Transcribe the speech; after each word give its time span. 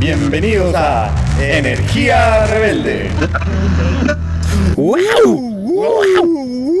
Bienvenidos 0.00 0.72
a 0.76 1.12
Energía 1.40 2.46
Rebelde. 2.46 3.10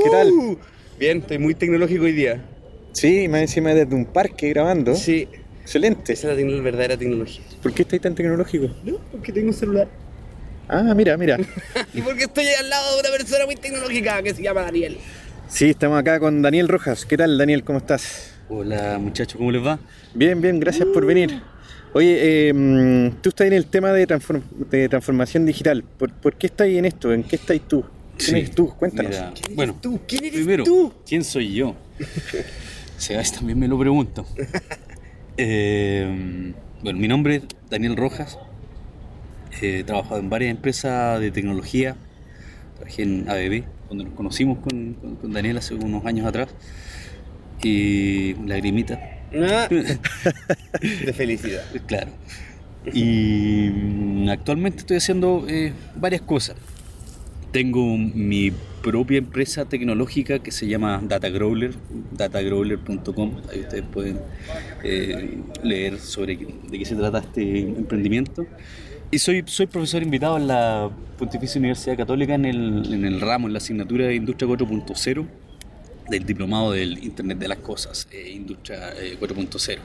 ¿Qué 0.04 0.10
tal? 0.10 0.30
Bien, 1.00 1.18
estoy 1.18 1.38
muy 1.38 1.56
tecnológico 1.56 2.04
hoy 2.04 2.12
día. 2.12 2.44
Sí, 2.92 3.26
más 3.26 3.40
encima 3.40 3.74
desde 3.74 3.92
un 3.92 4.04
parque 4.04 4.50
grabando. 4.50 4.94
Sí, 4.94 5.28
Excelente. 5.62 6.12
esa 6.12 6.32
es 6.32 6.38
la 6.46 6.60
verdadera 6.62 6.96
tecnología. 6.96 7.42
¿Por 7.60 7.74
qué 7.74 7.82
estáis 7.82 8.02
tan 8.02 8.14
tecnológico? 8.14 8.68
No, 8.84 8.98
porque 9.10 9.32
tengo 9.32 9.48
un 9.48 9.54
celular. 9.54 9.88
Ah, 10.68 10.94
mira, 10.94 11.16
mira. 11.16 11.38
Y 11.94 12.02
porque 12.02 12.24
estoy 12.24 12.46
al 12.46 12.70
lado 12.70 12.94
de 12.94 13.00
una 13.00 13.10
persona 13.10 13.46
muy 13.46 13.56
tecnológica 13.56 14.22
que 14.22 14.32
se 14.32 14.42
llama 14.42 14.62
Daniel. 14.62 14.96
Sí, 15.48 15.70
estamos 15.70 15.98
acá 15.98 16.20
con 16.20 16.40
Daniel 16.40 16.68
Rojas. 16.68 17.04
¿Qué 17.04 17.16
tal, 17.16 17.36
Daniel? 17.36 17.64
¿Cómo 17.64 17.78
estás? 17.78 18.34
Hola 18.48 18.96
muchachos, 18.98 19.36
¿cómo 19.36 19.50
les 19.50 19.66
va? 19.66 19.78
Bien, 20.14 20.40
bien, 20.40 20.58
gracias 20.60 20.86
por 20.94 21.04
venir. 21.04 21.42
Oye, 21.94 22.48
eh, 22.48 22.52
mm, 22.52 23.20
tú 23.22 23.30
estás 23.30 23.46
en 23.46 23.52
el 23.54 23.66
tema 23.66 23.92
de, 23.92 24.06
transform- 24.06 24.42
de 24.70 24.88
transformación 24.88 25.46
digital. 25.46 25.82
¿Por, 25.82 26.12
por 26.12 26.34
qué 26.36 26.46
estás 26.48 26.68
en 26.68 26.84
esto? 26.84 27.12
¿En 27.12 27.22
qué 27.24 27.36
estás 27.36 27.58
tú? 27.66 27.84
¿Quién 28.16 28.36
eres 28.36 28.50
tú? 28.52 28.68
Cuéntanos. 28.76 29.10
Mira, 29.12 29.32
bueno, 29.54 29.76
¿Tú? 29.80 30.00
¿Quién 30.06 30.24
eres 30.24 30.34
primero, 30.36 30.64
tú? 30.64 30.92
¿quién 31.06 31.24
soy 31.24 31.54
yo? 31.54 31.74
Sebas 32.98 33.32
también 33.32 33.58
me 33.58 33.68
lo 33.68 33.78
pregunto. 33.78 34.26
Eh, 35.40 36.52
bueno, 36.82 36.98
mi 36.98 37.06
nombre 37.06 37.36
es 37.36 37.42
Daniel 37.70 37.94
Rojas. 37.94 38.40
He 39.62 39.84
trabajado 39.84 40.18
en 40.18 40.28
varias 40.28 40.50
empresas 40.50 41.20
de 41.20 41.30
tecnología. 41.30 41.94
Trabajé 42.74 43.02
en 43.04 43.28
ABB, 43.30 43.62
donde 43.88 44.02
nos 44.06 44.14
conocimos 44.14 44.58
con, 44.58 44.94
con- 44.94 45.14
con 45.14 45.32
Daniel 45.32 45.58
hace 45.58 45.74
unos 45.74 46.04
años 46.06 46.26
atrás. 46.26 46.48
Y 47.62 48.34
Lagrimita, 48.46 48.98
Ah, 49.34 49.68
de 50.80 51.12
felicidad. 51.12 51.64
Claro. 51.86 52.10
Y 52.92 54.28
actualmente 54.28 54.78
estoy 54.78 54.96
haciendo 54.96 55.44
eh, 55.48 55.72
varias 55.96 56.22
cosas. 56.22 56.56
Tengo 57.52 57.96
mi 57.96 58.52
propia 58.82 59.18
empresa 59.18 59.64
tecnológica 59.64 60.38
que 60.38 60.50
se 60.50 60.66
llama 60.66 61.00
Datagrowler, 61.02 61.74
datagrowler.com. 62.12 63.36
Ahí 63.50 63.60
ustedes 63.60 63.84
pueden 63.84 64.20
eh, 64.84 65.38
leer 65.62 65.98
sobre 65.98 66.36
de 66.36 66.78
qué 66.78 66.84
se 66.84 66.94
trata 66.94 67.18
este 67.18 67.60
emprendimiento. 67.60 68.46
Y 69.10 69.18
soy, 69.18 69.42
soy 69.46 69.66
profesor 69.66 70.02
invitado 70.02 70.36
en 70.36 70.46
la 70.46 70.90
Pontificia 71.18 71.58
Universidad 71.58 71.96
Católica 71.96 72.34
en 72.34 72.44
el, 72.44 72.92
en 72.92 73.04
el 73.06 73.20
ramo, 73.20 73.46
en 73.46 73.54
la 73.54 73.58
asignatura 73.58 74.06
de 74.06 74.14
Industria 74.14 74.48
4.0 74.48 75.26
del 76.10 76.24
diplomado 76.24 76.72
del 76.72 76.98
Internet 77.04 77.38
de 77.38 77.48
las 77.48 77.58
Cosas, 77.58 78.08
eh, 78.10 78.30
Industria 78.34 78.92
eh, 79.00 79.16
4.0. 79.20 79.78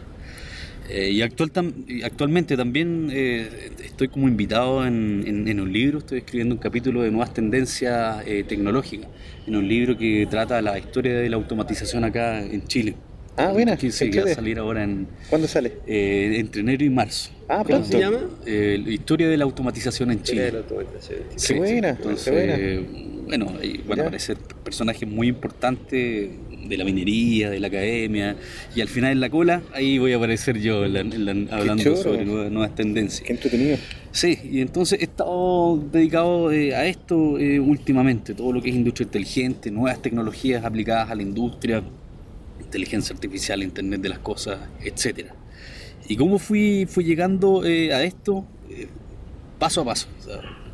Eh, 0.90 1.12
y 1.12 1.22
actual 1.22 1.52
tam- 1.54 2.04
actualmente 2.04 2.58
también 2.58 3.10
eh, 3.12 3.72
estoy 3.86 4.10
como 4.10 4.28
invitado 4.28 4.86
en 4.86 5.60
un 5.60 5.72
libro, 5.72 6.00
estoy 6.00 6.20
escribiendo 6.20 6.56
un 6.56 6.60
capítulo 6.62 7.02
de 7.04 7.12
nuevas 7.12 7.34
tendencias 7.34 8.22
eh, 8.28 8.44
tecnológicas, 8.44 9.10
en 9.48 9.56
un 9.56 9.68
libro 9.68 9.98
que 9.98 10.28
trata 10.30 10.62
la 10.62 10.78
historia 10.78 11.14
de 11.16 11.30
la 11.30 11.38
automatización 11.38 12.04
acá 12.04 12.44
en 12.44 12.66
Chile. 12.68 12.96
Ah, 13.36 13.52
buena, 13.52 13.76
Que, 13.78 13.92
sí, 13.92 14.12
que 14.12 14.22
va 14.22 14.32
a 14.32 14.36
salir 14.36 14.60
ahora 14.60 14.84
en, 14.84 15.08
¿Cuándo 15.30 15.48
sale? 15.48 15.74
eh, 15.88 16.36
entre 16.38 16.62
enero 16.62 16.84
y 16.86 16.90
marzo. 16.90 17.32
Ah, 17.50 17.64
¿Cómo 17.66 17.84
se 17.84 18.00
llama? 18.00 18.20
Eh, 18.46 18.80
la 18.84 18.92
historia 18.92 19.28
de 19.28 19.38
la 19.38 19.44
automatización 19.44 20.12
en 20.12 20.22
Chile. 20.24 20.54
Qué 21.46 21.54
buena, 21.56 21.90
Entonces, 21.90 22.24
qué 22.26 22.32
buena. 22.32 22.56
eh, 22.58 22.86
bueno, 23.28 23.54
ahí 23.60 23.82
van 23.88 24.00
a 24.00 24.04
aparecer 24.04 24.38
personajes 24.64 25.08
muy 25.08 25.28
importantes 25.30 26.30
de 26.68 26.78
la 26.78 26.84
minería, 26.86 27.50
de 27.50 27.60
la 27.60 27.68
academia, 27.68 28.36
y 28.76 28.82
al 28.82 28.88
final 28.88 29.12
en 29.14 29.20
la 29.20 29.30
cola, 29.30 29.62
ahí 29.74 29.98
voy 29.98 30.14
a 30.14 30.18
aparecer 30.18 30.60
yo 30.60 30.86
en 30.86 30.94
la- 30.94 31.04
la- 31.04 31.56
hablando 31.56 31.84
choro. 31.84 31.96
sobre 31.98 32.26
nuevas, 32.26 32.52
nuevas 32.52 32.76
tendencias. 32.76 33.22
Qué 33.26 33.34
entretenido. 33.34 33.78
Sí, 34.12 34.38
y 34.44 34.62
entonces 34.62 35.00
he 35.02 35.06
estado 35.06 35.78
dedicado 35.92 36.52
eh, 36.52 36.76
a 36.76 36.86
esto 36.86 37.40
eh, 37.40 37.60
últimamente, 37.60 38.34
todo 38.36 38.54
lo 38.54 38.62
que 38.62 38.70
es 38.70 38.76
industria 38.76 39.06
inteligente, 39.06 39.72
nuevas 39.72 40.02
tecnologías 40.02 40.64
aplicadas 40.64 41.10
a 41.10 41.16
la 41.16 41.24
industria, 41.24 41.84
inteligencia 42.74 43.14
artificial, 43.14 43.62
Internet 43.62 44.02
de 44.02 44.10
las 44.10 44.20
cosas, 44.20 44.58
etcétera. 44.82 45.36
¿Y 46.10 46.16
cómo 46.18 46.40
fui, 46.40 46.88
fui 46.90 47.04
llegando 47.04 47.64
eh, 47.64 47.94
a 47.94 48.04
esto? 48.04 48.46
Eh, 48.70 48.88
paso 49.60 49.82
a 49.82 49.86
paso, 49.86 50.08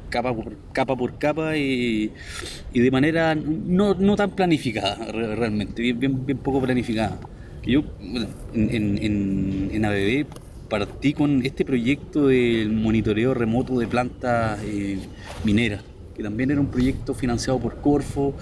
capa 0.10 0.34
por 0.34 0.56
capa, 0.72 0.96
por 0.96 1.18
capa 1.20 1.58
y, 1.58 2.12
de 2.74 2.90
manera 2.92 3.36
no, 3.36 3.96
no 3.96 4.16
tan 4.16 4.32
planificada 4.32 4.96
re- 5.12 5.36
realmente, 5.36 5.82
bien, 5.82 6.26
bien, 6.26 6.38
poco 6.38 6.62
planificada. 6.62 7.20
Yo 7.64 7.84
en, 8.54 8.98
en, 9.04 9.70
en 9.74 9.86
ABB 9.86 10.26
partí 10.70 11.14
con 11.14 11.46
este 11.46 11.66
proyecto 11.66 12.28
del 12.28 12.72
monitoreo 12.72 13.34
remoto 13.34 13.78
de 13.78 13.88
plantas 13.88 14.60
eh, 14.64 14.98
mineras, 15.44 15.84
que 16.16 16.24
también 16.24 16.50
era 16.50 16.62
un 16.62 16.68
proyecto 16.68 17.14
financiado 17.14 17.60
por 17.60 17.82
Corfo, 17.82 18.34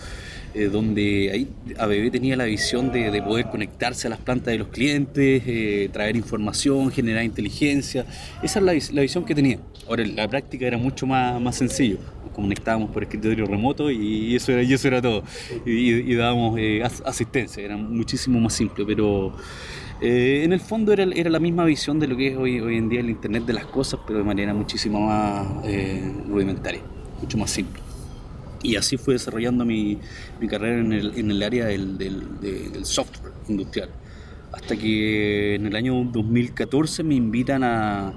eh, 0.57 0.69
donde 0.71 1.29
ahí 1.31 1.47
ABB 1.77 2.11
tenía 2.11 2.35
la 2.35 2.45
visión 2.45 2.91
de, 2.91 3.11
de 3.11 3.21
poder 3.21 3.45
conectarse 3.49 4.07
a 4.07 4.09
las 4.09 4.19
plantas 4.19 4.51
de 4.53 4.57
los 4.57 4.69
clientes, 4.69 5.43
eh, 5.45 5.89
traer 5.93 6.15
información, 6.15 6.91
generar 6.91 7.23
inteligencia. 7.23 8.05
Esa 8.41 8.59
es 8.59 8.65
la, 8.65 8.73
vis- 8.73 8.91
la 8.91 9.01
visión 9.03 9.23
que 9.23 9.35
tenía. 9.35 9.59
Ahora, 9.87 10.03
la 10.05 10.27
práctica 10.27 10.65
era 10.65 10.77
mucho 10.77 11.05
más, 11.05 11.39
más 11.39 11.55
sencillo. 11.55 11.97
Nos 12.25 12.31
conectábamos 12.33 12.89
por 12.91 13.03
escritorio 13.03 13.45
remoto 13.45 13.91
y 13.91 14.35
eso 14.35 14.51
era, 14.51 14.61
eso 14.61 14.87
era 14.87 15.01
todo. 15.01 15.23
Y, 15.65 16.13
dábamos 16.15 16.57
eh, 16.59 16.81
as- 16.83 17.03
asistencia, 17.05 17.63
era 17.63 17.77
muchísimo 17.77 18.39
más 18.39 18.53
simple, 18.53 18.83
pero 18.85 19.33
en 20.01 20.53
el 20.53 20.59
fondo 20.59 20.91
era, 20.93 21.03
era 21.15 21.29
la 21.29 21.39
misma 21.39 21.65
visión 21.65 21.99
de 21.99 22.07
lo 22.07 22.15
que 22.17 22.27
es 22.27 22.37
hoy, 22.37 22.59
hoy 22.59 22.77
en 22.77 22.87
día 22.89 22.99
el 22.99 23.09
Internet 23.09 23.45
de 23.45 23.53
las 23.53 23.65
cosas, 23.65 23.99
pero 24.05 24.19
de 24.19 24.25
manera 24.25 24.53
muchísimo 24.53 24.99
más 25.01 25.47
rudimentaria, 26.29 26.81
mucho 27.21 27.37
más 27.37 27.49
simple. 27.49 27.81
Y 28.63 28.75
así 28.75 28.97
fue 28.97 29.13
desarrollando 29.15 29.65
mi, 29.65 29.99
mi 30.39 30.47
carrera 30.47 30.79
en 30.79 30.93
el, 30.93 31.13
en 31.17 31.31
el 31.31 31.43
área 31.43 31.65
del, 31.67 31.97
del- 31.97 32.39
de- 32.39 32.69
del 32.69 32.85
software 32.85 33.33
industrial. 33.47 33.89
Hasta 34.51 34.75
que 34.77 35.55
en 35.55 35.65
el 35.67 35.75
año 35.75 36.03
2014 36.05 37.03
me 37.03 37.15
invitan 37.15 37.63
a, 37.63 38.13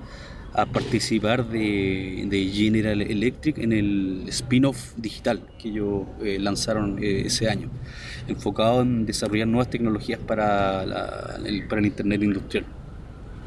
a 0.53 0.67
participar 0.67 1.49
de, 1.49 2.25
de 2.29 2.47
General 2.53 3.01
Electric 3.03 3.59
en 3.59 3.73
el 3.73 4.25
spin-off 4.29 4.95
digital 4.97 5.43
que 5.59 5.69
ellos 5.69 6.07
eh, 6.23 6.39
lanzaron 6.41 6.99
eh, 7.03 7.23
ese 7.27 7.49
año, 7.49 7.71
enfocado 8.29 8.83
en 8.83 9.07
desarrollar 9.07 9.49
nuevas 9.49 9.71
tecnologías 9.71 10.21
para, 10.21 10.87
la- 10.87 11.41
el, 11.45 11.67
para 11.69 11.81
el 11.81 11.87
Internet 11.89 12.23
industrial. 12.23 12.67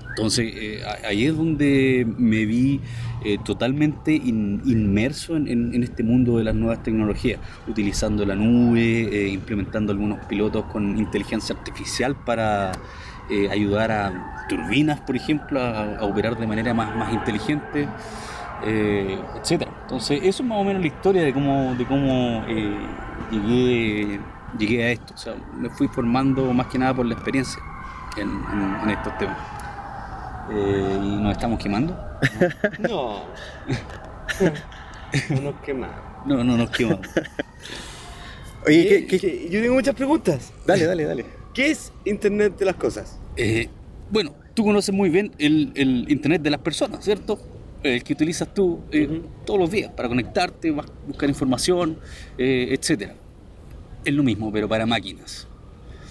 Entonces, 0.09 0.53
eh, 0.55 0.83
ahí 1.05 1.25
es 1.25 1.35
donde 1.35 2.05
me 2.17 2.45
vi 2.45 2.81
eh, 3.25 3.37
totalmente 3.43 4.13
in- 4.13 4.61
inmerso 4.65 5.37
en, 5.37 5.81
este 5.81 6.03
mundo 6.03 6.37
de 6.37 6.43
las 6.43 6.55
nuevas 6.55 6.83
tecnologías, 6.83 7.39
utilizando 7.67 8.25
la 8.25 8.35
nube, 8.35 8.81
eh, 8.81 9.29
implementando 9.29 9.93
algunos 9.93 10.25
pilotos 10.25 10.65
con 10.65 10.97
inteligencia 10.97 11.55
artificial 11.55 12.15
para 12.15 12.73
eh, 13.29 13.49
ayudar 13.49 13.91
a 13.91 14.45
turbinas, 14.49 14.99
por 14.99 15.15
ejemplo, 15.15 15.61
a, 15.61 16.03
operar 16.03 16.37
de 16.37 16.45
manera 16.45 16.73
más, 16.73 17.13
inteligente, 17.13 17.87
eh, 18.65 19.17
etc. 19.37 19.67
Entonces, 19.83 20.19
eso 20.23 20.43
es 20.43 20.49
más 20.49 20.57
o 20.57 20.63
menos 20.65 20.81
la 20.81 20.87
historia 20.87 21.23
de 21.23 21.33
cómo, 21.33 21.75
de 21.75 21.85
cómo 21.85 22.45
llegué, 23.31 24.19
llegué 24.57 24.83
a 24.83 24.91
esto. 24.91 25.13
O 25.13 25.17
sea, 25.17 25.33
me 25.57 25.69
fui 25.69 25.87
formando 25.87 26.53
más 26.53 26.67
que 26.67 26.77
nada 26.77 26.93
por 26.93 27.05
la 27.05 27.13
experiencia 27.13 27.61
en, 28.17 28.89
estos 28.89 29.17
temas. 29.17 29.37
Y 30.49 31.15
nos 31.21 31.31
estamos 31.31 31.57
quemando. 31.57 32.12
No. 32.79 33.23
no 35.29 35.41
nos 35.41 35.61
quemamos. 35.61 35.95
No, 36.25 36.43
no 36.43 36.57
nos 36.57 36.69
quemamos. 36.69 37.07
Oye, 38.65 38.87
¿Qué- 38.87 39.07
¿qué, 39.07 39.19
qué- 39.19 39.19
qué- 39.19 39.49
Yo 39.49 39.61
tengo 39.61 39.73
muchas 39.75 39.95
preguntas. 39.95 40.53
Dale, 40.65 40.85
dale, 40.85 41.03
dale. 41.03 41.25
¿Qué 41.53 41.71
es 41.71 41.91
Internet 42.05 42.57
de 42.57 42.65
las 42.65 42.75
cosas? 42.75 43.19
Eh, 43.35 43.69
bueno, 44.09 44.33
tú 44.53 44.63
conoces 44.63 44.93
muy 44.93 45.09
bien 45.09 45.31
el, 45.37 45.71
el 45.75 46.05
Internet 46.09 46.41
de 46.41 46.49
las 46.49 46.61
personas, 46.61 47.03
¿cierto? 47.03 47.39
El 47.83 48.03
que 48.03 48.13
utilizas 48.13 48.53
tú 48.53 48.81
eh, 48.91 49.21
todos 49.45 49.59
los 49.59 49.69
días 49.69 49.91
para 49.91 50.07
conectarte, 50.07 50.71
bus- 50.71 50.85
buscar 51.07 51.27
información, 51.29 51.99
eh, 52.37 52.69
etc. 52.71 53.11
Es 54.05 54.13
lo 54.13 54.23
mismo, 54.23 54.51
pero 54.51 54.69
para 54.69 54.85
máquinas. 54.85 55.47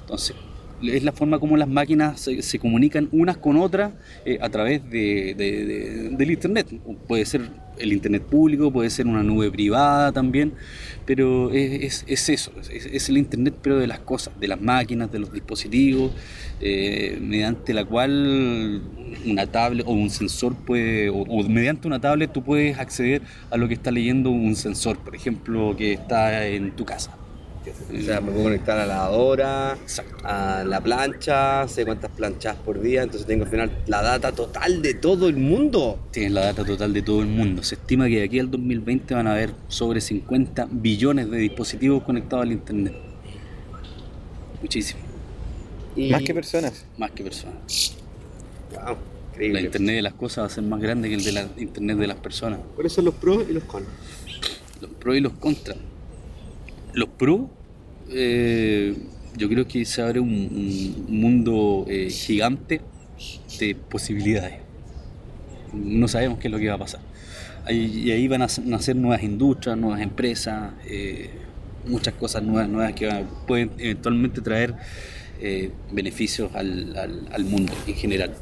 Entonces, 0.01 0.37
es 0.83 1.03
la 1.05 1.13
forma 1.13 1.39
como 1.39 1.57
las 1.57 1.69
máquinas 1.69 2.21
se, 2.21 2.43
se 2.43 2.59
comunican 2.59 3.09
unas 3.13 3.37
con 3.37 3.57
otras 3.57 3.93
eh, 4.25 4.39
a 4.41 4.49
través 4.51 4.83
de, 4.91 5.35
de- 5.37 5.65
de- 5.65 6.09
del 6.11 6.31
Internet. 6.31 6.67
Puede 7.09 7.25
ser 7.27 7.43
el 7.79 7.93
Internet 7.93 8.23
público, 8.23 8.71
puede 8.73 8.91
ser 8.91 9.07
una 9.07 9.23
nube 9.23 9.51
privada 9.51 10.13
también, 10.13 10.53
pero 11.07 11.51
es, 11.53 11.83
es- 11.83 12.05
es 12.07 12.29
eso, 12.29 12.53
es, 12.71 12.87
es 12.87 13.09
el 13.09 13.19
Internet 13.19 13.55
pero 13.63 13.79
de 13.79 13.87
las 13.87 14.01
cosas, 14.01 14.39
de 14.39 14.49
las 14.49 14.61
máquinas, 14.61 15.11
de 15.13 15.19
los 15.19 15.33
dispositivos, 15.33 16.13
eh, 16.61 17.19
mediante 17.21 17.75
la 17.75 17.85
cual 17.85 18.83
una 19.27 19.47
tablet 19.47 19.87
o 19.87 19.93
un 19.93 20.11
sensor 20.11 20.55
puede, 20.55 21.09
o, 21.11 21.17
o 21.23 21.49
mediante 21.49 21.87
una 21.89 22.01
tablet 22.01 22.33
tú 22.33 22.43
puedes 22.43 22.79
acceder 22.79 23.23
a 23.51 23.57
lo 23.57 23.69
que 23.69 23.75
está 23.75 23.91
leyendo 23.91 24.31
un 24.31 24.55
sensor, 24.57 24.99
por 24.99 25.15
ejemplo, 25.17 25.75
que 25.77 25.93
está 25.95 26.47
en 26.47 26.73
tu 26.73 26.85
casa. 26.85 27.17
O 27.65 28.03
sea, 28.03 28.21
me 28.21 28.33
puedo 28.33 28.45
conectar 28.45 28.77
a 28.79 28.87
la 28.87 28.95
lavadora, 28.95 29.75
Exacto. 29.81 30.17
a 30.27 30.65
la 30.65 30.81
plancha, 30.81 31.69
sé 31.69 31.85
cuántas 31.85 32.11
planchas 32.11 32.57
por 32.57 32.81
día, 32.81 33.03
entonces 33.03 33.27
tengo 33.27 33.45
al 33.45 33.51
final 33.51 33.71
la 33.87 34.03
data 34.03 34.33
total 34.33 34.83
de 34.83 34.95
todo 34.95 35.29
el 35.29 35.37
mundo. 35.37 36.09
Tienes 36.11 36.33
la 36.33 36.47
data 36.47 36.65
total 36.65 36.93
de 36.93 37.03
todo 37.03 37.21
el 37.21 37.29
mundo. 37.29 37.63
Se 37.63 37.77
estima 37.77 38.09
que 38.09 38.17
de 38.19 38.25
aquí 38.25 38.39
al 38.41 38.51
2020 38.51 39.15
van 39.15 39.27
a 39.29 39.33
haber 39.33 39.51
sobre 39.69 40.01
50 40.01 40.67
billones 40.71 41.31
de 41.31 41.39
dispositivos 41.39 42.03
conectados 42.03 42.45
al 42.47 42.53
Internet. 42.53 42.95
Muchísimo, 44.61 45.01
Y- 45.97 46.11
Más 46.11 46.23
que 46.23 46.35
personas. 46.35 46.85
más 46.99 47.11
que 47.11 47.23
personas. 47.23 47.97
Wow, 48.73 48.81
La 48.85 48.97
increíble. 49.33 49.61
Internet 49.63 49.97
de 49.97 50.03
las 50.03 50.15
cosas 50.15 50.43
va 50.43 50.47
a 50.47 50.51
ser 50.51 50.65
más 50.65 50.81
grande 50.81 51.09
que 51.09 51.15
el 51.17 51.25
de 51.25 51.33
la 51.33 51.49
Internet 51.59 51.99
de 51.99 52.07
las 52.07 52.17
personas. 52.17 52.61
¿Cuáles 52.75 52.93
son 52.93 53.05
los 53.05 53.15
pros 53.15 53.45
y 53.49 53.53
los 53.53 53.65
cons? 53.65 53.87
Los 54.81 54.91
pros 54.93 55.17
y 55.17 55.21
los 55.21 55.33
contras. 55.35 55.77
Los 56.95 57.09
pros, 57.11 57.43
eh, 58.11 58.95
yo 59.37 59.49
creo 59.49 59.67
que 59.67 59.85
se 59.85 60.03
abre 60.03 60.21
un, 60.21 60.29
un 61.09 61.21
mundo 61.21 61.87
eh, 61.89 62.11
gigante 62.11 62.81
de 63.59 63.75
posibilidades. 63.75 64.55
No 65.73 66.07
sabemos 66.09 66.39
qué 66.39 66.49
es 66.49 66.53
lo 66.53 66.59
que 66.59 66.69
va 66.69 66.75
a 66.75 66.79
pasar. 66.79 67.01
Ahí- 67.65 68.03
y 68.05 68.11
ahí 68.11 68.29
van 68.29 68.43
a 68.43 68.49
nacer 68.65 68.97
nuevas 68.97 69.23
industrias, 69.23 69.77
nuevas 69.79 70.01
empresas, 70.03 70.73
eh, 70.87 71.31
muchas 71.87 72.15
cosas 72.15 72.43
nuevas, 72.43 72.69
nuevas 72.69 72.93
que 72.93 73.09
pueden 73.47 73.71
eventualmente 73.79 74.41
traer 74.41 74.75
beneficios 75.91 76.55
al, 76.55 76.97
al- 77.33 77.45
mundo 77.45 77.73
en 77.89 77.95
general. 77.95 78.33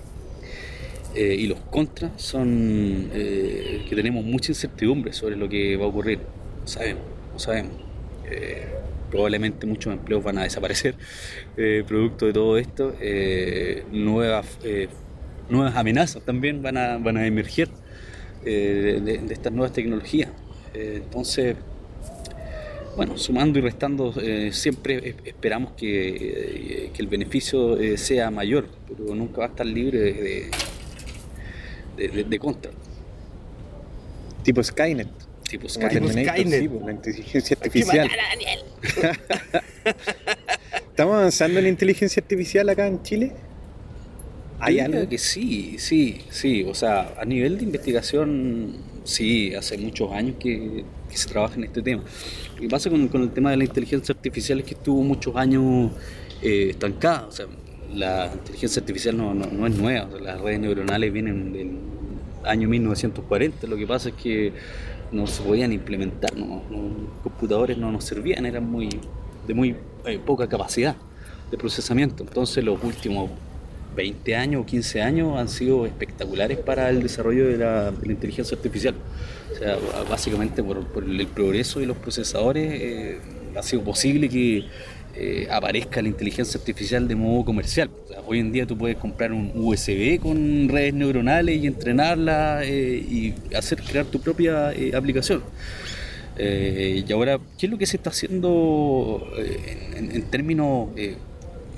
Y 1.17 1.47
los 1.47 1.59
contras 1.71 2.13
son 2.17 3.09
que 3.13 3.93
tenemos 3.97 4.23
mucha 4.25 4.53
incertidumbre 4.53 5.13
sobre 5.15 5.37
lo 5.37 5.49
que 5.49 5.77
va 5.79 5.87
a 5.87 5.89
ocurrir. 5.89 6.19
No 6.61 6.67
sabemos, 6.67 7.03
no 7.33 7.39
sabemos. 7.39 7.90
Eh, 8.31 8.67
probablemente 9.11 9.67
muchos 9.67 9.93
empleos 9.93 10.23
van 10.23 10.39
a 10.39 10.45
desaparecer 10.45 10.95
eh, 11.57 11.85
producto 11.87 12.27
de 12.27 12.33
todo 12.33 12.59
esto. 12.59 12.95
Eh, 13.01 13.85
nuevas, 13.91 14.47
nuevas 15.49 15.77
amenazas 15.77 16.23
también 16.25 16.63
van 16.63 16.77
a, 16.77 16.99
van 16.99 17.17
a 17.17 17.27
emerger 17.27 17.69
de, 18.45 19.21
estas 19.31 19.53
nuevas 19.53 19.73
tecnologías. 19.73 20.31
Entonces, 20.73 21.57
bueno, 22.97 23.19
sumando 23.19 23.59
y 23.59 23.63
restando, 23.63 24.15
siempre 24.53 25.09
es- 25.11 25.15
esperamos 25.25 25.73
que, 25.73 26.91
que 26.95 27.03
el 27.03 27.09
beneficio 27.09 27.77
sea 27.97 28.31
mayor, 28.31 28.67
pero 28.89 29.15
nunca 29.15 29.39
va 29.39 29.45
a 29.47 29.49
estar 29.49 29.67
libre 29.67 29.99
de, 29.99 30.13
de. 30.13 30.51
Tipo 34.43 34.63
Skynet. 34.63 35.09
Tipo 35.51 35.69
Skynet. 35.69 36.11
Skynet. 36.13 36.61
sí, 36.63 36.71
la 36.85 36.93
inteligencia 36.93 37.57
artificial. 37.61 38.09
¿Estamos 40.91 41.15
avanzando 41.17 41.59
en 41.59 41.65
la 41.65 41.71
inteligencia 41.71 42.21
artificial 42.21 42.69
acá 42.69 42.87
en 42.87 43.03
Chile? 43.03 43.33
¿Hay 44.61 44.77
Yo 44.77 44.85
creo 44.85 44.99
algo? 44.99 45.11
que 45.11 45.19
sí, 45.19 45.77
sí, 45.79 46.21
sí. 46.31 46.65
O 46.65 46.75
sea, 46.75 47.15
a 47.19 47.25
nivel 47.25 47.57
de 47.59 47.65
investigación, 47.65 48.77
sí, 49.05 49.55
hace 49.55 49.79
muchos 49.79 50.13
años 50.13 50.37
que, 50.39 50.85
que 51.11 51.17
se 51.17 51.29
trabaja 51.29 51.55
en 51.57 51.65
este 51.65 51.81
tema. 51.83 52.03
Lo 52.57 52.61
que 52.61 52.69
pasa 52.69 52.91
con, 52.91 53.09
con 53.09 53.23
el 53.23 53.31
tema 53.31 53.51
de 53.51 53.57
la 53.57 53.65
inteligencia 53.65 54.13
artificial 54.15 54.61
es 54.61 54.67
que 54.67 54.75
estuvo 54.75 55.03
muchos 55.03 55.35
años 55.37 55.91
eh, 56.43 56.69
estancada. 56.71 57.27
O 57.27 57.33
sea, 57.33 57.47
la 57.95 58.31
inteligencia 58.35 58.81
artificial 58.81 59.17
no, 59.17 59.33
no- 59.35 59.47
no 59.47 59.67
es 59.67 59.75
nueva. 59.75 60.07
O 60.07 60.11
sea, 60.13 60.21
las 60.21 60.41
redes 60.41 60.61
neuronales 60.61 61.13
vienen 61.13 61.53
del 61.55 61.71
año 62.45 62.69
1940. 62.69 63.67
Lo 63.67 63.77
que 63.79 63.87
pasa 63.87 64.11
es 64.11 64.15
que 64.17 64.53
no 65.13 65.27
se 65.27 65.43
podían 65.43 65.73
implementar. 65.73 66.37
No, 66.37 66.63
computadores 67.23 67.77
no 67.79 67.91
nos 67.91 68.05
servían, 68.05 68.47
eran 68.47 68.71
muy 68.71 68.89
de 69.47 69.55
muy 69.55 69.77
eh, 70.05 70.19
poca 70.25 70.49
capacidad 70.49 70.97
de 71.51 71.57
procesamiento. 71.57 72.23
Entonces, 72.23 72.63
los 72.63 72.83
últimos 72.83 73.31
20 73.97 74.37
años 74.37 74.63
o 74.63 74.67
15 74.67 75.03
años 75.03 75.39
han 75.39 75.49
sido 75.49 75.87
espectaculares 75.87 76.59
para 76.59 76.91
el 76.91 77.03
desarrollo 77.03 77.49
de 77.49 77.59
la, 77.59 77.93
inteligencia 78.05 78.57
artificial. 78.57 78.95
O 79.53 79.59
sea, 79.59 79.77
básicamente 80.09 80.63
por, 80.63 80.85
por 80.87 81.05
el 81.05 81.27
progreso 81.27 81.81
de 81.81 81.87
los 81.87 81.97
procesadores 81.97 82.73
eh, 82.81 83.19
ha 83.57 83.63
sido 83.63 83.83
posible 83.83 84.29
que 84.29 84.65
eh, 85.17 85.49
aparezca 85.51 86.01
la 86.01 86.09
inteligencia 86.09 86.59
artificial 86.59 87.09
de 87.09 87.17
modo 87.17 87.45
comercial. 87.45 87.91
Hoy 88.27 88.39
en 88.39 88.53
día 88.53 88.65
tú 88.65 88.79
puedes 88.79 88.97
comprar 88.97 89.33
un 89.33 89.51
USB 89.55 90.21
con 90.21 90.69
redes 90.69 90.95
neuronales 90.95 91.61
y 91.63 91.67
entrenarla 91.67 92.61
eh, 92.65 92.97
y 92.97 93.35
hacer 93.55 93.83
crear 93.83 94.07
tu 94.07 94.21
propia 94.21 94.73
eh, 94.73 94.93
aplicación. 94.95 95.43
Y 96.39 97.13
ahora, 97.13 97.39
¿qué 97.59 97.67
es 97.67 97.71
lo 97.71 97.77
que 97.77 97.85
se 97.85 97.99
está 97.99 98.09
haciendo 98.09 99.31
en, 99.37 100.23
términos 100.31 100.89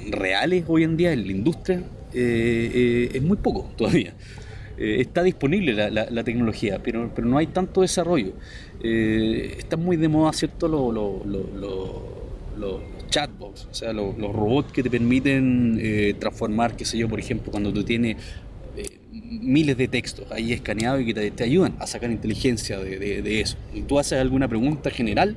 reales 0.09 0.65
hoy 0.69 0.85
en 0.85 0.97
día 0.97 1.13
en 1.13 1.27
la 1.27 1.33
industria? 1.33 1.83
Es 2.13 3.23
muy 3.23 3.39
poco 3.39 3.73
todavía. 3.77 4.15
Está 4.79 5.25
disponible 5.25 5.91
la, 5.91 6.23
tecnología, 6.23 6.79
pero, 6.81 7.11
no 7.25 7.39
hay 7.39 7.49
tanto 7.49 7.81
desarrollo. 7.81 8.35
Están 8.85 9.83
muy 9.83 9.97
de 9.97 10.07
moda, 10.07 10.33
¿cierto? 10.33 10.69
Lo- 10.69 11.25
chatbots, 13.13 13.69
o 13.71 13.75
sea, 13.75 13.93
lo- 13.93 14.15
los 14.19 14.33
robots 14.33 14.73
que 14.73 14.83
te 14.83 14.91
permiten 14.91 15.79
eh, 15.81 16.15
transformar, 16.19 16.75
qué 16.75 16.85
sé 16.85 16.99
yo, 16.99 17.09
por 17.09 17.21
ejemplo, 17.21 17.53
cuando 17.53 17.73
tú 17.73 17.85
tienes 17.85 18.17
eh, 18.77 18.99
miles 19.13 19.77
de 19.77 19.87
textos 19.87 20.33
ahí 20.33 20.53
escaneados 20.53 21.03
y 21.03 21.13
que 21.13 21.31
te, 21.31 21.45
ayudan 21.45 21.75
a 21.79 21.87
sacar 21.87 22.11
inteligencia 22.11 22.79
de, 22.79 23.41
eso. 23.41 23.57
Y 23.75 23.83
tú 23.83 23.99
haces 23.99 24.19
alguna 24.19 24.49
pregunta 24.49 24.91
general, 24.91 25.37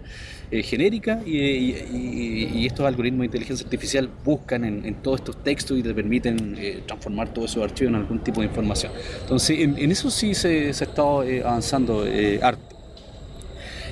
eh, 0.51 0.63
genérica, 0.63 1.21
y, 1.25 2.65
estos 2.65 2.85
algoritmos 2.85 3.21
de 3.21 3.25
inteligencia 3.25 3.65
artificial 3.65 4.09
buscan 4.23 4.63
en, 4.63 4.85
en 4.85 4.95
todos 4.95 5.19
estos 5.19 5.43
textos 5.43 5.77
y 5.77 5.83
te 5.83 5.93
permiten 5.93 6.55
eh, 6.57 6.81
transformar 6.87 7.33
todos 7.33 7.51
esos 7.51 7.63
archivos 7.63 7.89
en 7.93 7.99
algún 7.99 8.19
tipo 8.19 8.39
de 8.39 8.47
información. 8.47 8.93
Entonces, 9.21 9.59
en, 9.59 9.91
eso 9.91 10.09
sí 10.09 10.33
se, 10.33 10.73
se 10.73 10.83
ha 10.85 10.87
estado 10.87 11.23
avanzando. 11.43 12.05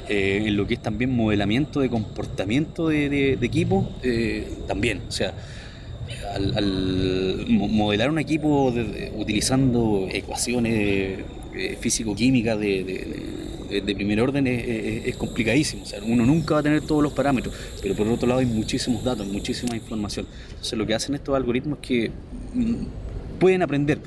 Eh, 0.09 0.43
en 0.47 0.57
lo 0.57 0.67
que 0.67 0.73
es 0.75 0.81
también 0.81 1.11
modelamiento 1.15 1.79
de 1.79 1.89
comportamiento 1.89 2.89
de, 2.89 3.09
de- 3.09 3.45
equipo, 3.45 3.89
eh, 4.03 4.47
también. 4.67 5.01
O 5.07 5.11
sea, 5.11 5.33
al, 6.35 6.57
al 6.57 7.45
mo- 7.47 7.67
modelar 7.69 8.09
un 8.09 8.19
equipo 8.19 8.71
de- 8.71 9.11
utilizando 9.15 10.07
ecuaciones 10.11 11.19
eh, 11.55 11.77
físico-químicas 11.79 12.59
de, 12.59 12.83
de- 12.83 13.95
primer 13.95 14.19
orden 14.21 14.45
es, 14.47 14.67
es- 14.67 15.05
es 15.07 15.15
complicadísimo. 15.15 15.83
O 15.83 15.85
sea, 15.85 15.99
uno 16.05 16.25
nunca 16.25 16.55
va 16.55 16.59
a 16.59 16.63
tener 16.63 16.81
todos 16.81 17.01
los 17.01 17.13
parámetros, 17.13 17.55
pero 17.81 17.95
por 17.95 18.07
otro 18.07 18.27
lado 18.27 18.39
hay 18.41 18.45
muchísimos 18.45 19.03
datos, 19.03 19.25
muchísima 19.27 19.75
información. 19.75 20.27
Entonces 20.49 20.77
lo 20.77 20.85
que 20.85 20.93
hacen 20.93 21.15
estos 21.15 21.35
algoritmos 21.35 21.79
es 21.81 21.87
que 21.87 22.11
mm, 22.53 22.73
pueden 23.39 23.61
aprender. 23.61 23.99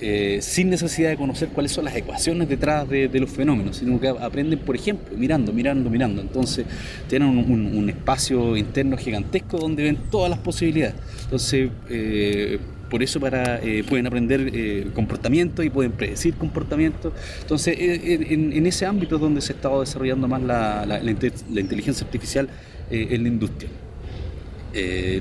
Eh, 0.00 0.38
sin 0.42 0.70
necesidad 0.70 1.10
de 1.10 1.16
conocer 1.16 1.48
cuáles 1.48 1.72
son 1.72 1.84
las 1.84 1.96
ecuaciones 1.96 2.48
detrás 2.48 2.88
de, 2.88 3.08
los 3.18 3.30
fenómenos, 3.30 3.76
sino 3.76 4.00
que 4.00 4.08
aprenden, 4.08 4.60
por 4.60 4.76
ejemplo, 4.76 5.16
mirando, 5.16 5.52
mirando, 5.52 5.90
mirando. 5.90 6.20
Entonces, 6.22 6.66
tienen 7.08 7.28
un, 7.28 7.88
espacio 7.88 8.56
interno 8.56 8.96
gigantesco 8.96 9.58
donde 9.58 9.82
ven 9.84 9.98
todas 10.10 10.30
las 10.30 10.38
posibilidades. 10.38 10.94
Entonces, 11.24 11.70
eh, 11.90 12.58
por 12.90 13.02
eso 13.02 13.20
para, 13.20 13.58
eh, 13.62 13.84
pueden 13.86 14.06
aprender 14.06 14.50
eh, 14.54 14.86
comportamiento 14.94 15.62
y 15.62 15.70
pueden 15.70 15.92
predecir 15.92 16.34
comportamiento. 16.34 17.12
Entonces, 17.42 17.76
eh, 17.78 18.26
en, 18.30 18.52
en 18.52 18.66
ese 18.66 18.86
ámbito 18.86 19.16
es 19.16 19.20
donde 19.20 19.40
se 19.40 19.52
ha 19.52 19.56
estado 19.56 19.80
desarrollando 19.80 20.26
más 20.28 20.42
la, 20.42 20.86
la- 20.86 21.00
la 21.00 21.10
inte- 21.10 21.32
la 21.52 21.60
inteligencia 21.60 22.06
artificial 22.06 22.48
en 22.90 23.22
la 23.22 23.28
industria. 23.28 23.68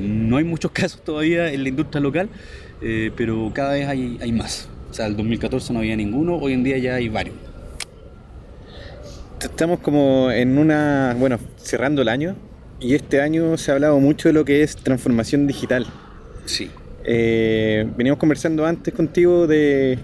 No 0.02 0.38
hay 0.38 0.44
muchos 0.44 0.72
casos 0.74 1.02
todavía 1.04 1.52
en 1.52 1.64
la 1.64 1.70
industria 1.70 2.00
local, 2.02 2.30
eh, 2.82 3.12
pero 3.16 3.52
cada 3.54 3.74
vez 3.74 3.88
hay, 3.88 4.18
hay 4.22 4.32
más. 4.32 4.70
O 4.90 4.94
sea, 4.94 5.08
el 5.08 5.16
2014 5.16 5.74
no 5.74 5.80
había 5.80 5.96
ninguno, 5.96 6.38
hoy 6.38 6.54
en 6.54 6.64
día 6.64 6.78
ya 6.78 6.96
hay 6.96 7.10
varios. 7.10 7.36
Estamos 9.42 9.80
como 9.80 10.32
en 10.32 10.58
una, 10.58 11.16
bueno, 11.20 11.38
cerrando 11.58 12.02
el 12.02 12.10
año 12.10 12.36
y 12.80 12.96
este 12.96 13.22
año 13.22 13.58
se 13.58 13.72
ha 13.72 13.76
hablado 13.76 14.00
mucho 14.00 14.30
de 14.30 14.34
lo 14.34 14.46
que 14.46 14.64
es 14.64 14.76
transformación 14.76 15.48
digital. 15.48 15.86
Sí. 16.46 16.70
Eh, 17.04 17.88
veníamos 17.96 18.20
conversando 18.20 18.66
antes 18.66 18.94
contigo 18.94 19.48
de, 19.48 20.00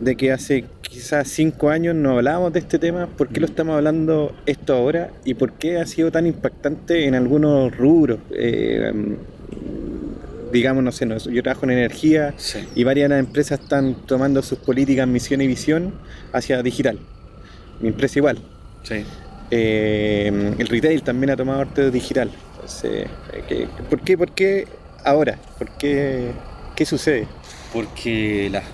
de 0.00 0.16
que 0.16 0.32
hace 0.32 0.64
quizás 0.82 1.28
cinco 1.28 1.70
años 1.70 1.94
no 1.94 2.12
hablábamos 2.12 2.52
de 2.52 2.60
este 2.60 2.78
tema. 2.78 3.06
¿Por 3.06 3.28
qué 3.28 3.40
lo 3.40 3.46
estamos 3.46 3.76
hablando 3.76 4.34
esto 4.46 4.74
ahora? 4.74 5.10
¿Y 5.24 5.34
por 5.34 5.52
qué 5.52 5.78
ha 5.78 5.86
sido 5.86 6.10
tan 6.10 6.26
impactante 6.26 7.06
en 7.06 7.14
algunos 7.14 7.76
rubros? 7.76 8.18
Eh, 8.30 8.92
digamos, 10.52 10.82
no 10.84 10.92
sé, 10.92 11.06
no, 11.06 11.16
yo 11.18 11.42
trabajo 11.42 11.64
en 11.66 11.72
energía 11.72 12.34
Sí. 12.36 12.66
y 12.74 12.84
varias 12.84 13.08
de 13.08 13.16
las 13.16 13.24
empresas 13.26 13.60
están 13.60 13.94
tomando 14.06 14.42
sus 14.42 14.58
políticas, 14.58 15.06
misión 15.08 15.40
y 15.40 15.46
visión 15.46 15.94
hacia 16.32 16.62
digital. 16.62 16.98
Mi 17.80 17.88
empresa 17.88 18.18
igual. 18.18 18.38
Sí. 18.82 19.04
Eh, 19.50 20.54
el 20.58 20.66
retail 20.68 21.02
también 21.02 21.30
ha 21.30 21.36
tomado 21.36 21.60
arte 21.60 21.90
digital. 21.90 22.30
Entonces, 22.54 23.06
eh, 23.32 23.68
¿por, 23.88 24.00
qué, 24.02 24.18
¿Por 24.18 24.32
qué 24.32 24.66
ahora? 25.04 25.38
¿Por 25.58 25.70
qué, 25.78 26.32
¿Qué 26.76 26.84
sucede? 26.84 27.26
porque 27.72 28.48
las 28.50 28.64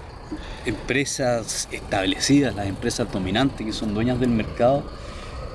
empresas 0.67 1.69
establecidas, 1.73 2.55
las 2.55 2.67
empresas 2.67 3.11
dominantes 3.13 3.67
que 3.67 3.73
son 3.73 3.93
dueñas 3.95 4.21
del 4.21 4.31
mercado, 4.31 4.85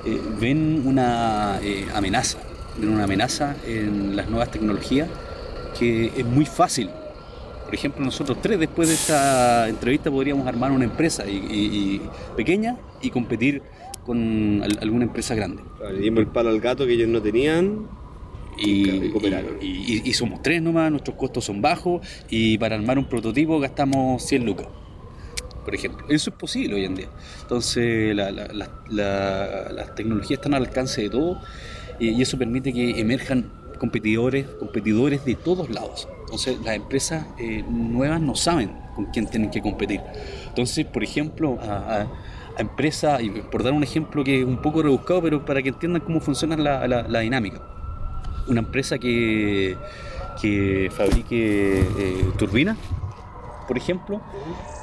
eh, 0.06 0.20
ven 0.40 0.82
una 0.86 1.56
amenaza, 1.94 2.38
ven 2.78 2.90
una 2.90 3.04
amenaza 3.04 3.56
en 3.66 4.14
las 4.16 4.28
nuevas 4.28 4.50
tecnologías 4.50 5.08
que 5.80 6.12
es 6.16 6.24
muy 6.24 6.44
fácil. 6.46 6.90
Por 7.64 7.74
ejemplo, 7.74 8.04
nosotros 8.04 8.38
tres 8.40 8.58
después 8.60 8.88
de 8.88 8.94
esta 8.94 9.68
entrevista 9.68 10.10
podríamos 10.10 10.46
armar 10.46 10.70
una 10.72 10.84
empresa 10.84 11.26
y, 11.28 11.36
y- 11.36 11.40
y 11.96 12.02
pequeña 12.36 12.76
y 13.00 13.10
competir 13.10 13.62
con 14.04 14.60
al- 14.62 14.78
alguna 14.82 15.04
empresa 15.04 15.34
grande. 15.34 15.62
Claro, 15.78 15.92
Le 15.94 16.00
dimos 16.00 16.20
el 16.20 16.26
palo 16.28 16.50
al 16.50 16.60
gato 16.60 16.86
que 16.86 16.92
ellos 16.92 17.08
no 17.08 17.20
tenían. 17.22 17.86
Y, 18.58 18.90
y 19.06 19.10
cooperaron. 19.10 19.56
y- 19.62 20.12
somos 20.12 20.42
tres 20.42 20.60
nomás, 20.60 20.90
nuestros 20.90 21.16
costos 21.16 21.44
son 21.44 21.62
bajos 21.62 22.06
y 22.28 22.58
para 22.58 22.74
armar 22.76 22.98
un 22.98 23.06
prototipo 23.08 23.58
gastamos 23.58 24.22
100 24.24 24.44
lucas, 24.44 24.66
por 25.64 25.74
ejemplo. 25.74 26.04
Eso 26.10 26.28
es 26.30 26.36
posible 26.36 26.74
hoy 26.74 26.84
en 26.84 26.94
día. 26.96 27.08
Entonces 27.40 28.14
la- 28.14 28.30
la- 28.30 28.48
la- 28.52 28.70
la- 28.90 29.72
las 29.72 29.94
tecnologías 29.94 30.38
están 30.40 30.52
al 30.54 30.62
alcance 30.64 31.00
de 31.02 31.08
todos 31.10 31.38
y, 31.98 32.08
y 32.10 32.20
eso 32.20 32.36
permite 32.36 32.72
que 32.72 33.00
emerjan 33.00 33.50
competidores, 33.80 34.46
competidores 34.60 35.24
de 35.24 35.34
todos 35.34 35.68
lados. 35.70 36.06
Entonces 36.20 36.58
las 36.64 36.76
empresas 36.76 37.26
eh, 37.38 37.64
nuevas 37.68 38.20
no 38.20 38.36
saben 38.36 38.70
con 38.94 39.06
quién 39.06 39.26
tienen 39.26 39.50
que 39.50 39.60
competir. 39.60 40.00
Entonces, 40.46 40.86
por 40.86 41.02
ejemplo, 41.02 41.58
a, 41.60 42.02
a- 42.02 42.06
empresas, 42.58 43.22
y 43.22 43.30
por 43.30 43.62
dar 43.64 43.72
un 43.72 43.82
ejemplo 43.82 44.22
que 44.22 44.40
es 44.40 44.44
un 44.46 44.60
poco 44.60 44.82
rebuscado, 44.82 45.22
pero 45.22 45.44
para 45.44 45.62
que 45.62 45.70
entiendan 45.70 46.02
cómo 46.02 46.20
funciona 46.20 46.56
la- 46.56 46.86
la- 46.86 47.08
la 47.08 47.20
dinámica 47.20 47.60
una 48.48 48.60
empresa 48.60 48.98
que, 48.98 49.76
que 50.40 50.90
fabrique 50.90 51.80
eh, 51.80 52.24
turbinas, 52.36 52.76
por 53.70 53.78
ejemplo, 53.78 54.20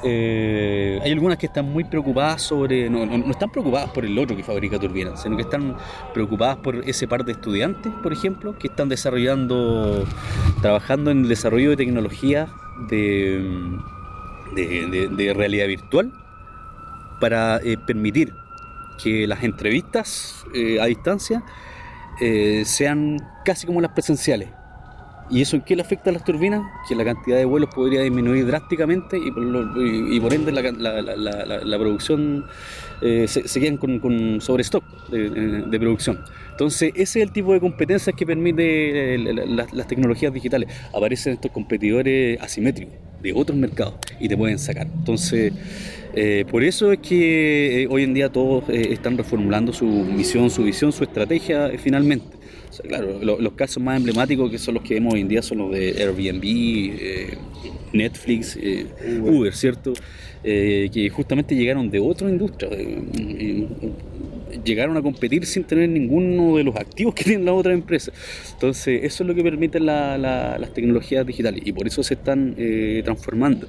eh, 0.02 0.98
hay 1.02 1.12
algunas 1.12 1.36
que 1.36 1.44
están 1.44 1.70
muy 1.70 1.84
preocupadas 1.84 2.40
sobre, 2.40 2.88
no, 2.88 3.04
están 3.30 3.50
preocupadas 3.50 3.90
por 3.90 4.06
el 4.06 4.18
otro 4.18 4.34
que 4.34 4.42
fabrica 4.42 4.78
turbinas, 4.78 5.20
sino 5.20 5.36
que 5.36 5.42
están 5.42 5.76
preocupadas 6.14 6.56
por 6.56 6.76
ese 6.76 7.06
par 7.06 7.22
de 7.26 7.32
estudiantes, 7.32 7.92
por 8.02 8.14
ejemplo, 8.14 8.56
que 8.58 8.68
están 8.68 8.88
desarrollando, 8.88 10.06
trabajando 10.62 11.10
en 11.10 11.24
el 11.24 11.28
desarrollo 11.28 11.68
de 11.68 11.76
tecnologías 11.76 12.48
de, 12.88 13.76
realidad 15.34 15.66
virtual 15.66 16.10
para 17.20 17.58
eh, 17.58 17.76
permitir 17.76 18.32
que 19.02 19.26
las 19.26 19.44
entrevistas 19.44 20.46
eh, 20.54 20.80
a 20.80 20.86
distancia 20.86 21.44
sean 22.64 23.18
casi 23.44 23.66
como 23.66 23.82
las 23.82 23.92
presenciales. 23.92 24.48
¿Y 25.30 25.42
eso 25.42 25.56
en 25.56 25.62
qué 25.62 25.76
le 25.76 25.82
afecta 25.82 26.10
a 26.10 26.12
las 26.12 26.24
turbinas? 26.24 26.62
Que 26.88 26.94
la 26.94 27.04
cantidad 27.04 27.36
de 27.36 27.44
vuelos 27.44 27.68
podría 27.74 28.00
disminuir 28.02 28.46
drásticamente 28.46 29.18
y 29.18 29.30
por, 30.20 30.32
ende 30.32 30.52
la, 30.52 30.62
la- 30.62 31.62
la- 31.64 31.78
producción 31.78 32.46
eh, 33.02 33.26
se, 33.28 33.46
se 33.46 33.60
quedan 33.60 33.76
con, 33.76 33.98
con 33.98 34.40
sobrestock 34.40 34.82
de, 35.10 35.28
de 35.30 35.78
producción. 35.80 36.18
Entonces, 36.52 36.92
ese 36.94 37.20
es 37.20 37.26
el 37.26 37.32
tipo 37.32 37.52
de 37.52 37.60
competencias 37.60 38.16
que 38.16 38.24
permite 38.26 39.14
eh, 39.14 39.18
la- 39.18 39.44
la- 39.44 39.66
las, 39.70 39.86
tecnologías 39.86 40.32
digitales. 40.32 40.68
Aparecen 40.94 41.34
estos 41.34 41.50
competidores 41.50 42.40
asimétricos 42.40 42.94
de 43.22 43.32
otros 43.32 43.58
mercados 43.58 43.94
y 44.18 44.28
te 44.28 44.36
pueden 44.36 44.58
sacar. 44.58 44.86
Entonces, 44.86 45.52
eh, 46.14 46.44
por 46.50 46.64
eso 46.64 46.90
es 46.92 47.00
que 47.00 47.82
eh, 47.82 47.88
hoy 47.90 48.02
en 48.04 48.14
día 48.14 48.30
todos 48.30 48.64
eh, 48.70 48.88
están 48.92 49.18
reformulando 49.18 49.72
su 49.72 49.84
misión, 49.86 50.48
su 50.50 50.62
visión, 50.64 50.90
su 50.90 51.04
estrategia 51.04 51.68
eh, 51.68 51.78
finalmente. 51.78 52.37
Sea, 52.78 52.88
claro, 52.88 53.18
lo- 53.22 53.40
los 53.40 53.52
casos 53.54 53.82
más 53.82 53.96
emblemáticos 53.96 54.50
que 54.50 54.58
son 54.58 54.74
los 54.74 54.82
que 54.84 54.94
vemos 54.94 55.14
hoy 55.14 55.20
en 55.22 55.28
día 55.28 55.42
son 55.42 55.58
los 55.58 55.70
de 55.72 55.94
Airbnb, 56.02 56.44
eh, 56.44 57.38
Netflix, 57.92 58.56
eh, 58.60 58.86
Uber, 59.22 59.52
¿cierto? 59.54 59.92
Eh, 60.44 60.88
que 60.92 61.08
justamente 61.10 61.54
llegaron 61.56 61.90
de 61.90 61.98
otra 61.98 62.28
industria. 62.30 62.68
llegaron 64.64 64.96
a 64.96 65.02
competir 65.02 65.44
sin 65.46 65.64
tener 65.64 65.88
ninguno 65.88 66.56
de 66.56 66.64
los 66.64 66.74
activos 66.76 67.14
que 67.14 67.24
tienen 67.24 67.44
las 67.44 67.54
otras 67.54 67.74
empresas. 67.74 68.14
Entonces, 68.54 69.00
eso 69.04 69.22
es 69.22 69.28
lo 69.28 69.34
que 69.34 69.42
permiten 69.42 69.84
la- 69.86 70.16
la- 70.18 70.58
las 70.58 70.72
tecnologías 70.72 71.26
digitales 71.26 71.62
y 71.64 71.72
por 71.72 71.86
eso 71.86 72.02
se 72.02 72.14
están 72.14 72.54
transformando. 73.04 73.68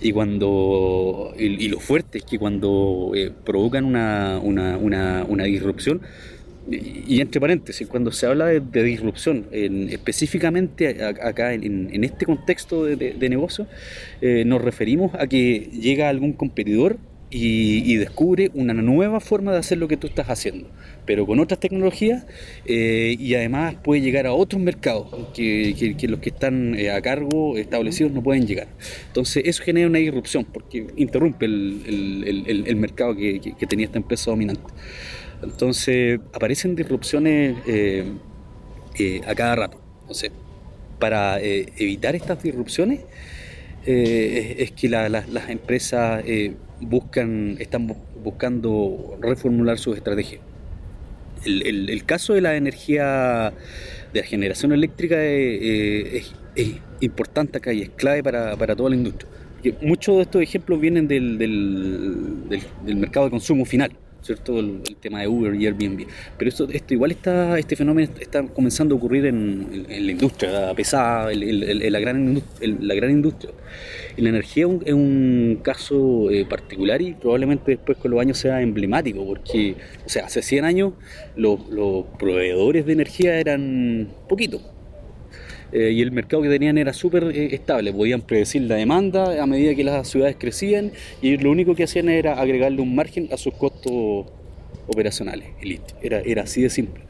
Y 0.00 0.12
cuando 0.12 1.32
y, 1.38 1.44
y 1.64 1.68
lo 1.68 1.78
fuerte 1.80 2.18
es 2.18 2.24
que 2.24 2.38
cuando 2.38 3.12
provocan 3.44 3.84
una, 3.84 4.40
una, 4.42 4.76
una, 4.78 5.24
una 5.28 5.44
disrupción, 5.44 6.00
y, 6.68 7.20
entre 7.20 7.40
paréntesis, 7.40 7.86
cuando 7.86 8.10
se 8.12 8.26
habla 8.26 8.46
de, 8.46 8.82
disrupción, 8.82 9.46
en- 9.52 9.88
específicamente 9.90 11.04
acá 11.04 11.54
en, 11.54 12.04
este 12.04 12.26
contexto 12.26 12.84
de, 12.84 13.28
negocio, 13.28 13.66
eh, 14.20 14.44
nos 14.44 14.62
referimos 14.62 15.14
a 15.14 15.26
que 15.26 15.68
llega 15.72 16.08
algún 16.08 16.32
competidor 16.32 16.98
y, 17.28 17.96
descubre 17.96 18.50
una 18.54 18.72
nueva 18.72 19.20
forma 19.20 19.52
de 19.52 19.58
hacer 19.58 19.78
lo 19.78 19.88
que 19.88 19.96
tú 19.96 20.06
estás 20.06 20.30
haciendo, 20.30 20.68
pero 21.04 21.26
con 21.26 21.40
otras 21.40 21.58
tecnologías 21.60 22.24
eh, 22.66 23.16
y 23.18 23.34
además 23.34 23.74
puede 23.82 24.00
llegar 24.00 24.26
a 24.26 24.32
otros 24.32 24.62
mercados 24.62 25.08
que, 25.34 25.96
los 26.08 26.20
que 26.20 26.28
están 26.30 26.74
eh, 26.78 26.90
a 26.90 27.00
cargo 27.02 27.56
establecidos 27.56 28.12
no 28.12 28.22
pueden 28.22 28.46
llegar. 28.46 28.68
Entonces 29.08 29.42
eso 29.46 29.62
genera 29.62 29.88
una 29.88 29.98
disrupción 29.98 30.44
porque 30.44 30.86
interrumpe 30.96 31.46
el, 31.46 32.76
mercado 32.76 33.16
que 33.16 33.66
tenía 33.68 33.86
esta 33.86 33.98
empresa 33.98 34.30
dominante. 34.30 34.72
Entonces 35.46 36.20
aparecen 36.32 36.76
disrupciones 36.76 37.56
eh, 37.66 38.04
eh, 38.98 39.20
a 39.26 39.34
cada 39.34 39.56
rato. 39.56 39.80
Entonces, 40.02 40.30
para 40.98 41.40
eh, 41.40 41.72
evitar 41.78 42.14
estas 42.14 42.42
disrupciones 42.42 43.00
es, 43.84 44.72
que 44.72 44.88
la- 44.88 45.08
la- 45.08 45.24
las 45.30 45.48
empresas 45.48 46.24
buscan, 46.80 47.56
están 47.60 47.88
bu- 47.88 47.96
buscando 48.22 49.16
reformular 49.20 49.78
sus 49.78 49.96
estrategias. 49.96 50.40
El, 51.44 52.04
caso 52.04 52.34
de 52.34 52.40
la 52.40 52.56
energía 52.56 53.52
de 54.12 54.20
la 54.20 54.26
generación 54.26 54.72
eléctrica 54.72 55.22
es, 55.22 56.32
importante 57.00 57.58
acá 57.58 57.72
y 57.72 57.82
es 57.82 57.90
clave 57.90 58.22
para, 58.24 58.56
toda 58.74 58.90
la 58.90 58.96
industria. 58.96 59.30
Muchos 59.82 60.16
de 60.16 60.22
estos 60.22 60.42
ejemplos 60.42 60.80
vienen 60.80 61.06
del, 61.06 61.38
del- 61.38 62.48
del- 62.48 62.62
del 62.84 62.96
mercado 62.96 63.26
de 63.26 63.30
consumo 63.30 63.64
final, 63.64 63.92
¿cierto? 64.26 64.58
El, 64.58 64.82
tema 65.00 65.20
de 65.20 65.28
Uber 65.28 65.54
y 65.54 65.66
Airbnb. 65.66 66.06
Pero 66.36 66.48
esto, 66.48 66.68
esto 66.70 66.94
igual 66.94 67.12
está, 67.12 67.58
este 67.58 67.76
fenómeno 67.76 68.10
está 68.20 68.42
comenzando 68.46 68.94
a 68.94 68.98
ocurrir 68.98 69.26
en, 69.26 69.86
la 69.88 70.12
industria 70.12 70.74
pesada, 70.74 71.32
en, 71.32 71.92
la, 71.92 72.00
gran, 72.00 72.42
la 72.60 72.94
gran 72.94 73.10
industria. 73.10 73.52
Y 74.16 74.22
la 74.22 74.30
energía 74.30 74.66
es 74.84 74.92
un, 74.92 75.60
caso 75.62 76.30
eh, 76.30 76.44
particular 76.44 77.00
y 77.00 77.14
probablemente 77.14 77.72
después 77.72 77.98
con 77.98 78.10
los 78.10 78.20
años 78.20 78.38
sea 78.38 78.60
emblemático, 78.60 79.24
porque, 79.26 79.76
o 80.04 80.08
sea, 80.08 80.26
hace 80.26 80.42
100 80.42 80.64
años 80.64 80.92
los 81.36 82.06
proveedores 82.18 82.86
de 82.86 82.92
energía 82.92 83.38
eran 83.38 84.08
poquitos. 84.28 84.75
Eh, 85.72 85.90
y 85.90 86.00
el 86.00 86.12
mercado 86.12 86.42
que 86.42 86.48
tenían 86.48 86.78
era 86.78 86.92
súper 86.92 87.24
eh, 87.24 87.54
estable, 87.54 87.92
podían 87.92 88.20
predecir 88.22 88.62
la 88.62 88.76
demanda 88.76 89.42
a 89.42 89.46
medida 89.46 89.74
que 89.74 89.82
las 89.84 90.06
ciudades 90.08 90.36
crecían 90.38 90.92
y 91.20 91.36
lo 91.38 91.50
único 91.50 91.74
que 91.74 91.82
hacían 91.84 92.08
era 92.08 92.40
agregarle 92.40 92.80
un 92.80 92.94
margen 92.94 93.28
a 93.32 93.36
sus 93.36 93.52
costos 93.54 94.26
operacionales. 94.86 95.48
y 95.60 95.66
listo. 95.70 95.94
Era, 96.02 96.20
era 96.20 96.42
así 96.42 96.62
de 96.62 96.70
simple. 96.70 97.02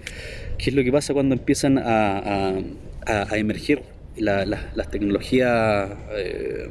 ¿Qué 0.59 0.71
es 0.71 0.75
lo 0.77 0.83
que 0.83 0.91
pasa 0.91 1.13
cuando 1.13 1.35
empiezan 1.35 1.77
a, 1.79 2.19
a- 2.19 2.59
a- 3.07 3.27
a 3.31 3.37
emerger 3.39 3.83
la- 4.17 4.47
la- 4.47 4.71
las 4.75 4.91
tecnologías 4.91 5.91
eh, 6.17 6.69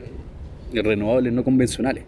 renovables 0.73 1.31
no 1.33 1.43
convencionales? 1.43 2.03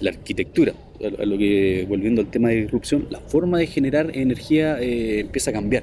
La 0.00 0.10
arquitectura, 0.10 0.74
a 1.18 1.24
lo 1.26 1.36
que 1.36 1.84
volviendo 1.88 2.20
al 2.20 2.30
tema 2.30 2.50
de 2.50 2.62
disrupción, 2.62 3.08
la 3.10 3.18
forma 3.18 3.58
de 3.58 3.66
generar 3.66 4.16
energía 4.16 4.78
eh, 4.80 5.18
empieza 5.20 5.50
a 5.50 5.54
cambiar. 5.54 5.82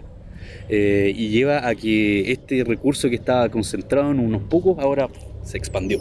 Eh, 0.69 1.13
y 1.15 1.29
lleva 1.29 1.67
a 1.67 1.75
que 1.75 2.31
este 2.31 2.63
recurso 2.63 3.09
que 3.09 3.15
estaba 3.15 3.49
concentrado 3.49 4.11
en 4.11 4.19
unos 4.19 4.41
pocos 4.43 4.77
ahora 4.79 5.09
se 5.43 5.57
expandió. 5.57 5.99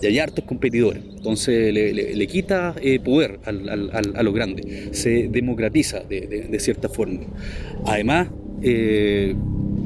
Y 0.00 0.06
hay 0.06 0.18
hartos 0.18 0.44
competidores. 0.44 1.02
Entonces 1.16 1.72
le, 1.72 1.92
le- 1.92 2.26
quita 2.26 2.74
eh, 2.80 3.00
poder 3.00 3.40
al- 3.44 3.68
al- 3.68 4.12
a 4.16 4.22
los 4.22 4.34
grandes. 4.34 4.66
Se 4.98 5.28
democratiza 5.28 6.00
de, 6.00 6.22
de- 6.26 6.42
de 6.42 6.60
cierta 6.60 6.88
forma. 6.88 7.20
Además, 7.86 8.28
eh, 8.62 9.34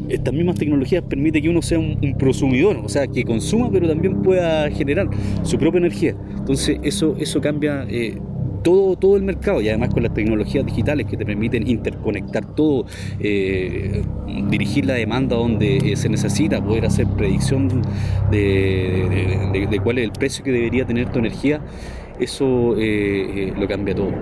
estas 0.08 0.32
mismas 0.34 0.56
tecnologías 0.56 1.02
permiten 1.04 1.42
que 1.42 1.48
uno 1.48 1.60
sea 1.62 1.78
un, 1.78 1.98
un 2.02 2.16
prosumidor, 2.16 2.78
o 2.78 2.88
sea, 2.88 3.06
que 3.06 3.24
consuma 3.24 3.70
pero 3.70 3.86
también 3.88 4.22
pueda 4.22 4.70
generar 4.70 5.08
su 5.42 5.58
propia 5.58 5.78
energía. 5.78 6.16
Entonces 6.36 6.78
eso, 6.82 7.16
eso 7.20 7.40
cambia 7.40 7.86
eh, 7.88 8.14
todo, 8.62 8.96
todo 8.96 9.16
el 9.16 9.22
mercado 9.22 9.60
y 9.60 9.68
además 9.68 9.90
con 9.92 10.02
las 10.02 10.14
tecnologías 10.14 10.64
digitales 10.64 11.06
que 11.06 11.16
te 11.16 11.24
permiten 11.24 11.68
interconectar 11.68 12.54
todo, 12.54 12.86
eh, 13.20 14.02
dirigir 14.50 14.86
la 14.86 14.94
demanda 14.94 15.36
donde 15.36 15.76
eh, 15.78 15.96
se 15.96 16.08
necesita, 16.08 16.62
poder 16.62 16.86
hacer 16.86 17.06
predicción 17.06 17.82
de, 18.30 19.80
cuál 19.82 19.98
es 19.98 20.04
el 20.04 20.12
precio 20.12 20.44
que 20.44 20.52
debería 20.52 20.86
tener 20.86 21.10
tu 21.10 21.18
energía, 21.18 21.60
eso 22.18 22.74
eh, 22.78 23.52
lo 23.56 23.66
cambia 23.68 23.94
todo 23.94 24.12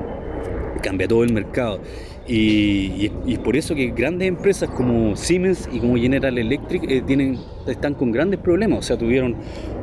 cambia 0.83 1.09
todo 1.09 1.25
el 1.25 1.33
mercado. 1.33 1.81
Y, 2.29 3.13
y- 3.25 3.37
por 3.39 3.57
eso 3.57 3.75
que 3.77 3.91
grandes 3.91 4.27
empresas 4.27 4.69
como 4.71 5.15
Siemens 5.15 5.69
y 5.73 5.79
como 5.79 5.97
General 5.97 6.37
Electric 6.37 6.83
eh, 6.91 7.03
tienen, 7.07 7.39
están 7.67 7.95
con 7.95 8.11
grandes 8.11 8.41
problemas. 8.41 8.81
O 8.81 8.83
sea, 8.83 8.99
tuvieron 8.99 9.37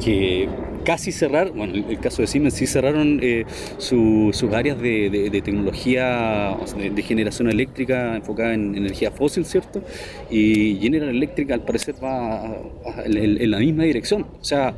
que 0.03 0.49
casi 0.83 1.13
cerrar, 1.13 1.51
bueno, 1.51 1.73
el, 1.87 1.99
caso 1.99 2.21
de 2.21 2.27
Siemens 2.27 2.55
sí 2.55 2.67
cerraron 2.67 3.19
eh, 3.23 3.45
su- 3.77 4.31
sus 4.33 4.51
áreas 4.53 4.77
de, 4.81 5.09
de- 5.09 5.29
de 5.29 5.41
tecnología 5.41 6.57
o 6.59 6.65
de, 6.77 7.01
generación 7.01 7.49
eléctrica 7.49 8.15
enfocada 8.17 8.53
en 8.53 8.75
energía 8.75 9.11
fósil, 9.11 9.45
¿cierto? 9.45 9.81
Y 10.29 10.77
General 10.81 11.09
Electric 11.09 11.49
al 11.51 11.61
parecer 11.61 11.95
va 12.03 12.57
en 13.05 13.51
la 13.51 13.59
misma 13.59 13.83
dirección. 13.83 14.25
O 14.41 14.43
sea, 14.43 14.75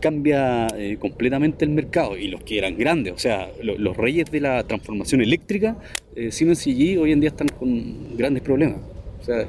cambia 0.00 0.66
eh, 0.76 0.96
completamente 0.98 1.64
el 1.64 1.70
mercado 1.70 2.16
y 2.16 2.28
los 2.28 2.42
que 2.42 2.58
eran 2.58 2.76
grandes, 2.76 3.12
o 3.14 3.18
sea, 3.18 3.50
lo- 3.62 3.78
los 3.78 3.96
reyes 3.96 4.30
de 4.30 4.40
la 4.40 4.62
transformación 4.64 5.20
eléctrica, 5.20 5.76
eh, 6.14 6.30
Siemens 6.32 6.66
y 6.66 6.74
GE 6.74 6.98
hoy 6.98 7.12
en 7.12 7.20
día 7.20 7.30
están 7.30 7.48
con 7.48 8.16
grandes 8.16 8.42
problemas. 8.42 8.78
O 9.20 9.24
sea, 9.26 9.40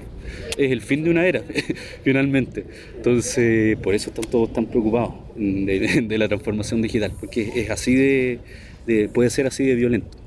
es 0.58 0.72
el 0.72 0.82
fin 0.82 1.04
de 1.04 1.12
una 1.12 1.28
era, 1.28 1.44
finalmente. 2.04 2.64
Entonces, 2.96 3.78
por 3.78 3.94
eso 3.94 4.10
están 4.10 4.26
todos 4.26 4.52
tan 4.54 4.66
preocupados 4.66 5.14
de, 5.36 5.80
de- 5.80 6.02
de 6.02 6.18
la 6.18 6.28
transformación 6.28 6.82
digital, 6.82 7.12
porque 7.20 7.52
es 7.56 7.70
así 7.70 7.94
de, 7.96 8.40
de- 8.88 9.10
puede 9.10 9.30
ser 9.30 9.46
así 9.48 9.66
de 9.66 9.76
violento. 9.76 10.18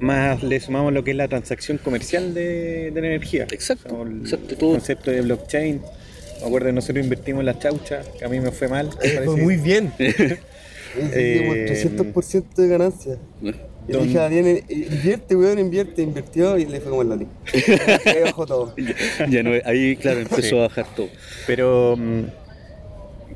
Más 0.00 0.42
le 0.42 0.58
sumamos 0.60 0.92
lo 0.92 1.02
que 1.04 1.12
es 1.12 1.16
la 1.16 1.28
transacción 1.28 1.78
comercial 1.78 2.34
de, 2.34 2.90
de 2.90 3.00
la 3.00 3.06
energía. 3.06 3.44
Exacto, 3.50 3.94
O 3.94 4.06
el 4.06 4.20
exacto, 4.20 4.56
todo. 4.56 4.72
concepto 4.72 5.10
de 5.10 5.20
blockchain. 5.22 5.80
Me 6.44 6.48
acuerdo 6.48 6.66
que 6.66 6.72
nosotros 6.74 7.02
invertimos 7.02 7.40
en 7.40 7.46
la 7.46 7.58
chaucha, 7.58 8.02
que 8.18 8.24
a 8.24 8.28
mí 8.28 8.38
me 8.38 8.50
fue 8.50 8.68
mal. 8.68 8.90
Eh, 9.02 9.20
fue 9.24 9.36
muy 9.36 9.56
bien. 9.56 9.92
Eh, 10.96 11.66
Hicimos 11.72 12.14
300% 12.14 12.54
de 12.54 12.68
ganancia. 12.68 13.18
Y 13.88 13.92
le 13.92 13.98
dije 14.04 14.16
a 14.16 14.22
Daniel, 14.22 14.46
eh, 14.46 14.64
invierte, 14.92 15.34
weón, 15.34 15.58
invierte, 15.58 16.02
invirtió 16.02 16.56
y 16.56 16.66
le 16.66 16.80
fue 16.80 16.90
como 16.90 17.02
el 17.02 17.08
Lali. 17.08 17.26
Ahí 18.06 18.20
bajó 18.22 18.46
todo. 18.46 18.74
ya 19.28 19.42
no, 19.42 19.50
ahí, 19.64 19.96
claro, 19.96 20.20
empezó 20.20 20.42
Sí. 20.42 20.54
a 20.56 20.60
bajar 20.60 20.86
todo. 20.94 21.08
Pero 21.48 21.96
mm, 21.98 22.20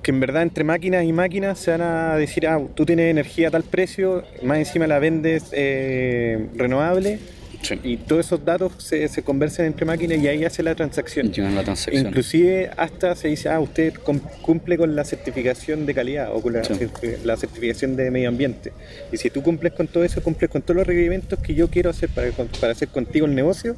que 0.02 0.10
en 0.12 0.20
verdad 0.20 0.42
entre 0.42 0.62
máquinas 0.62 1.02
y 1.04 1.12
máquinas 1.12 1.58
se 1.58 1.72
van 1.72 1.80
a 1.80 2.14
decir, 2.14 2.46
ah, 2.46 2.62
tú 2.76 2.86
tienes 2.86 3.10
energía 3.10 3.48
a 3.48 3.50
tal 3.50 3.64
precio, 3.64 4.22
más 4.44 4.58
encima 4.58 4.86
la 4.86 5.00
vendes 5.00 5.46
eh, 5.50 6.46
renovable 6.54 7.18
Sí. 7.60 7.78
y 7.82 7.96
todos 7.96 8.24
esos 8.26 8.44
datos 8.44 8.72
se, 8.78 9.08
se 9.08 9.22
conversan 9.22 9.66
entre 9.66 9.84
máquinas 9.84 10.18
y 10.18 10.28
ahí 10.28 10.44
hace 10.44 10.62
la 10.62 10.74
transacción. 10.74 11.32
La 11.36 11.64
transacción. 11.64 12.06
Inclusive 12.06 12.70
hasta 12.76 13.16
se 13.16 13.28
dice, 13.28 13.48
ah, 13.48 13.58
usted 13.60 13.94
cum- 13.94 14.20
cumple 14.42 14.78
con 14.78 14.94
la 14.94 15.04
certificación 15.04 15.84
de 15.84 15.94
calidad 15.94 16.30
o 16.32 16.40
con 16.40 16.52
la, 16.52 16.62
Sí. 16.64 16.74
certi- 16.74 17.16
la 17.24 17.36
certificación 17.36 17.96
de 17.96 18.10
medio 18.10 18.28
ambiente. 18.28 18.72
Y 19.12 19.16
si 19.16 19.28
tú 19.30 19.42
cumples 19.42 19.72
con 19.72 19.88
todo 19.88 20.04
eso, 20.04 20.22
cumples 20.22 20.50
con 20.50 20.62
todos 20.62 20.76
los 20.76 20.86
requerimientos 20.86 21.38
que 21.40 21.54
yo 21.54 21.68
quiero 21.68 21.90
hacer 21.90 22.08
para, 22.10 22.30
para 22.60 22.72
hacer 22.72 22.88
contigo 22.88 23.26
el 23.26 23.34
negocio, 23.34 23.76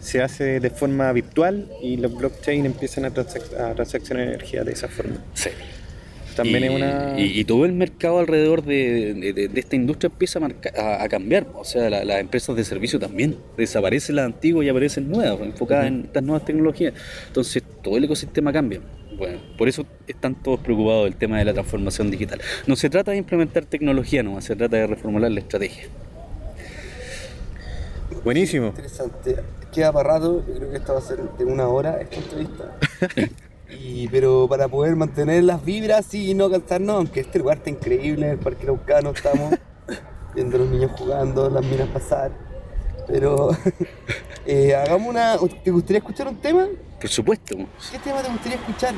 se 0.00 0.22
hace 0.22 0.60
de 0.60 0.70
forma 0.70 1.10
virtual 1.12 1.68
y 1.82 1.96
los 1.96 2.14
blockchain 2.14 2.64
empiezan 2.66 3.06
a, 3.06 3.10
transac- 3.12 3.58
a 3.58 3.74
transaccionar 3.74 4.28
energía 4.28 4.62
de 4.62 4.72
esa 4.72 4.86
forma. 4.88 5.16
Sí. 5.34 5.50
También 6.36 6.62
y, 6.62 6.66
es 6.66 6.72
una... 6.72 7.14
y- 7.18 7.40
y 7.40 7.44
todo 7.44 7.64
el 7.64 7.72
mercado 7.72 8.18
alrededor 8.18 8.62
de, 8.64 9.14
de- 9.14 9.32
de- 9.32 9.48
de 9.48 9.60
esta 9.60 9.74
industria 9.74 10.08
empieza 10.12 10.38
a, 10.38 10.42
marca- 10.42 10.72
a- 10.76 11.02
a 11.02 11.08
cambiar. 11.08 11.46
O 11.54 11.64
sea, 11.64 11.88
la- 11.90 12.04
las 12.04 12.20
empresas 12.20 12.54
de 12.54 12.62
servicio 12.64 12.98
también. 13.00 13.36
Desaparecen 13.56 14.16
las 14.16 14.26
antiguas 14.26 14.64
y 14.66 14.68
aparecen 14.68 15.10
nuevas, 15.10 15.40
enfocadas 15.40 15.86
en 15.86 16.02
estas 16.04 16.22
nuevas 16.22 16.44
tecnologías. 16.44 16.94
Entonces, 17.26 17.62
todo 17.82 17.96
el 17.96 18.04
ecosistema 18.04 18.52
cambia. 18.52 18.80
Bueno, 19.16 19.38
por 19.56 19.66
eso 19.66 19.86
están 20.06 20.34
todos 20.42 20.60
preocupados 20.60 21.04
del 21.04 21.16
tema 21.16 21.38
de 21.38 21.46
la 21.46 21.54
transformación 21.54 22.10
digital. 22.10 22.38
No 22.66 22.76
se 22.76 22.90
trata 22.90 23.12
de 23.12 23.16
implementar 23.16 23.64
tecnología, 23.64 24.22
no, 24.22 24.38
se 24.42 24.54
trata 24.54 24.76
de 24.76 24.86
reformular 24.86 25.30
la 25.30 25.40
estrategia. 25.40 25.84
Buenísimo. 28.24 28.66
Interesante. 28.68 29.36
Queda 29.72 29.92
para 29.92 30.10
rato, 30.14 30.44
yo 30.46 30.54
creo 30.54 30.70
que 30.70 30.76
esto 30.76 30.92
va 30.92 30.98
a 30.98 31.02
ser 31.02 31.18
de 31.38 31.44
una 31.44 31.66
hora 31.68 31.98
esta 32.00 32.16
entrevista. 32.16 32.76
Y, 33.68 34.08
pero 34.08 34.46
para 34.48 34.68
poder 34.68 34.94
mantener 34.96 35.42
las 35.44 35.64
vibras 35.64 36.12
y 36.14 36.34
no 36.34 36.50
cansarnos, 36.50 36.96
aunque 36.96 37.20
este 37.20 37.38
lugar 37.38 37.58
está 37.58 37.70
increíble, 37.70 38.26
en 38.26 38.32
el 38.32 38.38
Parque 38.38 38.64
Araucano 38.64 39.10
estamos 39.10 39.54
viendo 40.34 40.56
a 40.56 40.60
los 40.60 40.68
niños 40.68 40.92
jugando, 40.96 41.50
las 41.50 41.64
minas 41.64 41.88
pasar. 41.88 42.30
Pero 43.08 43.50
eh, 44.46 44.74
hagamos 44.74 45.08
una. 45.08 45.36
¿Te 45.64 45.70
gustaría 45.70 45.98
escuchar 45.98 46.28
un 46.28 46.36
tema? 46.36 46.66
Por 47.00 47.10
supuesto, 47.10 47.56
¿Qué 47.92 47.98
tema 47.98 48.22
te 48.22 48.30
gustaría 48.30 48.56
escuchar? 48.56 48.94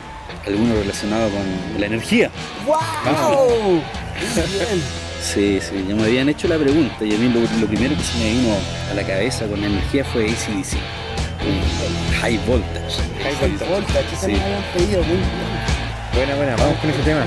alguno 0.46 0.74
relacionado 0.74 1.28
con 1.30 1.80
la 1.80 1.86
energía. 1.86 2.30
¡Wow! 2.64 3.72
Muy 3.72 3.82
bien. 4.52 4.82
Sí, 5.20 5.58
sí, 5.60 5.84
ya 5.88 5.96
me 5.96 6.04
habían 6.04 6.28
hecho 6.28 6.46
la 6.46 6.56
pregunta 6.56 7.04
y 7.04 7.12
a 7.12 7.18
mí 7.18 7.28
lo, 7.28 7.40
lo 7.40 7.66
primero 7.66 7.96
que 7.96 8.02
se 8.02 8.18
me 8.18 8.30
vino 8.30 8.54
a 8.90 8.94
la 8.94 9.02
cabeza 9.04 9.46
con 9.48 9.62
energía 9.62 10.04
fue 10.04 10.26
ACDC. 10.30 10.78
High 12.20 12.38
voltage. 12.46 12.96
High 13.22 13.56
voltage, 13.68 14.12
esa 14.14 14.26
Sí. 14.26 14.32
me 14.32 14.38
la 14.38 14.44
habían 14.44 14.62
pedido, 14.74 15.02
muy 15.04 15.16
bien. 15.16 15.28
Buena, 16.14 16.34
buena, 16.34 16.56
vamos 16.56 16.78
con 16.78 16.90
ese 16.90 17.02
tema. 17.02 17.24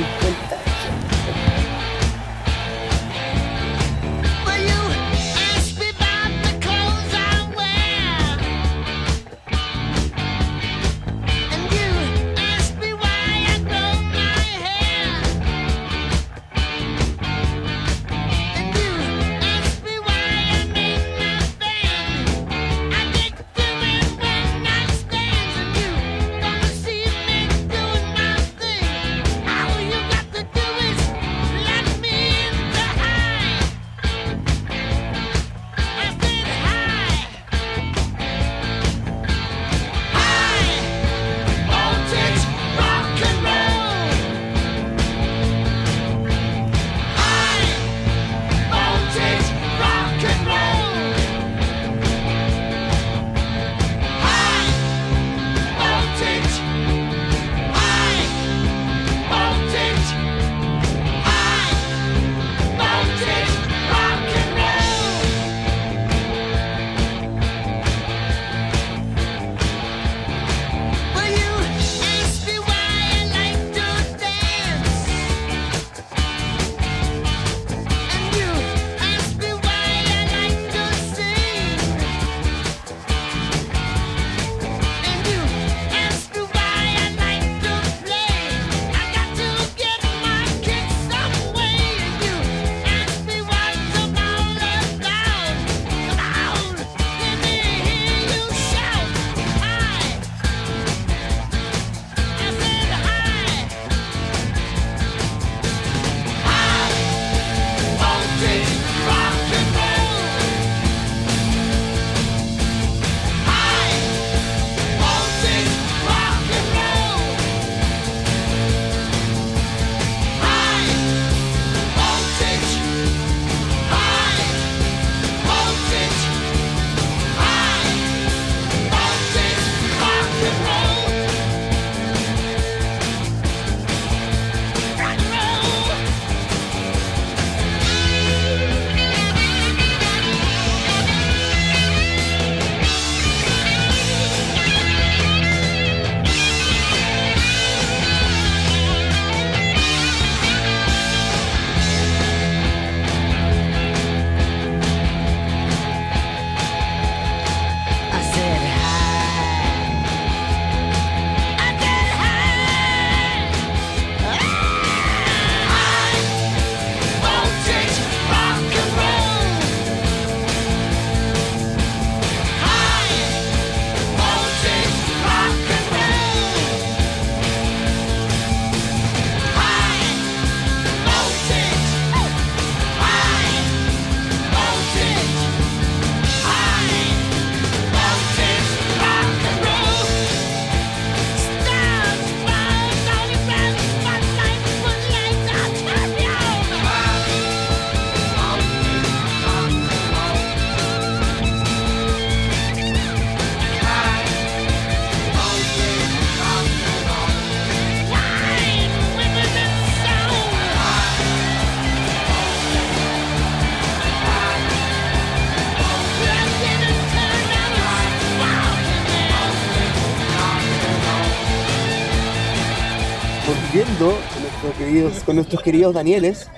Con 225.23 225.35
nuestros 225.35 225.61
queridos 225.61 225.93
Danieles, 225.93 226.49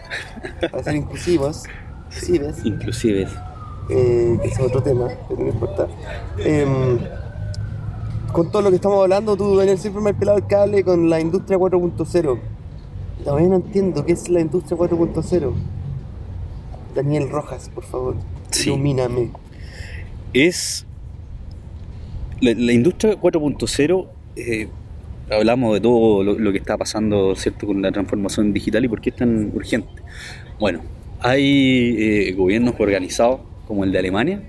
para 0.72 0.84
ser 0.84 0.96
inclusivos, 0.96 1.64
inclusives, 2.10 2.66
Inclusive. 2.66 3.28
eh, 3.90 4.38
que 4.42 4.48
es 4.48 4.60
otro 4.60 4.82
tema, 4.84 5.08
pero 5.28 5.42
no 5.42 5.50
importa. 5.50 5.88
Em, 6.38 7.00
con 8.32 8.52
todo 8.52 8.62
lo 8.64 8.70
que 8.70 8.78
estamos 8.78 9.02
hablando, 9.02 9.36
tú, 9.38 9.56
Daniel, 9.56 9.78
siempre 9.78 10.02
me 10.02 10.10
has 10.12 10.16
pelado 10.16 10.38
el 10.38 10.48
cable 10.48 10.84
con 10.84 11.10
la 11.10 11.20
industria 11.20 11.58
4.0. 11.58 12.40
Todavía 13.24 13.48
no 13.50 13.56
entiendo 13.56 14.06
qué 14.06 14.14
es 14.14 14.28
la 14.30 14.40
industria 14.42 14.78
4.0. 14.78 15.54
Daniel 16.96 17.30
Rojas, 17.30 17.70
por 17.74 17.84
favor, 17.84 18.16
Sí. 18.52 18.70
ilumíname. 18.70 19.32
es 20.34 20.86
la, 22.42 22.54
la 22.56 22.72
industria 22.74 23.16
4.0 23.20 24.08
eh, 24.36 24.68
hablamos 25.30 25.74
de 25.74 25.82
todo 25.82 26.24
lo, 26.24 26.38
lo 26.38 26.52
que 26.52 26.58
está 26.58 26.78
pasando 26.78 27.36
cierto 27.36 27.68
con 27.68 27.82
la 27.82 27.92
transformación 27.92 28.54
digital 28.54 28.86
y 28.86 28.88
por 28.88 29.02
qué 29.02 29.10
es 29.10 29.16
tan 29.16 29.52
urgente. 29.54 29.90
Bueno 30.60 30.82
hay 31.24 31.96
eh, 31.98 32.34
gobiernos 32.34 32.76
organizados 32.78 33.40
como 33.66 33.86
el 33.86 33.92
de 33.94 34.00
Alemania 34.00 34.44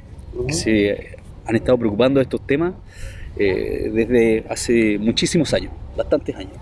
que 0.46 0.52
se 0.52 1.16
han 1.46 1.54
estado 1.54 1.78
preocupando 1.78 2.18
de 2.18 2.24
estos 2.24 2.44
temas 2.44 2.74
eh, 3.38 3.90
desde 3.94 4.44
hace 4.50 4.98
muchísimos 4.98 5.54
años 5.54 5.70
bastantes 5.96 6.34
años. 6.34 6.52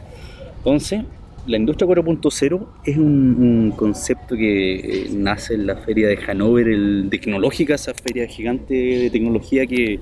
Entonces 0.59 1.01
la 1.47 1.57
industria 1.57 1.89
4.0 1.89 2.67
es 2.85 2.97
un, 2.99 3.05
un 3.05 3.73
concepto 3.73 4.37
que 4.37 4.75
eh, 4.75 5.09
nace 5.13 5.55
en 5.55 5.67
la 5.67 5.77
feria 5.77 6.07
de 6.09 6.19
Hannover, 6.19 6.69
el 6.69 7.09
tecnológica, 7.11 7.75
esa 7.75 7.95
feria 7.95 8.27
gigante 8.29 8.75
de 8.75 9.11
tecnología 9.11 9.67
que, 9.67 9.99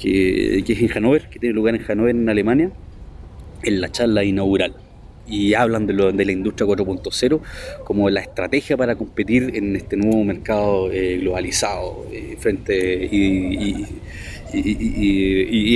que, 0.00 0.62
que 0.64 0.72
es 0.72 0.80
en 0.80 0.88
Hannover, 0.88 1.28
que 1.28 1.40
tiene 1.40 1.54
lugar 1.54 1.74
en 1.74 1.82
Hannover, 1.82 2.14
en 2.14 2.28
Alemania, 2.28 2.70
en 3.64 3.80
la 3.80 3.90
charla 3.90 4.24
inaugural. 4.24 4.74
Y 5.26 5.54
hablan 5.54 5.86
de, 5.86 5.94
la 5.94 6.32
industria 6.32 6.66
4.0 6.66 7.40
como 7.84 8.10
la 8.10 8.20
estrategia 8.20 8.76
para 8.76 8.94
competir 8.94 9.52
en 9.54 9.74
este 9.74 9.96
nuevo 9.96 10.22
mercado 10.22 10.92
eh, 10.92 11.16
globalizado, 11.18 12.04
eh, 12.12 12.36
frente 12.38 13.08
y, 13.10 13.86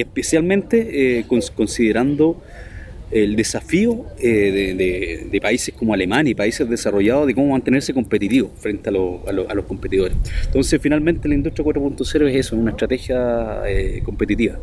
especialmente 0.00 1.18
eh, 1.20 1.24
cons- 1.26 1.50
considerando 1.50 2.40
el 3.10 3.36
desafío 3.36 4.04
eh, 4.20 5.24
de, 5.30 5.40
países 5.40 5.74
como 5.74 5.94
Alemania 5.94 6.30
y 6.32 6.34
países 6.34 6.68
desarrollados 6.68 7.26
de 7.26 7.34
cómo 7.34 7.52
mantenerse 7.52 7.94
competitivos 7.94 8.50
frente 8.58 8.90
a, 8.90 8.92
lo- 8.92 9.22
a 9.26 9.30
a 9.50 9.54
los 9.54 9.64
competidores. 9.64 10.14
Entonces, 10.44 10.78
finalmente, 10.80 11.26
la 11.26 11.34
industria 11.34 11.64
4.0 11.64 12.28
es 12.28 12.36
eso, 12.36 12.54
una 12.56 12.72
estrategia 12.72 13.62
eh, 13.66 14.02
competitiva. 14.04 14.58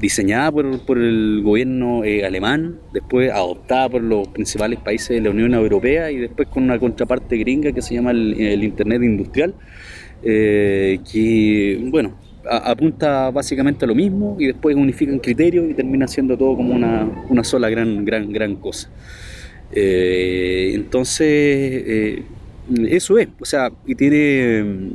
Diseñada 0.00 0.52
por, 0.52 0.84
por 0.84 0.98
el 0.98 1.40
gobierno 1.42 2.04
eh, 2.04 2.26
alemán, 2.26 2.80
después 2.92 3.30
adoptada 3.32 3.88
por 3.88 4.02
los 4.02 4.28
principales 4.28 4.78
países 4.78 5.08
de 5.08 5.22
la 5.22 5.30
Unión 5.30 5.54
Europea 5.54 6.10
y 6.10 6.18
después 6.18 6.48
con 6.48 6.64
una 6.64 6.78
contraparte 6.78 7.36
gringa 7.38 7.72
que 7.72 7.80
se 7.80 7.94
llama 7.94 8.10
el, 8.10 8.62
Internet 8.62 9.02
Industrial, 9.02 9.54
eh, 10.22 10.98
que, 11.10 11.80
bueno, 11.90 12.14
apunta 12.44 13.30
básicamente 13.30 13.86
a 13.86 13.88
lo 13.88 13.94
mismo 13.94 14.36
y 14.38 14.46
después 14.48 14.76
unifican 14.76 15.18
criterios 15.18 15.70
y 15.70 15.72
termina 15.72 16.06
siendo 16.06 16.36
todo 16.36 16.56
como 16.56 16.74
una, 16.74 17.24
una 17.30 17.42
sola 17.42 17.70
gran, 17.70 18.04
gran, 18.04 18.30
gran 18.30 18.56
cosa. 18.56 18.90
Eh, 19.72 20.72
entonces, 20.74 22.22
eso 22.88 23.18
es, 23.18 23.28
o 23.40 23.44
sea, 23.46 23.72
y 23.86 23.94
tiene 23.94 24.92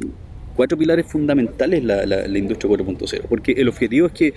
cuatro 0.56 0.78
pilares 0.78 1.06
fundamentales 1.06 1.84
la, 1.84 2.06
la- 2.06 2.28
la 2.28 2.38
industria 2.38 2.70
4.0, 2.72 3.22
porque 3.30 3.52
el 3.54 3.68
objetivo 3.70 4.08
es 4.08 4.14
que 4.14 4.34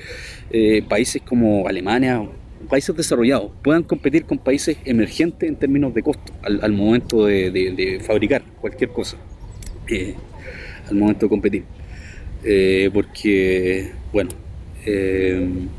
eh, 0.50 0.82
países 0.88 1.22
como 1.22 1.66
Alemania, 1.68 2.22
países 2.68 2.96
desarrollados, 2.96 3.50
puedan 3.62 3.82
competir 3.82 4.24
con 4.24 4.38
países 4.38 4.76
emergentes 4.84 5.48
en 5.48 5.56
términos 5.56 5.92
de 5.94 6.02
costo 6.02 6.32
al, 6.42 6.72
momento 6.72 7.26
de, 7.26 8.00
fabricar 8.06 8.42
cualquier 8.60 8.90
cosa, 8.90 9.16
eh, 9.88 10.14
al 10.88 10.96
momento 10.96 11.26
de 11.26 11.30
competir. 11.30 11.64
Eh, 12.42 12.90
porque, 12.92 13.90
bueno, 14.12 14.30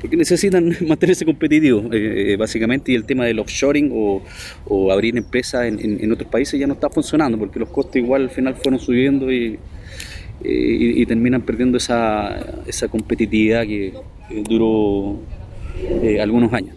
porque 0.01 0.17
necesitan 0.17 0.75
mantenerse 0.87 1.25
competitivos, 1.25 1.85
eh, 1.91 2.35
básicamente, 2.37 2.91
y 2.91 2.95
el 2.95 3.05
tema 3.05 3.25
del 3.25 3.39
offshoring 3.39 3.91
o, 3.93 4.91
abrir 4.91 5.17
empresas 5.17 5.65
en, 5.65 5.79
en- 6.01 6.11
otros 6.11 6.29
países 6.29 6.59
ya 6.59 6.67
no 6.67 6.73
está 6.73 6.89
funcionando, 6.89 7.37
porque 7.37 7.59
los 7.59 7.69
costos 7.69 7.95
igual 7.97 8.23
al 8.23 8.29
final 8.29 8.55
fueron 8.55 8.79
subiendo 8.79 9.31
y, 9.31 9.59
y, 10.47 11.01
y 11.01 11.05
terminan 11.05 11.41
perdiendo 11.41 11.77
esa, 11.77 12.35
esa 12.67 12.87
competitividad 12.87 13.63
que, 13.63 13.93
duró 14.49 15.19
eh, 16.01 16.19
algunos 16.19 16.51
años. 16.53 16.75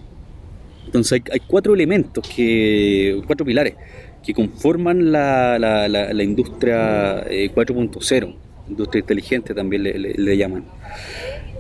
Entonces 0.87 1.13
hay, 1.13 1.23
hay 1.33 1.41
cuatro 1.47 1.75
elementos, 1.75 2.27
que, 2.29 3.21
cuatro 3.27 3.45
pilares 3.47 3.75
que 4.23 4.35
conforman 4.35 5.13
la, 5.13 5.59
la- 5.59 5.89
la- 5.89 6.13
la 6.13 6.23
industria 6.23 7.21
eh, 7.31 7.51
4.0, 7.55 8.35
industria 8.69 9.01
inteligente 9.01 9.55
también 9.55 9.83
le 9.85 10.37
llaman. 10.37 10.65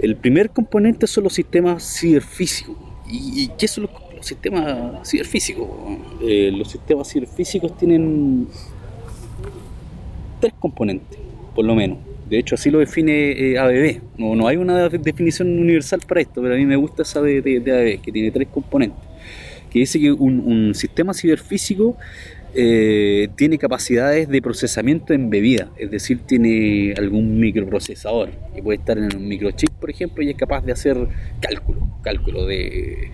El 0.01 0.17
primer 0.17 0.51
componente 0.51 1.07
son 1.07 1.25
los 1.25 1.33
sistemas 1.33 1.99
ciberfísicos. 1.99 2.77
¿Y, 3.11 3.45
y 3.45 3.49
qué 3.59 3.67
son 3.67 3.85
los, 3.85 3.93
los 4.17 4.27
sistemas 4.27 5.09
ciberfísicos? 5.09 5.69
Eh, 6.23 6.53
los 6.55 6.71
sistemas 6.71 7.11
ciberfísicos 7.11 7.77
tienen 7.79 8.47
tres 10.41 10.53
componentes, 10.59 11.19
por 11.59 11.65
lo 11.65 11.75
menos. 11.75 11.99
De 12.31 12.39
hecho, 12.39 12.55
así 12.55 12.71
lo 12.71 12.79
define 12.79 13.33
eh, 13.33 13.59
ABB. 13.59 14.01
No, 14.17 14.37
no 14.37 14.47
hay 14.47 14.57
una 14.57 14.89
de- 14.89 14.99
definición 14.99 15.59
universal 15.59 16.01
para 16.07 16.21
esto, 16.21 16.41
pero 16.41 16.55
a 16.55 16.57
mí 16.57 16.65
me 16.65 16.77
gusta 16.77 17.03
esa 17.03 17.21
de, 17.21 17.39
ABB, 17.41 18.01
que 18.01 18.13
tiene 18.13 18.31
tres 18.31 18.47
componentes. 18.47 19.03
Que 19.69 19.81
dice 19.81 19.99
que 19.99 20.13
un, 20.13 20.73
sistema 20.77 21.13
ciberfísico 21.13 21.97
eh, 22.55 23.27
tiene 23.35 23.59
capacidades 23.59 24.29
de 24.29 24.41
procesamiento 24.41 25.13
embebida, 25.15 25.69
es 25.77 25.91
decir, 25.91 26.21
tiene 26.21 26.95
algún 26.97 27.41
microprocesador, 27.41 28.31
que 28.55 28.63
puede 28.63 28.79
estar 28.79 28.97
en 28.97 29.17
un 29.17 29.27
microchip, 29.27 29.71
por 29.81 29.91
ejemplo, 29.91 30.23
y 30.23 30.31
es 30.31 30.37
capaz 30.37 30.65
de 30.65 30.71
hacer 30.71 30.97
cálculo, 31.41 31.89
cálculo 32.05 32.47
de 32.47 33.11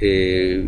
eh, 0.00 0.64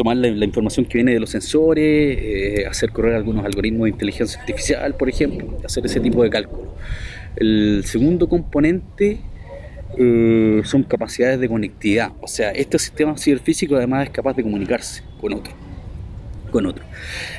tomar 0.00 0.16
la, 0.16 0.46
información 0.46 0.86
que 0.86 0.96
viene 0.96 1.12
de 1.12 1.20
los 1.20 1.28
sensores, 1.28 1.84
eh, 1.84 2.64
hacer 2.66 2.90
correr 2.90 3.16
algunos 3.16 3.44
algoritmos 3.44 3.84
de 3.84 3.90
inteligencia 3.90 4.40
artificial, 4.40 4.94
por 4.94 5.10
ejemplo, 5.10 5.58
hacer 5.62 5.84
ese 5.84 6.00
tipo 6.00 6.22
de 6.22 6.30
cálculo. 6.30 6.74
El 7.36 7.82
segundo 7.84 8.26
componente 8.26 9.20
eh, 9.98 10.62
son 10.64 10.84
capacidades 10.84 11.38
de 11.38 11.50
conectividad, 11.50 12.12
o 12.22 12.28
sea, 12.28 12.50
este 12.52 12.78
sistema 12.78 13.18
ciberfísico 13.18 13.76
además 13.76 14.06
es 14.06 14.10
capaz 14.10 14.32
de 14.36 14.42
comunicarse 14.42 15.02
con 15.20 15.34
otro 15.34 15.52
con 16.50 16.66
otro. 16.66 16.82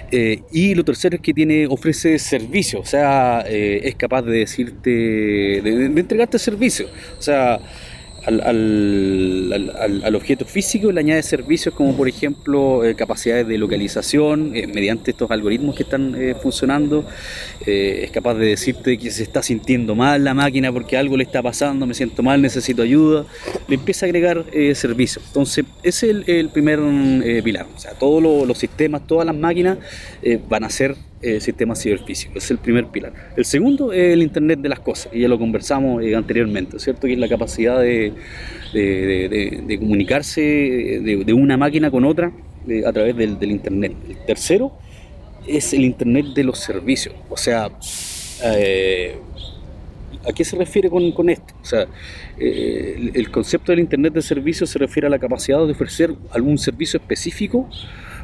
Eh, 0.10 0.44
y 0.54 0.74
lo 0.74 0.86
tercero 0.86 1.18
es 1.18 1.22
que 1.22 1.34
tiene, 1.34 1.68
ofrece 1.68 2.18
servicio, 2.18 2.80
o 2.80 2.86
sea, 2.86 3.42
es 3.42 3.96
capaz 3.96 4.22
de 4.22 4.38
decirte, 4.38 4.90
de, 4.90 5.62
de 5.62 6.00
entregarte 6.00 6.40
servicio. 6.40 6.88
O 7.20 7.22
sea, 7.22 7.60
al, 8.26 8.42
al- 8.42 9.72
al- 9.80 10.04
al- 10.04 10.16
objeto 10.16 10.46
físico 10.46 10.92
le 10.92 11.00
añade 11.00 11.24
servicios 11.24 11.74
como 11.74 11.96
por 11.96 12.08
ejemplo 12.08 12.86
eh, 12.86 12.96
capacidades 12.96 13.48
de 13.48 13.58
localización 13.58 14.56
eh, 14.56 14.68
mediante 14.68 15.12
estos 15.12 15.32
algoritmos 15.32 15.76
que 15.76 15.84
están 15.84 16.16
eh, 16.16 16.36
funcionando. 16.42 17.06
Eh, 17.66 18.02
es 18.04 18.12
capaz 18.12 18.36
de 18.36 18.48
decirte 18.48 18.98
que 18.98 19.10
se 19.12 19.24
está 19.24 19.42
sintiendo 19.42 19.96
mal 19.96 20.24
la 20.24 20.34
máquina 20.34 20.72
porque 20.72 20.98
algo 20.98 21.18
le 21.18 21.24
está 21.24 21.42
pasando, 21.42 21.86
me 21.86 21.94
siento 21.94 22.22
mal, 22.24 22.42
necesito 22.42 22.82
ayuda. 22.84 23.26
Le 23.68 23.76
empieza 23.76 24.06
a 24.06 24.08
agregar 24.08 24.46
eh, 24.54 24.76
servicios. 24.76 25.24
Entonces, 25.28 25.66
ese 25.84 26.10
es 26.10 26.16
el, 26.16 26.24
el 26.28 26.50
primer 26.50 26.80
eh, 26.82 27.42
pilar. 27.44 27.66
O 27.76 27.80
sea, 27.80 27.94
todos 27.94 28.22
lo- 28.22 28.46
los 28.46 28.58
sistemas, 28.58 29.08
todas 29.08 29.26
las 29.26 29.36
máquinas 29.36 29.78
van 30.50 30.64
a 30.64 30.70
ser 30.70 30.96
sistemas 31.40 31.80
ciberfísicos. 31.82 32.44
Es 32.44 32.50
el 32.50 32.58
primer 32.58 32.88
pilar. 32.88 33.14
El 33.38 33.46
segundo 33.46 33.94
es 33.94 34.14
el 34.14 34.24
Internet 34.24 34.60
de 34.60 34.70
las 34.70 34.80
cosas, 34.80 35.14
y 35.14 35.20
ya 35.22 35.28
lo 35.28 35.38
conversamos 35.38 36.04
anteriormente, 36.16 36.80
¿cierto? 36.80 37.06
Que 37.06 37.14
es 37.14 37.20
la 37.20 37.30
capacidad 37.30 37.80
de, 37.80 38.11
de- 38.74 39.78
comunicarse 39.80 40.42
de, 40.42 41.34
una 41.34 41.58
máquina 41.58 41.92
con 41.92 42.06
otra 42.06 42.32
eh, 42.68 42.84
a 42.86 42.92
través 42.94 43.16
del, 43.16 43.38
del 43.40 43.52
Internet. 43.52 43.94
El 44.08 44.18
tercero 44.26 44.72
es 45.48 45.74
el 45.74 45.84
Internet 45.84 46.28
de 46.36 46.44
los 46.44 46.60
servicios. 46.60 47.16
O 47.30 47.38
sea, 47.38 47.70
eh, 48.44 49.16
¿a 50.28 50.32
qué 50.34 50.46
se 50.46 50.56
refiere 50.56 50.90
con, 50.90 51.12
con 51.12 51.30
esto? 51.30 51.54
O 51.62 51.66
sea, 51.66 51.88
eh, 52.38 52.96
el, 52.98 53.12
el 53.16 53.32
concepto 53.32 53.72
del 53.72 53.80
Internet 53.80 54.14
de 54.14 54.22
servicios 54.22 54.70
se 54.70 54.80
refiere 54.80 55.08
a 55.08 55.10
la 55.10 55.20
capacidad 55.20 55.66
de 55.66 55.72
ofrecer 55.72 56.14
algún 56.32 56.58
servicio 56.58 57.00
específico 57.00 57.70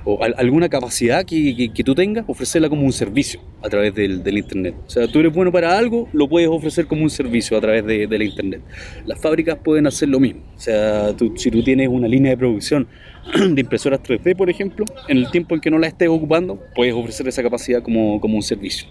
o 0.05 0.23
al- 0.23 0.35
alguna 0.37 0.69
capacidad 0.69 1.25
que, 1.25 1.55
que- 1.55 1.69
que 1.73 1.83
tú 1.83 1.93
tengas, 1.95 2.25
ofrecerla 2.27 2.69
como 2.69 2.83
un 2.83 2.93
servicio 2.93 3.39
a 3.61 3.69
través 3.69 3.93
del, 3.95 4.23
del 4.23 4.37
Internet. 4.37 4.75
O 4.85 4.89
sea, 4.89 5.07
tú 5.07 5.19
eres 5.19 5.33
bueno 5.33 5.51
para 5.51 5.77
algo, 5.77 6.07
lo 6.13 6.27
puedes 6.29 6.49
ofrecer 6.49 6.87
como 6.87 7.03
un 7.03 7.09
servicio 7.09 7.57
a 7.57 7.61
través 7.61 7.85
de, 7.85 8.07
de 8.07 8.17
la 8.17 8.23
Internet. 8.23 8.61
Las 9.05 9.19
fábricas 9.19 9.57
pueden 9.63 9.87
hacer 9.87 10.09
lo 10.09 10.19
mismo. 10.19 10.41
O 10.55 10.59
sea, 10.59 11.13
tú- 11.15 11.33
si 11.37 11.51
tú 11.51 11.63
tienes 11.63 11.87
una 11.89 12.07
línea 12.07 12.31
de 12.31 12.37
producción 12.37 12.87
de 13.55 13.59
impresoras 13.61 14.01
3D, 14.01 14.35
por 14.35 14.49
ejemplo, 14.49 14.85
en 15.07 15.17
el 15.17 15.29
tiempo 15.31 15.55
en 15.55 15.61
que 15.61 15.69
no 15.71 15.77
la 15.79 15.87
estés 15.87 16.07
ocupando, 16.09 16.61
puedes 16.75 16.93
ofrecer 16.93 17.27
esa 17.27 17.43
capacidad 17.43 17.81
como, 17.81 18.19
como 18.21 18.35
un 18.37 18.43
servicio 18.43 18.87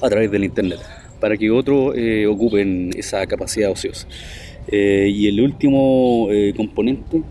a 0.00 0.08
través 0.08 0.30
del 0.30 0.44
Internet, 0.44 0.78
para 1.20 1.36
que 1.36 1.50
otros 1.50 1.94
eh, 1.96 2.26
ocupen 2.26 2.90
esa 2.96 3.26
capacidad 3.26 3.70
ociosa. 3.70 4.06
Eh, 4.70 5.10
y 5.10 5.28
el 5.28 5.40
último 5.40 6.28
eh, 6.30 6.52
componente 6.54 7.22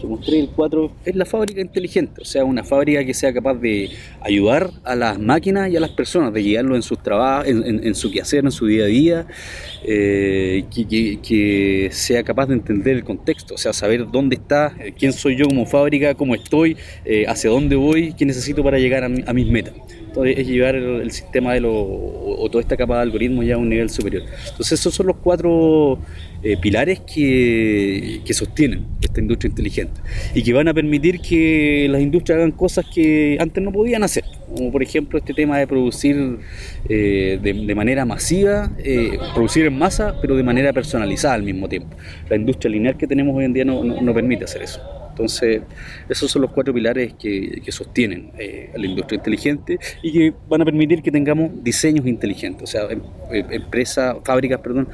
que 0.00 0.06
mostré, 0.06 0.40
el 0.40 0.48
4, 0.48 0.92
es 1.04 1.14
la 1.14 1.26
fábrica 1.26 1.60
inteligente, 1.60 2.22
o 2.22 2.24
sea, 2.24 2.42
una 2.44 2.64
fábrica 2.64 3.04
que 3.04 3.12
sea 3.12 3.34
capaz 3.34 3.54
de 3.54 3.90
ayudar 4.22 4.70
a 4.82 4.94
las 4.94 5.18
máquinas 5.18 5.70
y 5.70 5.76
a 5.76 5.80
las 5.80 5.90
personas, 5.90 6.32
de 6.32 6.40
guiarlos 6.40 6.76
en 6.76 6.82
sus 6.82 7.02
trabajos, 7.02 7.48
en, 7.48 7.94
su 7.94 8.10
quehacer, 8.10 8.44
en 8.44 8.50
su 8.50 8.66
día 8.66 8.84
a 8.84 8.86
día, 8.86 9.26
eh, 9.84 10.64
que, 10.70 11.90
sea 11.92 12.22
capaz 12.22 12.46
de 12.46 12.54
entender 12.54 12.96
el 12.96 13.04
contexto, 13.04 13.54
o 13.54 13.58
sea, 13.58 13.74
saber 13.74 14.10
dónde 14.10 14.36
está, 14.36 14.74
quién 14.98 15.12
soy 15.12 15.36
yo 15.36 15.46
como 15.46 15.66
fábrica, 15.66 16.14
cómo 16.14 16.34
estoy, 16.34 16.78
hacia 17.28 17.50
dónde 17.50 17.76
voy, 17.76 18.14
qué 18.14 18.24
necesito 18.24 18.64
para 18.64 18.78
llegar 18.78 19.04
a 19.04 19.32
mis 19.34 19.46
metas. 19.46 19.74
Es 20.24 20.46
llevar 20.46 20.74
el, 20.76 21.10
sistema 21.10 21.52
de 21.54 21.60
lo, 21.60 21.72
o, 21.74 22.48
toda 22.50 22.62
esta 22.62 22.76
capa 22.76 22.96
de 22.96 23.02
algoritmos 23.02 23.44
ya 23.44 23.54
a 23.54 23.58
un 23.58 23.68
nivel 23.68 23.90
superior. 23.90 24.22
Entonces, 24.50 24.80
esos 24.80 24.94
son 24.94 25.06
los 25.08 25.16
cuatro 25.16 25.98
eh, 26.42 26.56
pilares 26.56 27.00
que, 27.00 28.20
que 28.24 28.32
sostienen 28.34 28.86
esta 29.00 29.20
industria 29.20 29.50
inteligente 29.50 30.00
y 30.34 30.42
que 30.42 30.52
van 30.52 30.68
a 30.68 30.74
permitir 30.74 31.20
que 31.20 31.86
las 31.90 32.00
industrias 32.00 32.38
hagan 32.38 32.52
cosas 32.52 32.86
que 32.94 33.36
antes 33.40 33.62
no 33.62 33.72
podían 33.72 34.02
hacer, 34.04 34.24
como 34.54 34.70
por 34.72 34.82
ejemplo 34.82 35.18
este 35.18 35.34
tema 35.34 35.58
de 35.58 35.66
producir 35.66 36.38
eh, 36.88 37.38
de, 37.42 37.52
de 37.52 37.74
manera 37.74 38.04
masiva, 38.04 38.70
eh, 38.78 39.18
producir 39.34 39.66
en 39.66 39.76
masa, 39.78 40.14
pero 40.20 40.36
de 40.36 40.42
manera 40.42 40.72
personalizada 40.72 41.34
al 41.34 41.42
mismo 41.42 41.68
tiempo. 41.68 41.96
La 42.30 42.36
industria 42.36 42.70
lineal 42.70 42.96
que 42.96 43.06
tenemos 43.06 43.36
hoy 43.36 43.44
en 43.44 43.52
día 43.52 43.64
no- 43.64 43.82
no 43.84 44.14
permite 44.14 44.44
hacer 44.44 44.62
eso. 44.62 44.80
Entonces, 45.16 45.62
esos 46.10 46.30
son 46.30 46.42
los 46.42 46.50
cuatro 46.50 46.74
pilares 46.74 47.14
que, 47.14 47.62
que 47.64 47.72
sostienen 47.72 48.32
eh, 48.38 48.70
a 48.74 48.78
la 48.78 48.84
industria 48.84 49.16
inteligente 49.16 49.78
y 50.02 50.12
que 50.12 50.34
van 50.46 50.60
a 50.60 50.64
permitir 50.66 51.00
que 51.02 51.10
tengamos 51.10 51.64
diseños 51.64 52.06
inteligentes, 52.06 52.64
o 52.64 52.66
sea, 52.66 52.82
em- 52.90 53.00
em- 53.32 53.46
empresas, 53.50 54.14
fábricas, 54.22 54.60
perdón, 54.60 54.88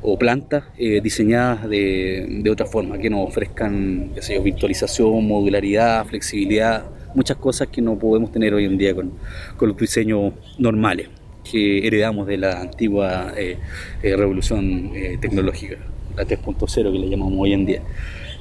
o 0.00 0.16
plantas 0.16 0.62
eh, 0.78 1.00
diseñadas 1.02 1.68
de, 1.68 2.24
de 2.44 2.50
otra 2.50 2.66
forma, 2.66 2.98
que 2.98 3.10
nos 3.10 3.26
ofrezcan 3.28 4.10
qué 4.14 4.22
sé 4.22 4.34
yo, 4.36 4.44
virtualización, 4.44 5.26
modularidad, 5.26 6.06
flexibilidad, 6.06 6.84
muchas 7.12 7.36
cosas 7.38 7.66
que 7.66 7.82
no 7.82 7.98
podemos 7.98 8.30
tener 8.30 8.54
hoy 8.54 8.66
en 8.66 8.78
día 8.78 8.94
con, 8.94 9.10
con 9.56 9.70
los 9.70 9.76
diseños 9.76 10.34
normales 10.56 11.08
que 11.50 11.84
heredamos 11.84 12.28
de 12.28 12.36
la 12.38 12.60
antigua 12.60 13.32
eh, 13.36 13.58
eh, 14.04 14.16
revolución 14.16 14.92
eh, 14.94 15.18
tecnológica, 15.20 15.78
la 16.16 16.24
3.0 16.24 16.92
que 16.92 16.98
le 16.98 17.08
llamamos 17.08 17.34
hoy 17.38 17.54
en 17.54 17.66
día. 17.66 17.82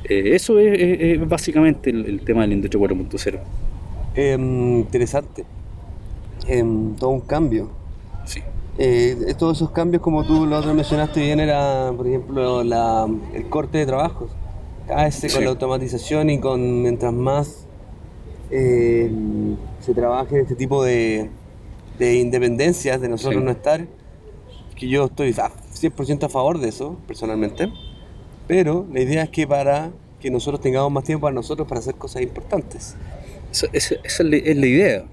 Eh, 0.09 0.35
eso 0.35 0.59
es, 0.59 0.79
es- 0.79 0.99
es 1.21 1.29
básicamente 1.29 1.89
el, 1.89 2.05
el 2.05 2.21
tema 2.21 2.41
de 2.41 2.47
la 2.49 2.53
industria 2.55 2.79
4.0. 2.81 3.39
Em, 4.15 4.79
interesante. 4.79 5.45
Em, 6.47 6.95
todo 6.95 7.09
un 7.11 7.21
cambio. 7.21 7.69
Sí. 8.25 8.41
Eh, 8.77 9.33
todos 9.37 9.57
esos 9.57 9.71
cambios, 9.71 10.01
como 10.01 10.25
tú 10.25 10.45
lo 10.45 10.57
otro 10.57 10.73
mencionaste 10.73 11.21
bien, 11.21 11.39
era, 11.39 11.91
por 11.95 12.07
ejemplo, 12.07 12.63
la- 12.63 13.07
el 13.33 13.47
corte 13.49 13.77
de 13.77 13.85
trabajos. 13.85 14.31
Cada 14.87 15.05
vez 15.05 15.15
se- 15.15 15.27
con 15.29 15.37
Sí. 15.39 15.43
la 15.45 15.49
automatización 15.51 16.29
y 16.29 16.39
con 16.39 16.81
mientras 16.81 17.13
más 17.13 17.65
eh, 18.51 19.09
se 19.79 19.93
trabaje 19.95 20.35
en 20.35 20.41
este 20.41 20.55
tipo 20.55 20.83
de, 20.83 21.29
de 21.97 22.15
independencias, 22.19 23.01
de 23.01 23.09
nosotros 23.09 23.39
Sí. 23.41 23.45
no 23.45 23.49
estar, 23.51 23.87
que 24.75 24.87
yo 24.87 25.05
estoy 25.05 25.29
a 25.39 25.49
100% 25.73 26.25
a 26.25 26.29
favor 26.29 26.59
de 26.59 26.69
eso, 26.69 26.97
personalmente, 27.07 27.71
pero 28.47 28.86
la 28.91 29.01
idea 29.01 29.23
es 29.23 29.29
que 29.29 29.47
para 29.47 29.91
que 30.19 30.29
nosotros 30.32 30.62
tengamos 30.62 30.91
más 30.91 31.03
tiempo 31.03 31.23
para 31.23 31.34
nosotros 31.36 31.67
para 31.67 31.79
hacer 31.79 31.95
cosas 31.95 32.21
importantes. 32.21 32.95
Esa, 33.51 33.67
esa- 33.73 33.95
esa 34.03 34.23
es, 34.23 34.29
la, 34.29 34.36
es 34.38 34.58
idea. 34.58 35.03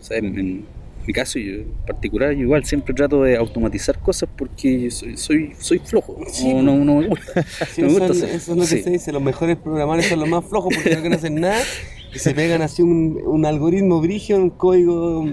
O 0.00 0.02
sea, 0.02 0.18
en, 0.18 0.38
en 0.38 0.64
mi 1.06 1.12
caso 1.12 1.38
yo, 1.38 1.54
en 1.54 1.72
particular, 1.86 2.32
yo 2.32 2.40
igual 2.42 2.64
siempre 2.64 2.94
trato 2.94 3.22
de 3.22 3.36
automatizar 3.36 3.98
cosas 3.98 4.28
porque 4.36 4.90
soy, 4.90 5.16
soy, 5.16 5.52
soy 5.58 5.78
flojo. 5.80 6.16
Sí. 6.30 6.52
No, 6.54 6.62
no, 6.62 6.84
no 6.84 6.94
me 7.00 7.08
gusta. 7.08 7.42
Sí, 7.74 7.82
no 7.82 7.88
me 7.88 7.92
eso, 7.94 7.98
gusta 7.98 8.04
es- 8.06 8.22
hacer- 8.22 8.34
eso 8.36 8.52
es 8.52 8.56
lo 8.58 8.62
que 8.62 8.68
sí. 8.68 8.82
se 8.82 8.90
dice, 8.90 9.12
los 9.12 9.22
mejores 9.22 9.56
programadores 9.56 10.06
son 10.06 10.20
los 10.20 10.28
más 10.28 10.44
flojos 10.44 10.72
porque 10.74 10.90
no 10.90 11.00
quieren 11.00 11.14
hacer 11.14 11.32
nada 11.32 11.60
y 12.14 12.18
se 12.18 12.32
pegan 12.34 12.62
así 12.62 12.82
un, 12.82 13.20
un 13.24 13.44
algoritmo 13.46 14.00
brigio, 14.00 14.36
un 14.36 14.50
código 14.50 15.24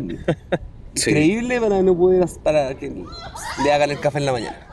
increíble 0.96 1.60
para 1.62 1.82
no 1.82 1.96
poder 1.98 2.26
para 2.44 2.74
que 2.76 2.92
le 3.64 3.72
hagan 3.72 3.92
el 3.92 4.00
café 4.00 4.18
en 4.20 4.26
la 4.26 4.32
mañana. 4.32 4.67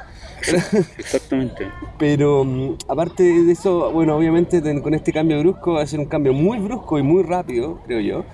Exactamente. 0.99 1.71
Pero 1.99 2.45
mm, 2.45 2.77
aparte 2.89 3.23
de 3.23 3.53
eso, 3.53 3.91
bueno, 3.93 4.17
obviamente 4.17 4.61
ten- 4.61 4.81
con 4.81 4.95
este 4.95 5.13
cambio 5.13 5.39
brusco 5.41 5.75
va 5.75 5.83
a 5.83 5.87
ser 5.87 6.01
un 6.01 6.07
cambio 6.07 6.33
muy 6.33 6.59
brusco 6.59 6.99
y 6.99 7.03
muy 7.03 7.23
rápido, 7.23 7.81
creo 7.87 8.01
yo. 8.01 8.25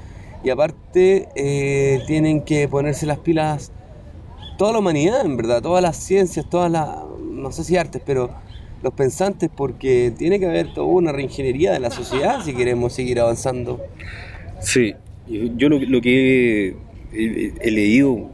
Y 0.43 0.51
aparte 0.51 1.29
eh, 1.35 2.03
tienen 2.07 2.43
que 2.43 2.67
ponerse 2.69 3.07
las 3.07 3.19
pilas 3.19 3.73
toda 4.59 4.73
la 4.73 4.79
humanidad, 4.79 5.25
en 5.25 5.37
verdad, 5.37 5.63
todas 5.63 5.83
las 5.83 5.97
ciencias, 5.97 6.49
todas 6.49 6.71
las, 6.71 6.89
no 7.21 7.53
sé 7.53 7.65
si 7.65 7.77
artes, 7.77 8.03
pero 8.05 8.31
los 8.83 8.93
pensantes, 8.95 9.51
porque 9.55 10.13
tiene 10.17 10.39
que 10.39 10.47
haber 10.47 10.73
toda 10.73 10.87
una 10.87 11.13
reingeniería 11.13 11.73
de 11.73 11.81
la 11.81 11.91
sociedad 11.91 12.43
si 12.45 12.55
queremos 12.55 12.93
seguir 12.93 13.21
avanzando. 13.21 13.81
Sí, 14.61 14.95
yo, 15.27 15.41
yo 15.57 15.69
lo, 15.69 15.79
lo 15.79 16.01
que 16.01 16.69
he, 16.69 16.77
he- 17.13 17.53
he 17.61 17.71
leído 17.71 18.31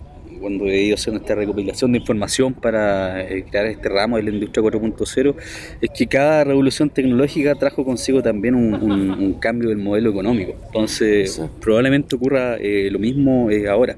cuando 0.46 0.68
he 0.68 0.80
ido 0.80 0.94
haciendo 0.94 1.20
esta 1.20 1.34
recopilación 1.34 1.90
de 1.90 1.98
información 1.98 2.54
para 2.54 3.20
eh, 3.28 3.44
crear 3.50 3.66
este 3.66 3.88
ramo 3.88 4.16
de 4.16 4.22
la 4.22 4.30
industria 4.30 4.62
4.0 4.62 5.34
es 5.80 5.90
que 5.90 6.06
cada 6.06 6.44
revolución 6.44 6.88
tecnológica 6.88 7.56
trajo 7.56 7.84
consigo 7.84 8.22
también 8.22 8.54
un, 8.54 8.74
un- 8.74 9.10
un 9.10 9.32
cambio 9.40 9.70
del 9.70 9.78
modelo 9.78 10.10
económico. 10.10 10.54
Entonces, 10.66 11.32
Sí. 11.34 11.42
probablemente 11.60 12.14
ocurra 12.14 12.58
eh, 12.60 12.90
lo 12.92 13.00
mismo 13.00 13.50
eh, 13.50 13.66
ahora. 13.68 13.96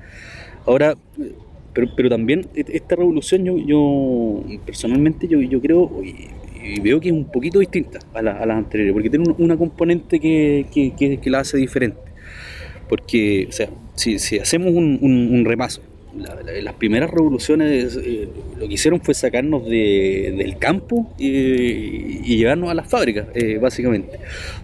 Ahora, 0.64 0.94
pero, 1.74 1.88
pero 1.94 2.08
también 2.08 2.46
e- 2.54 2.64
esta 2.72 2.96
revolución 2.96 3.44
yo, 3.44 3.58
yo 3.58 4.42
personalmente 4.64 5.28
yo, 5.28 5.42
yo 5.42 5.60
creo 5.60 6.00
y, 6.02 6.80
veo 6.80 6.98
que 6.98 7.08
es 7.08 7.14
un 7.14 7.30
poquito 7.30 7.58
distinta 7.58 7.98
a, 8.14 8.22
la- 8.22 8.38
a 8.38 8.46
las 8.46 8.56
anteriores, 8.56 8.94
porque 8.94 9.10
tiene 9.10 9.26
un- 9.28 9.34
una 9.36 9.58
componente 9.58 10.18
que, 10.18 10.64
que- 10.72 10.94
que- 10.98 11.18
que 11.18 11.28
la 11.30 11.40
hace 11.40 11.58
diferente. 11.58 11.98
Porque, 12.88 13.46
o 13.50 13.52
sea, 13.52 13.68
si, 13.96 14.18
si 14.18 14.38
hacemos 14.38 14.72
un, 14.72 14.98
un- 15.02 15.28
un 15.34 15.44
repaso, 15.44 15.82
la- 16.18 16.34
la- 16.42 16.60
las 16.62 16.74
primeras 16.74 17.10
revoluciones 17.10 17.96
eh, 18.02 18.28
lo 18.58 18.66
que 18.68 18.74
hicieron 18.74 19.00
fue 19.00 19.14
sacarnos 19.14 19.64
de- 19.66 20.34
del 20.36 20.58
campo 20.58 21.12
y, 21.18 22.36
llevarnos 22.36 22.70
a 22.70 22.74
las 22.74 22.88
fábricas, 22.88 23.26
eh, 23.34 23.58
básicamente, 23.60 24.18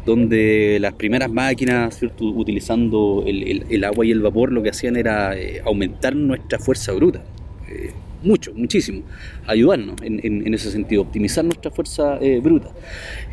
donde 0.07 0.79
las 0.81 0.93
primeras 0.95 1.31
máquinas, 1.31 2.01
utilizando 2.21 3.25
el, 3.27 3.85
agua 3.85 4.07
y 4.07 4.11
el 4.11 4.21
vapor, 4.21 4.53
lo 4.53 4.63
que 4.63 4.71
hacían 4.71 4.97
era 4.97 5.37
eh, 5.37 5.61
aumentar 5.65 6.15
nuestra 6.15 6.59
fuerza 6.59 6.93
bruta. 6.93 7.23
eh, 7.71 7.91
mucho, 8.23 8.55
muchísimo, 8.55 9.03
ayudarnos 9.47 9.97
en, 10.03 10.55
ese 10.55 10.71
sentido, 10.71 11.03
optimizar 11.03 11.45
nuestra 11.45 11.71
fuerza 11.71 12.19
bruta. 12.43 12.71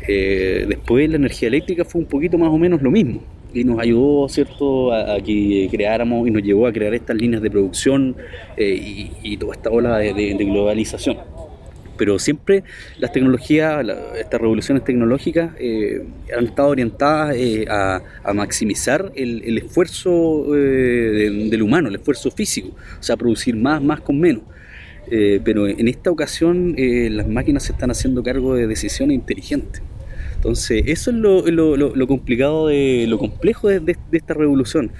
Después 0.06 1.08
la 1.08 1.16
energía 1.16 1.48
eléctrica 1.48 1.86
fue 1.86 2.02
un 2.02 2.06
poquito 2.06 2.36
más 2.36 2.50
o 2.50 2.58
menos 2.58 2.82
lo 2.82 2.90
mismo 2.90 3.22
y 3.54 3.64
nos 3.64 3.78
ayudó 3.78 4.28
cierto 4.28 4.92
a, 4.92 5.20
que 5.20 5.68
creáramos 5.70 6.26
y 6.26 6.30
nos 6.30 6.42
llevó 6.42 6.66
a 6.66 6.72
crear 6.72 6.94
estas 6.94 7.16
líneas 7.16 7.42
de 7.42 7.50
producción 7.50 8.16
eh, 8.56 9.10
y, 9.22 9.36
toda 9.36 9.54
esta 9.54 9.70
ola 9.70 9.98
de, 9.98 10.12
de- 10.14 10.34
de 10.34 10.44
globalización 10.44 11.16
pero 11.96 12.18
siempre 12.18 12.64
las 12.98 13.12
tecnologías, 13.12 13.86
estas 14.18 14.40
revoluciones 14.40 14.82
tecnológicas 14.82 15.52
eh, 15.60 16.04
han 16.36 16.46
estado 16.46 16.68
orientadas 16.70 17.36
eh, 17.36 17.64
a, 17.68 18.02
maximizar 18.34 19.12
el, 19.14 19.56
esfuerzo 19.58 20.46
de- 20.50 21.48
del 21.50 21.62
humano, 21.62 21.88
el 21.88 21.94
esfuerzo 21.94 22.30
físico, 22.32 22.70
o 22.98 23.02
sea, 23.02 23.16
producir 23.16 23.54
más, 23.54 23.80
más 23.82 24.00
con 24.00 24.18
menos. 24.18 24.42
Pero 25.08 25.68
en 25.68 25.86
esta 25.88 26.10
ocasión 26.10 26.74
las 26.76 27.28
máquinas 27.28 27.64
se 27.64 27.72
están 27.72 27.90
haciendo 27.90 28.22
cargo 28.22 28.54
de 28.54 28.66
decisiones 28.66 29.14
inteligentes. 29.14 29.82
Entonces, 30.42 30.82
eso 30.86 31.10
es 31.12 31.16
lo, 31.16 31.46
lo- 31.48 31.76
lo- 31.76 31.94
lo 31.94 32.06
complicado, 32.08 32.66
de, 32.66 33.06
lo 33.08 33.16
complejo 33.16 33.68
de, 33.68 33.78
de- 33.78 33.96
de 34.10 34.18
esta 34.18 34.34
revolución. 34.34 34.90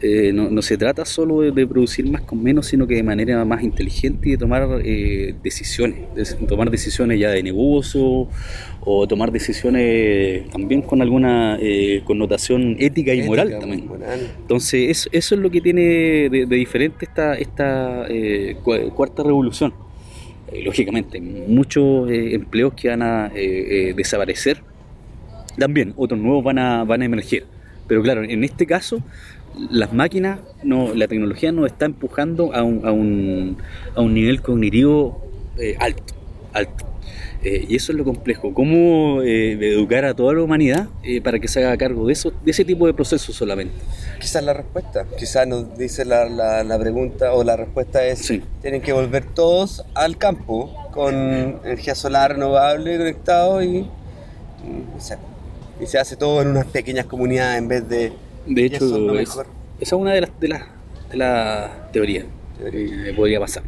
Eh, 0.00 0.30
no, 0.32 0.48
no 0.50 0.62
se 0.62 0.76
trata 0.76 1.04
solo 1.04 1.40
de, 1.40 1.50
de 1.50 1.66
producir 1.66 2.06
más 2.08 2.20
con 2.20 2.40
menos, 2.40 2.66
sino 2.66 2.86
que 2.86 2.94
de 2.94 3.02
manera 3.02 3.44
más 3.44 3.64
inteligente 3.64 4.28
y 4.28 4.32
de 4.32 4.38
tomar 4.38 4.68
eh, 4.84 5.34
decisiones, 5.42 5.98
de 6.14 6.46
tomar 6.46 6.70
decisiones 6.70 7.18
ya 7.18 7.30
de 7.30 7.42
negocio 7.42 8.28
o 8.82 9.06
tomar 9.08 9.32
decisiones 9.32 10.48
también 10.50 10.82
con 10.82 11.02
alguna 11.02 11.58
eh, 11.60 12.02
connotación 12.04 12.76
ética 12.78 13.12
y 13.12 13.22
moral 13.22 13.56
también. 13.58 13.86
moral. 13.88 14.20
Entonces, 14.42 14.88
eso, 14.90 15.08
eso 15.12 15.34
es 15.34 15.40
lo 15.40 15.50
que 15.50 15.60
tiene 15.62 15.82
de, 16.30 16.46
de 16.46 16.56
diferente 16.56 17.06
esta, 17.06 17.34
esta 17.34 18.06
eh, 18.08 18.56
cua- 18.62 18.88
cuarta 18.92 19.24
revolución. 19.24 19.72
Eh, 20.52 20.62
lógicamente, 20.62 21.20
muchos 21.20 22.08
empleos 22.10 22.74
que 22.74 22.88
van 22.88 23.02
a 23.02 23.26
eh, 23.34 23.88
eh, 23.88 23.94
desaparecer, 23.96 24.58
también 25.58 25.92
otros 25.96 26.20
nuevos 26.20 26.44
van 26.44 26.58
a, 26.58 26.84
van 26.84 27.02
a 27.02 27.04
emerger. 27.04 27.44
Pero 27.88 28.02
claro, 28.02 28.22
en 28.24 28.42
este 28.44 28.66
caso, 28.66 29.00
las 29.70 29.92
máquinas, 29.92 30.40
no, 30.62 30.94
la 30.94 31.06
tecnología 31.08 31.52
nos 31.52 31.66
está 31.66 31.86
empujando 31.86 32.52
a 32.54 32.62
un, 32.62 32.84
a 32.86 32.92
un, 32.92 33.56
a 33.94 34.00
un 34.00 34.12
nivel 34.14 34.42
cognitivo 34.42 35.24
eh, 35.58 35.76
alto. 35.78 36.14
alto. 36.52 36.84
Eh, 37.42 37.64
y 37.68 37.76
eso 37.76 37.92
es 37.92 37.98
lo 37.98 38.02
complejo. 38.04 38.52
¿Cómo 38.52 39.22
eh, 39.22 39.52
educar 39.52 40.04
a 40.04 40.14
toda 40.14 40.34
la 40.34 40.42
humanidad 40.42 40.88
para 41.22 41.38
que 41.38 41.46
se 41.46 41.64
haga 41.64 41.76
cargo 41.76 42.06
de 42.06 42.12
eso, 42.12 42.32
de 42.44 42.50
ese 42.50 42.64
tipo 42.64 42.86
de 42.88 42.94
procesos 42.94 43.36
solamente? 43.36 43.74
Quizás 44.18 44.42
la 44.42 44.52
respuesta, 44.52 45.06
quizás 45.16 45.46
nos 45.46 45.78
dice 45.78 46.04
la, 46.04 46.28
la- 46.28 46.64
la 46.64 46.78
pregunta 46.78 47.32
o 47.34 47.44
la 47.44 47.54
respuesta 47.56 48.04
es 48.04 48.18
Sí. 48.20 48.42
tienen 48.62 48.80
que 48.82 48.92
volver 48.92 49.24
todos 49.26 49.84
al 49.94 50.16
campo 50.18 50.74
con 50.92 51.14
energía 51.14 51.94
solar 51.94 52.32
renovable 52.32 52.96
conectado 52.98 53.62
y, 53.62 53.86
y 55.80 55.86
se 55.86 55.98
hace 55.98 56.16
todo 56.16 56.42
en 56.42 56.48
unas 56.48 56.66
pequeñas 56.66 57.06
comunidades 57.06 57.58
en 57.58 57.68
vez 57.68 57.88
de 57.88 58.12
De 58.46 58.64
hecho, 58.64 58.76
eso 58.76 58.96
es 58.96 59.00
lo 59.02 59.18
es- 59.18 59.28
mejor. 59.28 59.46
esa 59.80 59.96
es 59.96 60.00
una 60.00 60.12
de 60.12 60.20
las, 60.22 60.40
de 60.40 60.48
las, 60.48 60.62
de 61.10 61.16
las 61.16 61.92
teorías 61.92 62.24
que 62.70 63.12
podría 63.16 63.40
pasar. 63.40 63.62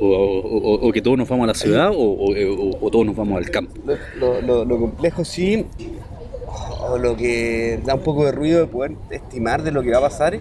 O, 0.00 0.78
o- 0.82 0.92
que 0.92 1.00
todos 1.00 1.16
nos 1.16 1.28
vamos 1.28 1.44
a 1.44 1.46
la 1.48 1.54
ciudad 1.54 1.90
o, 1.94 2.30
o- 2.80 2.90
todos 2.90 3.06
nos 3.06 3.16
vamos 3.16 3.38
al 3.38 3.50
campo. 3.50 3.72
Lo, 4.18 4.40
lo- 4.42 4.64
lo- 4.64 4.78
complejo 4.78 5.24
sí, 5.24 5.66
o 6.88 6.98
lo 6.98 7.16
que 7.16 7.80
da 7.84 7.94
un 7.94 8.00
poco 8.02 8.26
de 8.26 8.32
ruido 8.32 8.60
de 8.60 8.66
poder 8.66 8.92
estimar 9.10 9.62
de 9.62 9.70
lo 9.72 9.82
que 9.82 9.90
va 9.90 9.98
a 9.98 10.02
pasar, 10.02 10.38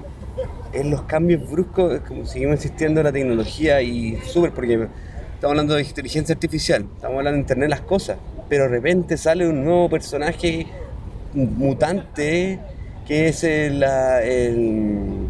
es 0.73 0.85
los 0.85 1.03
cambios 1.03 1.49
bruscos, 1.49 2.01
como 2.07 2.25
seguimos 2.25 2.55
insistiendo 2.55 2.99
en 3.01 3.05
la 3.05 3.11
tecnología 3.13 3.81
y 3.81 4.17
súper, 4.25 4.51
porque 4.51 4.73
estamos 4.73 5.51
hablando 5.51 5.75
de 5.75 5.83
inteligencia 5.83 6.33
artificial, 6.33 6.85
estamos 6.95 7.17
hablando 7.17 7.35
de 7.35 7.41
Internet 7.41 7.69
las 7.69 7.81
cosas, 7.81 8.17
pero 8.49 8.63
de 8.63 8.69
repente 8.69 9.17
sale 9.17 9.47
un 9.47 9.63
nuevo 9.63 9.89
personaje 9.89 10.67
mutante 11.33 12.59
que 13.07 13.27
es 13.29 13.43
el, 13.43 13.79
la- 13.79 14.23
el, 14.23 15.27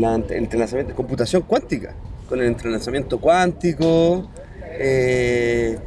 la- 0.00 0.16
el 0.16 0.32
entrelazamiento 0.32 0.90
de 0.92 0.96
computación 0.96 1.42
cuántica, 1.42 1.94
con 2.28 2.40
el 2.40 2.46
entrelazamiento 2.46 3.18
cuántico. 3.18 4.28
eh, 4.78 5.78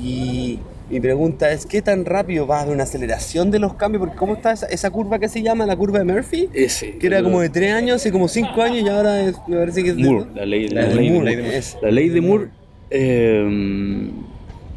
y 0.00 0.60
mi 0.90 1.00
pregunta 1.00 1.50
es, 1.50 1.66
¿qué 1.66 1.82
tan 1.82 2.04
rápido 2.04 2.46
va 2.46 2.58
a 2.58 2.62
haber 2.62 2.74
una 2.74 2.84
aceleración 2.84 3.50
de 3.50 3.58
los 3.58 3.74
cambios? 3.74 4.00
Porque 4.00 4.16
¿cómo 4.16 4.34
está 4.34 4.52
esa, 4.52 4.66
esa 4.66 4.90
curva 4.90 5.18
que 5.18 5.28
se 5.28 5.42
llama 5.42 5.66
la 5.66 5.76
curva 5.76 5.98
de 5.98 6.04
Murphy? 6.04 6.48
Ese, 6.54 6.96
Que 6.98 7.08
era 7.08 7.22
como 7.22 7.40
de 7.40 7.48
tres 7.50 7.72
años, 7.74 7.96
hace 7.96 8.12
como 8.12 8.28
cinco 8.28 8.62
años 8.62 8.84
y 8.84 8.88
ahora 8.88 9.20
es- 9.22 9.36
me 9.48 9.56
parece 9.56 9.82
que 9.82 9.90
es 9.90 9.96
de- 9.96 10.02
Moore, 10.04 10.26
la 10.34 10.46
ley, 10.46 10.68
la 10.68 10.86
de 10.86 10.94
ley 10.94 11.08
de 11.08 11.12
Moore, 11.18 11.62
La 11.82 11.90
ley 11.90 12.08
de 12.08 12.20
Moore, 12.20 12.48
eh, 12.90 14.10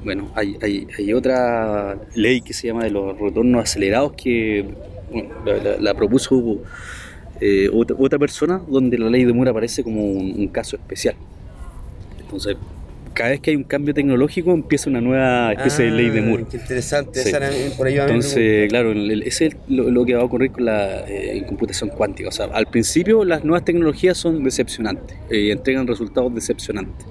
bueno, 0.03 0.31
hay, 0.35 0.57
hay, 0.61 0.87
hay 0.97 1.13
otra 1.13 1.97
ley 2.15 2.41
que 2.41 2.53
se 2.53 2.67
llama 2.67 2.83
de 2.83 2.91
los 2.91 3.17
retornos 3.19 3.63
acelerados 3.63 4.13
que 4.13 4.65
bueno, 5.11 5.29
la, 5.45 5.57
la- 5.57 5.77
la 5.79 5.93
propuso 5.93 6.59
eh, 7.39 7.69
otra, 7.73 7.95
otra 7.99 8.19
persona 8.19 8.61
donde 8.67 8.97
la 8.97 9.09
ley 9.09 9.25
de 9.25 9.33
Moore 9.33 9.51
aparece 9.51 9.83
como 9.83 10.03
un, 10.03 10.33
un 10.37 10.47
caso 10.47 10.75
especial. 10.75 11.15
Entonces, 12.19 12.55
cada 13.13 13.31
vez 13.31 13.41
que 13.41 13.51
hay 13.51 13.57
un 13.57 13.63
cambio 13.65 13.93
tecnológico 13.93 14.51
empieza 14.53 14.89
una 14.89 15.01
nueva 15.01 15.51
especie 15.51 15.85
de 15.85 15.91
ley 15.91 16.09
de 16.09 16.19
Ah, 16.19 16.23
Moore. 16.23 16.45
Qué 16.49 16.57
interesante, 16.57 17.19
Sí. 17.21 17.29
esa 17.29 17.39
por 17.77 17.87
ahí 17.87 17.97
va. 17.97 18.05
Entonces, 18.05 18.69
claro, 18.69 18.93
ese 18.93 19.47
es 19.47 19.55
lo, 19.67 19.91
lo 19.91 20.05
que 20.05 20.15
va 20.15 20.21
a 20.21 20.23
ocurrir 20.25 20.51
con 20.51 20.65
la 20.65 21.03
eh, 21.09 21.43
computación 21.47 21.89
cuántica. 21.89 22.29
O 22.29 22.31
sea, 22.31 22.45
al 22.45 22.67
principio 22.67 23.25
las 23.25 23.43
nuevas 23.43 23.65
tecnologías 23.65 24.17
son 24.17 24.43
decepcionantes, 24.43 25.17
eh, 25.29 25.51
entregan 25.51 25.87
resultados 25.87 26.33
decepcionantes. 26.33 27.05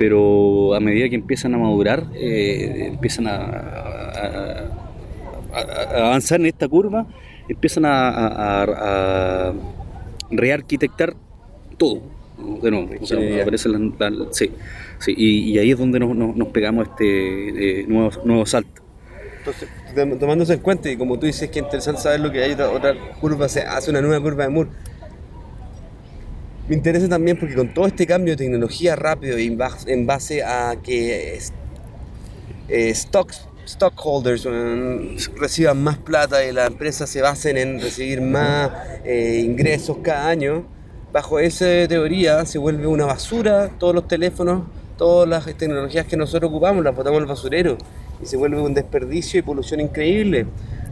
Pero 0.00 0.72
a 0.74 0.80
medida 0.80 1.10
que 1.10 1.14
empiezan 1.16 1.54
a 1.54 1.58
madurar, 1.58 2.06
eh, 2.14 2.86
empiezan 2.88 3.26
a, 3.26 3.34
a- 3.36 4.70
a- 5.52 5.94
a 6.00 6.06
avanzar 6.06 6.40
en 6.40 6.46
esta 6.46 6.66
curva, 6.68 7.06
empiezan 7.50 7.84
a, 7.84 9.52
rearquitectar 10.30 11.12
todo. 11.76 12.00
De 12.62 12.70
nuevo, 12.70 12.86
o 12.98 13.06
sea, 13.06 13.18
Ingeniería. 13.18 13.42
aparecen 13.42 13.92
las- 13.98 14.12
las- 14.12 14.36
sí, 14.38 14.50
sí, 15.00 15.12
y, 15.14 15.50
y 15.52 15.58
ahí 15.58 15.70
es 15.72 15.78
donde 15.78 16.00
nos, 16.00 16.16
nos- 16.16 16.34
nos 16.34 16.48
pegamos 16.48 16.88
este 16.88 17.80
eh, 17.80 17.84
nuevo, 17.86 18.10
nuevo 18.24 18.46
salto. 18.46 18.80
Entonces, 19.40 19.68
tom- 19.94 20.18
tomándose 20.18 20.54
en 20.54 20.60
cuenta, 20.60 20.90
y 20.90 20.96
como 20.96 21.18
tú 21.18 21.26
dices, 21.26 21.50
que 21.50 21.58
es 21.58 21.64
interesante 21.66 22.00
saber 22.00 22.20
lo 22.20 22.32
que 22.32 22.42
hay 22.42 22.52
otra, 22.52 22.70
otra 22.70 22.94
curva, 23.20 23.50
se 23.50 23.60
hace 23.60 23.90
una 23.90 24.00
nueva 24.00 24.18
curva 24.22 24.44
de 24.44 24.48
Moore. 24.50 24.70
Me 26.70 26.76
interesa 26.76 27.08
también 27.08 27.36
porque 27.36 27.56
con 27.56 27.74
todo 27.74 27.88
este 27.88 28.06
cambio 28.06 28.34
de 28.34 28.44
tecnología 28.44 28.94
rápido 28.94 29.36
y 29.40 29.46
en 29.86 30.06
base, 30.06 30.44
a 30.44 30.76
que 30.80 31.36
eh, 32.68 32.94
stocks, 32.94 33.48
stockholders 33.66 34.46
eh, 34.48 35.16
reciban 35.34 35.82
más 35.82 35.98
plata 35.98 36.44
y 36.44 36.52
las 36.52 36.68
empresas 36.68 37.10
se 37.10 37.22
basen 37.22 37.56
en 37.56 37.80
recibir 37.80 38.20
más 38.20 38.70
eh, 39.04 39.42
ingresos 39.44 39.96
cada 40.00 40.28
año, 40.28 40.64
bajo 41.12 41.40
esa 41.40 41.66
teoría 41.88 42.46
se 42.46 42.58
vuelve 42.58 42.86
una 42.86 43.04
basura 43.04 43.68
todos 43.76 43.92
los 43.92 44.06
teléfonos, 44.06 44.62
todas 44.96 45.28
las 45.28 45.46
tecnologías 45.56 46.06
que 46.06 46.16
nosotros 46.16 46.50
ocupamos, 46.50 46.84
las 46.84 46.94
botamos 46.94 47.20
al 47.20 47.26
basurero 47.26 47.78
y 48.22 48.26
se 48.26 48.36
vuelve 48.36 48.60
un 48.60 48.74
desperdicio 48.74 49.40
y 49.40 49.42
polución 49.42 49.80
increíble. 49.80 50.46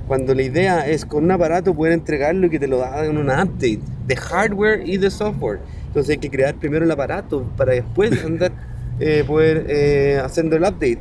Cuando 0.09 0.35
la 0.35 0.42
idea 0.42 0.88
es 0.88 1.05
con 1.05 1.25
un 1.25 1.31
aparato 1.31 1.75
poder 1.75 1.92
entregarlo 1.92 2.47
y 2.47 2.51
que 2.51 2.59
te 2.59 2.66
lo 2.66 2.79
da 2.79 3.05
en 3.05 3.16
una 3.18 3.44
update 3.44 3.81
de 4.07 4.16
hardware 4.16 4.83
y 4.88 4.97
de 4.97 5.11
software. 5.11 5.61
Entonces 5.88 6.11
hay 6.11 6.18
que 6.18 6.31
crear 6.31 6.55
primero 6.55 6.85
el 6.85 6.90
aparato 6.90 7.44
para 7.57 7.73
después 7.75 8.12
andar 8.25 8.51
eh, 8.99 9.23
poder 9.27 9.66
eh, 9.68 10.21
haciendo 10.25 10.57
el 10.57 10.62
update. 10.62 10.99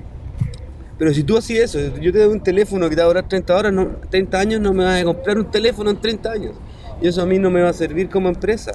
Pero 0.97 1.13
si 1.13 1.23
tú 1.23 1.37
haces 1.37 1.75
eso, 1.75 1.97
yo 2.01 2.11
te 2.11 2.19
doy 2.19 2.33
un 2.33 2.41
teléfono 2.41 2.89
que 2.89 2.95
te 2.95 3.01
va 3.01 3.05
a 3.05 3.07
durar 3.09 3.27
30, 3.29 3.55
horas, 3.55 3.71
no, 3.71 3.87
30 4.09 4.39
años, 4.39 4.59
no 4.61 4.73
me 4.73 4.83
vas 4.83 4.99
a 5.01 5.05
comprar 5.05 5.37
un 5.37 5.49
teléfono 5.49 5.89
en 5.91 6.01
30 6.01 6.31
años. 6.31 6.55
Y 7.01 7.07
eso 7.07 7.21
a 7.21 7.25
mí 7.25 7.37
no 7.39 7.49
me 7.51 7.61
va 7.61 7.69
a 7.69 7.73
servir 7.73 8.09
como 8.09 8.27
empresa. 8.29 8.71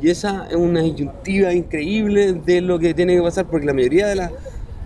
Y 0.00 0.10
esa 0.10 0.46
es 0.50 0.56
una 0.56 0.82
disyuntiva 0.82 1.52
increíble 1.54 2.34
de 2.34 2.60
lo 2.60 2.78
que 2.78 2.92
tiene 2.92 3.16
que 3.16 3.22
pasar, 3.22 3.46
porque 3.46 3.66
la 3.66 3.72
mayoría 3.72 4.06
de, 4.06 4.16
la- 4.16 4.30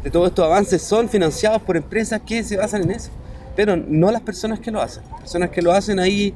de 0.04 0.10
todos 0.10 0.28
estos 0.28 0.44
avances 0.46 0.80
son 0.82 1.08
financiados 1.08 1.60
por 1.62 1.76
empresas 1.76 2.20
que 2.24 2.44
se 2.44 2.56
basan 2.56 2.82
en 2.84 2.92
eso. 2.92 3.10
Pero 3.56 3.76
no 3.76 4.10
las 4.12 4.20
personas 4.22 4.60
que 4.60 4.70
lo 4.70 4.80
hacen. 4.80 5.02
Las 5.10 5.20
personas 5.20 5.50
que 5.50 5.62
lo 5.62 5.72
hacen 5.72 5.98
ahí 5.98 6.34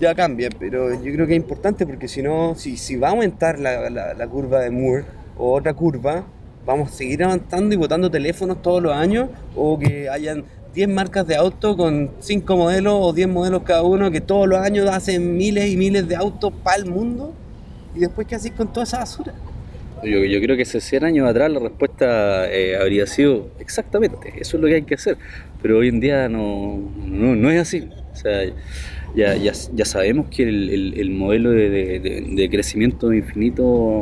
ya 0.00 0.14
cambia, 0.14 0.48
pero 0.58 0.92
yo 0.92 1.12
creo 1.12 1.26
que 1.26 1.34
es 1.34 1.40
importante 1.40 1.86
porque 1.86 2.08
si 2.08 2.20
no, 2.22 2.54
si, 2.56 2.96
va 2.96 3.08
a 3.08 3.10
aumentar 3.12 3.58
la, 3.58 3.88
la- 3.88 4.12
la 4.14 4.26
curva 4.26 4.60
de 4.60 4.70
Moore 4.70 5.04
o 5.38 5.52
otra 5.54 5.72
curva, 5.72 6.24
vamos 6.66 6.90
a 6.90 6.92
seguir 6.94 7.22
avanzando 7.22 7.74
y 7.74 7.78
botando 7.78 8.10
teléfonos 8.10 8.60
todos 8.60 8.82
los 8.82 8.92
años 8.92 9.28
o 9.54 9.78
que 9.78 10.08
hayan 10.08 10.44
10 10.74 10.88
marcas 10.88 11.24
de 11.28 11.36
auto 11.36 11.76
con 11.76 12.10
5 12.18 12.56
modelos 12.56 12.94
o 13.00 13.12
10 13.12 13.28
modelos 13.28 13.62
cada 13.62 13.82
uno 13.84 14.10
que 14.10 14.20
todos 14.20 14.48
los 14.48 14.58
años 14.58 14.88
hacen 14.90 15.36
miles 15.36 15.70
y 15.70 15.76
miles 15.76 16.08
de 16.08 16.16
autos 16.16 16.52
para 16.64 16.78
el 16.78 16.86
mundo 16.86 17.32
y 17.94 18.00
después 18.00 18.26
qué 18.26 18.34
haces 18.34 18.50
con 18.52 18.72
toda 18.72 18.82
esa 18.84 18.98
basura. 18.98 19.32
Yo, 20.04 20.24
yo 20.24 20.40
creo 20.40 20.56
que 20.56 20.62
hace 20.62 20.80
100 20.80 21.04
años 21.04 21.28
atrás 21.28 21.50
la 21.50 21.60
respuesta 21.60 22.52
eh, 22.52 22.76
habría 22.76 23.06
sido 23.06 23.50
exactamente, 23.58 24.32
eso 24.38 24.56
es 24.56 24.60
lo 24.62 24.68
que 24.68 24.74
hay 24.74 24.82
que 24.82 24.94
hacer, 24.94 25.16
pero 25.62 25.78
hoy 25.78 25.88
en 25.88 26.00
día 26.00 26.28
no, 26.28 26.78
no, 27.06 27.34
no 27.34 27.50
es 27.50 27.60
así. 27.60 27.88
O 28.12 28.16
sea, 28.16 28.44
ya, 29.16 29.36
ya, 29.36 29.52
ya 29.72 29.84
sabemos 29.84 30.28
que 30.28 30.42
el, 30.44 30.70
el- 30.70 30.94
el 31.00 31.10
modelo 31.10 31.50
de, 31.50 31.68
de- 31.70 32.48
crecimiento 32.50 33.12
infinito 33.12 33.98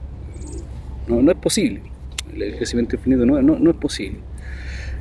no, 1.08 1.22
no 1.22 1.30
es 1.30 1.36
posible. 1.38 1.82
El, 2.34 2.56
crecimiento 2.56 2.96
infinito 2.96 3.26
no, 3.26 3.40
no, 3.42 3.70
es 3.70 3.76
posible. 3.76 4.18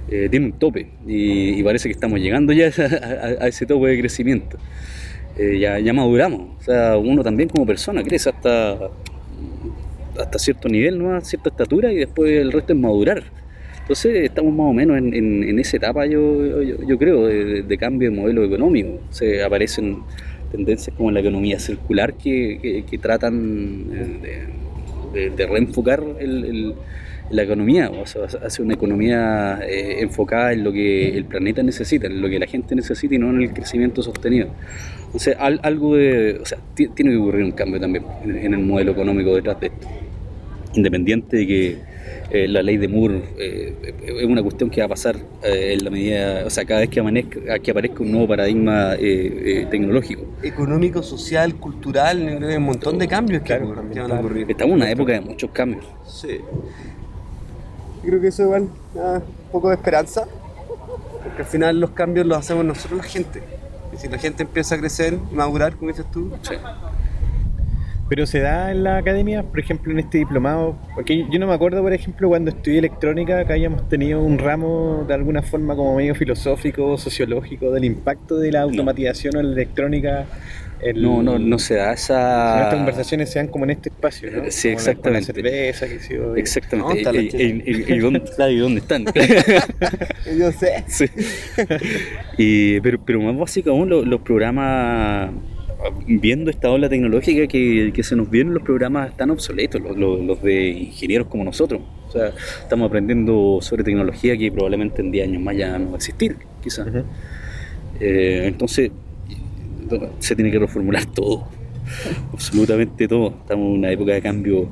Eh, 0.09 0.28
tiene 0.30 0.47
un 0.47 0.53
tope 0.53 0.88
y, 1.05 1.61
parece 1.63 1.88
que 1.88 1.93
estamos 1.93 2.20
llegando 2.20 2.51
ya 2.51 2.65
a 3.41 3.47
ese 3.47 3.65
tope 3.65 3.88
de 3.89 3.99
crecimiento. 3.99 4.57
Eh, 5.38 5.59
ya, 5.59 5.80
ya 5.80 5.93
maduramos. 5.93 6.57
O 6.59 6.63
sea, 6.63 6.97
uno 6.97 7.24
también 7.24 7.47
como 7.49 7.65
persona 7.65 8.03
crece 8.03 8.30
hasta 8.30 8.78
hasta 10.20 10.39
cierto 10.39 10.67
nivel, 10.70 10.97
¿no? 10.99 11.15
a 11.15 11.22
cierta 11.22 11.49
estatura 11.49 11.91
y 11.91 11.97
después 11.97 12.32
el 12.32 12.51
resto 12.51 12.74
es 12.74 12.80
madurar. 12.80 13.24
Entonces 13.82 14.24
estamos 14.24 14.53
más 14.53 14.67
o 14.67 14.74
menos 14.74 14.97
en, 14.97 15.13
en- 15.13 15.43
en 15.43 15.59
esa 15.59 15.78
etapa, 15.78 16.05
yo, 16.05 16.61
yo, 16.61 16.76
yo 16.88 16.97
creo, 16.97 17.26
de, 17.26 17.63
de 17.63 17.78
cambio 17.78 18.11
de 18.11 18.15
modelo 18.15 18.43
económico. 18.43 18.99
Se 19.09 19.43
aparecen 19.43 19.97
tendencias 20.51 20.95
como 20.95 21.09
la 21.11 21.20
economía 21.22 21.59
circular 21.59 22.13
que, 22.13 22.59
que- 22.61 22.84
que 22.89 22.97
tratan 22.99 23.86
eh, 23.91 24.47
de, 25.13 25.20
de- 25.22 25.30
de 25.36 25.45
reenfocar 25.47 26.03
el- 26.20 26.45
el- 26.45 26.74
la 27.32 27.43
economía, 27.43 27.91
o 27.91 28.07
sea, 28.07 28.24
hace 28.24 28.63
una 28.63 28.74
economía 28.74 29.59
eh, 29.61 29.97
enfocada 30.01 30.51
en 30.51 30.63
lo 30.63 30.72
que 30.72 31.15
el 31.15 31.26
planeta 31.26 31.61
necesita, 31.61 32.07
en 32.07 32.22
lo 32.24 32.28
que 32.30 32.39
la 32.39 32.47
gente 32.47 32.74
necesita 32.76 33.13
y 33.13 33.20
no 33.20 33.30
en 33.30 33.41
el 33.43 33.53
crecimiento 33.53 34.01
sostenido. 34.01 34.47
Sea, 35.15 35.36
al- 35.39 35.59
algo 35.61 35.95
de, 35.95 36.39
o 36.41 36.45
sea, 36.47 36.57
ti- 36.76 36.88
tiene 36.88 37.11
que 37.11 37.17
ocurrir 37.17 37.43
un 37.43 37.51
cambio 37.51 37.80
también 37.80 38.03
en, 38.24 38.36
en 38.36 38.53
el 38.55 38.59
modelo 38.61 38.91
económico 38.93 39.36
detrás 39.36 39.59
de 39.59 39.67
esto. 39.67 39.88
Independiente 40.74 41.38
de 41.38 41.47
que 41.47 41.78
eh, 42.32 42.47
la 42.47 42.61
ley 42.61 42.78
de 42.78 42.88
Moore 42.88 43.24
eh, 43.39 43.93
es 44.20 44.26
una 44.26 44.43
cuestión 44.43 44.70
que 44.70 44.82
va 44.82 44.86
a 44.86 44.89
pasar 44.89 45.15
eh, 45.43 45.74
en 45.74 45.84
la 45.84 45.89
medida, 45.89 46.43
o 46.45 46.49
sea, 46.49 46.63
cada 46.65 46.82
vez 46.82 46.89
que, 46.89 46.99
amanezca, 46.99 47.57
que 47.59 47.72
aparezca 47.72 48.03
un 48.03 48.11
nuevo 48.11 48.28
paradigma 48.28 48.93
eh, 48.93 48.99
eh, 49.61 49.67
tecnológico. 49.70 50.24
Económico, 50.43 51.01
social, 51.01 51.55
cultural, 51.55 52.43
hay 52.43 52.55
un 52.57 52.63
montón 52.63 52.99
de 52.99 53.07
cambios 53.07 53.41
que, 53.41 53.47
Claro, 53.57 53.74
que 53.91 53.99
van 53.99 54.11
a 54.11 54.20
ocurrir. 54.20 54.49
Estamos 54.49 54.74
en 54.74 54.82
una 54.82 54.91
época 54.91 55.13
de 55.13 55.22
muchos 55.22 55.49
cambios. 55.51 55.86
Sí. 56.07 56.39
Yo 58.03 58.09
creo 58.09 58.22
que 58.22 58.28
eso 58.28 58.43
igual 58.43 58.70
da 58.93 59.17
un 59.17 59.51
poco 59.51 59.70
de 59.70 59.76
esperanza, 59.76 60.28
porque 61.24 61.41
al 61.41 61.47
final 61.47 61.80
los 61.80 61.89
cambios 61.91 62.26
los 62.28 62.38
hacemos 62.38 62.63
nosotros 62.63 62.99
la 62.99 63.03
gente. 63.03 63.41
Y 63.93 63.97
si 63.97 64.07
la 64.07 64.20
gente 64.20 64.43
empieza 64.43 64.76
a 64.76 64.78
crecer, 64.78 65.17
madurar, 65.32 65.76
como 65.76 65.89
dices 65.89 66.05
tú, 66.11 66.32
Sí. 66.43 66.53
Pero 68.10 68.26
se 68.26 68.39
da 68.39 68.72
en 68.72 68.84
la 68.84 68.97
academia, 68.97 69.43
por 69.43 69.60
ejemplo, 69.60 69.91
en 69.91 69.99
este 69.99 70.18
diplomado, 70.18 70.76
porque 70.95 71.26
yo 71.32 71.38
no 71.39 71.45
me 71.47 71.53
acuerdo, 71.53 71.82
por 71.84 71.93
ejemplo, 71.93 72.28
cuando 72.28 72.49
estudié 72.49 72.80
electrónica, 72.80 73.45
que 73.45 73.53
hayamos 73.53 73.88
tenido 73.88 74.20
un 74.22 74.39
ramo 74.39 75.05
de 75.07 75.14
alguna 75.14 75.43
forma 75.43 75.76
como 75.76 75.95
medio 75.95 76.16
filosófico, 76.16 76.97
sociológico, 76.97 77.72
del 77.72 77.86
impacto 77.86 78.38
de 78.39 78.51
la 78.51 78.62
automatización 78.62 79.36
o 79.38 79.43
la 79.43 79.51
electrónica. 79.53 80.26
No, 80.95 81.22
no, 81.22 81.38
no 81.38 81.60
se 81.60 81.76
da 81.76 81.97
Sino 81.97 82.16
Estas 82.18 82.68
esa... 82.68 82.70
conversaciones 82.78 83.30
se 83.30 83.39
dan 83.39 83.49
como 83.49 83.66
en 83.66 83.72
este 83.72 83.89
espacio, 83.89 84.32
¿no? 84.32 84.43
Sí, 84.49 84.70
Como 84.70 84.80
la- 84.80 84.86
la 84.86 84.89
exactamente. 84.91 85.34
cerveza, 85.34 85.88
que 85.89 85.99
sí, 85.99 86.16
o- 86.16 86.36
Exactamente. 86.38 87.03
No, 87.03 87.20
y, 87.22 87.28
chela. 87.30 87.43
y- 87.43 87.64
y- 87.66 87.93
y 87.93 87.99
dónde, 87.99 88.22
claro, 88.22 88.51
¿y 88.53 88.57
dónde 88.60 88.80
están? 88.80 89.03
Yo 90.39 90.51
sé. 90.53 90.86
Sí. 90.88 91.05
Y, 92.38 92.80
pero, 92.80 92.97
pero 93.03 93.20
más 93.22 93.38
básico 93.38 93.72
aún, 93.72 93.89
lo- 93.89 94.03
los, 94.05 94.22
programas, 94.22 95.32
viendo 96.05 96.49
esta 96.51 96.69
ola 96.71 96.89
tecnológica 96.89 97.47
que, 97.47 97.91
que 97.93 98.03
se 98.03 98.15
nos 98.15 98.30
vienen, 98.30 98.53
los 98.53 98.63
programas 98.63 99.09
están 99.11 99.30
obsoletos, 99.32 99.82
los, 99.82 99.97
los- 99.97 100.21
los 100.21 100.41
de 100.41 100.69
ingenieros 100.69 101.27
como 101.27 101.43
nosotros. 101.43 101.82
O 102.07 102.11
sea, 102.11 102.32
estamos 102.61 102.88
aprendiendo 102.88 103.59
sobre 103.61 103.84
tecnología 103.84 104.36
que 104.38 104.51
probablemente 104.51 105.01
en 105.01 105.11
10 105.11 105.27
años 105.27 105.41
más 105.43 105.55
ya 105.55 105.77
no 105.77 105.88
va 105.88 105.93
a 105.93 105.97
existir, 105.97 106.36
quizás. 106.61 106.88
Eh, 107.99 108.43
entonces, 108.45 108.91
se 110.19 110.36
tiene 110.36 110.51
que 110.51 110.59
reformular 110.59 111.05
todo, 111.13 111.47
absolutamente 112.34 113.07
todo. 113.07 113.30
Estamos 113.41 113.67
en 113.67 113.73
una 113.80 113.91
época 113.91 114.13
de 114.13 114.21
cambio 114.21 114.69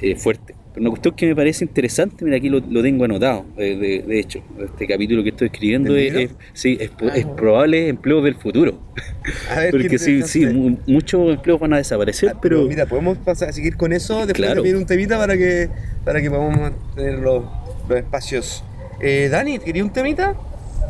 eh, 0.00 0.16
fuerte. 0.16 0.45
Pero 0.76 0.82
una 0.82 0.90
cuestión 0.90 1.14
que 1.14 1.26
me 1.28 1.34
parece 1.34 1.64
interesante, 1.64 2.22
mira, 2.22 2.36
aquí 2.36 2.50
lo, 2.50 2.60
lo 2.60 2.82
tengo 2.82 3.06
anotado, 3.06 3.46
eh, 3.56 3.76
de, 3.76 4.02
de 4.06 4.20
hecho, 4.20 4.40
este 4.62 4.86
capítulo 4.86 5.22
que 5.22 5.30
estoy 5.30 5.46
escribiendo 5.46 5.94
¿Del 5.94 6.16
es, 6.18 6.30
sí, 6.52 6.76
es, 6.78 6.90
es 7.14 7.24
probable 7.24 7.88
empleo 7.88 8.20
del 8.20 8.34
futuro. 8.34 8.78
A 9.50 9.60
ver, 9.60 9.70
qué 9.72 9.78
Porque 9.78 9.98
sí, 9.98 10.20
sí, 10.24 10.44
muchos 10.86 11.30
empleos 11.30 11.58
van 11.60 11.72
a 11.72 11.78
desaparecer, 11.78 12.32
Ah, 12.34 12.38
pero, 12.42 12.64
mira, 12.64 12.84
podemos 12.84 13.16
pasar, 13.16 13.54
seguir 13.54 13.78
con 13.78 13.90
eso 13.94 14.26
después 14.26 14.36
Claro. 14.36 14.56
de 14.56 14.62
pedir 14.64 14.76
un 14.76 14.84
temita 14.84 15.16
para 15.16 15.34
que 15.38 15.70
para 16.04 16.20
que 16.20 16.30
podamos 16.30 16.72
tener 16.94 17.20
los, 17.20 17.42
los 17.88 17.98
espacios. 17.98 18.62
Eh, 19.00 19.28
Dani, 19.30 19.58
¿quería 19.58 19.82
un 19.82 19.88
temita? 19.90 20.34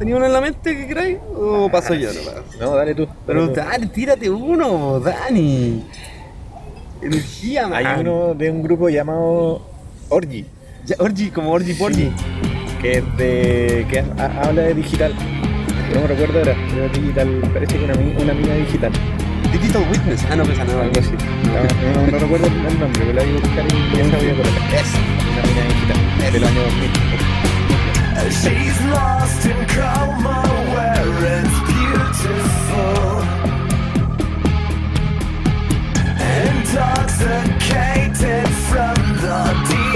¿Tenía 0.00 0.16
uno 0.16 0.26
en 0.26 0.32
la 0.32 0.40
mente 0.40 0.76
que 0.76 0.88
queráis? 0.88 1.18
¿O 1.32 1.70
paso 1.70 1.94
yo 1.94 2.12
nomás? 2.12 2.34
No, 2.60 2.74
dale 2.74 2.92
tú. 2.96 3.06
Pero 3.24 3.46
dale, 3.46 3.86
tírate 3.86 4.28
uno, 4.28 4.98
Dani. 4.98 5.84
Energía, 7.02 7.68
man. 7.68 7.86
Hay 7.86 8.00
uno 8.00 8.34
de 8.34 8.50
un 8.50 8.62
grupo 8.64 8.88
llamado 8.88 9.75
Orgy, 10.08 10.44
Ya, 10.86 10.96
Orgy, 11.00 11.30
como 11.30 11.50
Orgy 11.52 11.74
Porgy. 11.74 12.10
que, 12.80 12.98
es 12.98 13.16
de, 13.16 13.86
que 13.90 13.98
ha- 14.00 14.06
ha- 14.18 14.42
habla 14.48 14.62
de 14.62 14.74
digital. 14.74 15.12
No 15.94 16.00
me 16.02 16.06
recuerdo 16.06 16.38
ahora, 16.38 16.54
pero 16.70 16.88
digital, 16.90 17.28
parece 17.52 17.76
que 17.78 17.84
una, 17.84 17.94
una 17.94 18.34
mina 18.34 18.54
digital, 18.54 18.92
Digital 19.52 19.82
Witness. 19.90 20.24
Ah, 20.30 20.36
no, 20.36 20.44
pues 20.44 20.58
no. 20.58 20.64
algo 20.64 21.00
así. 21.00 21.10
No, 21.44 22.02
no- 22.02 22.06
no 22.10 22.18
recuerdo 22.18 22.46
el 22.46 22.62
nombre, 22.62 22.88
pero 22.98 23.12
la 23.14 23.22
voy 23.22 23.30
a 23.30 23.34
buscar 23.40 23.64
y 23.66 24.00
esa 24.00 24.16
voy 24.16 24.26
a 24.30 24.34
colocar. 24.36 24.74
Eso. 24.74 24.98
Una 25.32 25.42
mina 25.46 25.62
digital, 25.74 25.98
del 26.32 26.44
año 26.44 26.60
2000. 26.62 26.90
She's 28.28 28.78
lost 28.86 29.44
in 29.46 29.66
coma 29.74 30.42
where 30.72 31.40
it's 31.40 31.58
beautiful. 31.68 33.22
Intoxicated 37.16 38.48
from 38.68 38.96
the 39.22 39.38
deep 39.68 39.95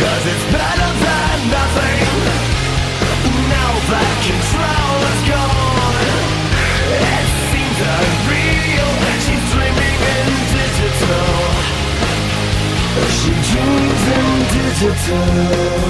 cause 0.00 0.24
it's 0.32 0.46
better 0.48 0.90
than 1.04 1.36
nothing. 1.52 2.00
Now 3.52 3.72
that 3.92 4.14
control 4.24 4.96
is 5.12 5.22
gone, 5.28 6.08
it 7.14 7.28
seems 7.52 7.78
unreal. 7.96 8.90
In 10.00 10.28
digital. 10.56 11.36
She 13.16 13.32
dreams 13.48 14.04
in 14.16 14.28
digital. 14.56 15.89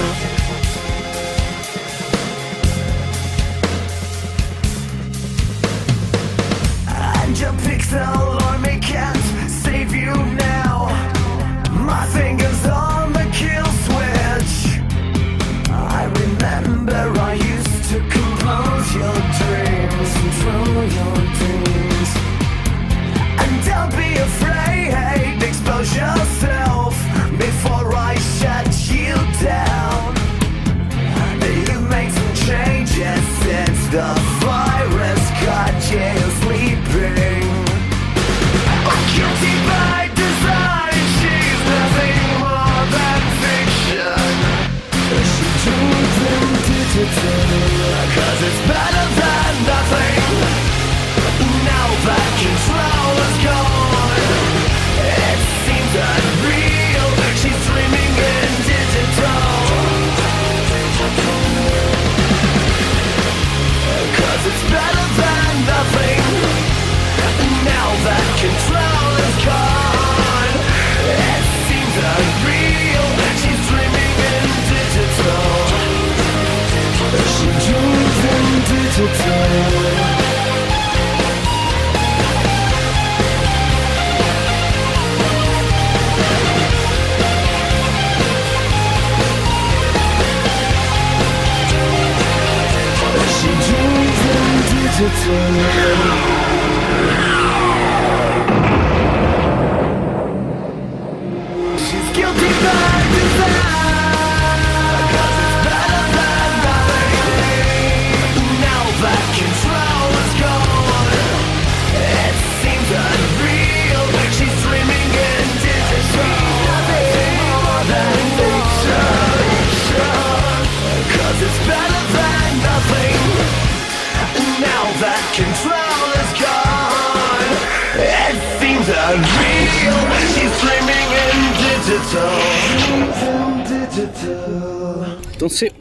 Entonces, 135.51 135.73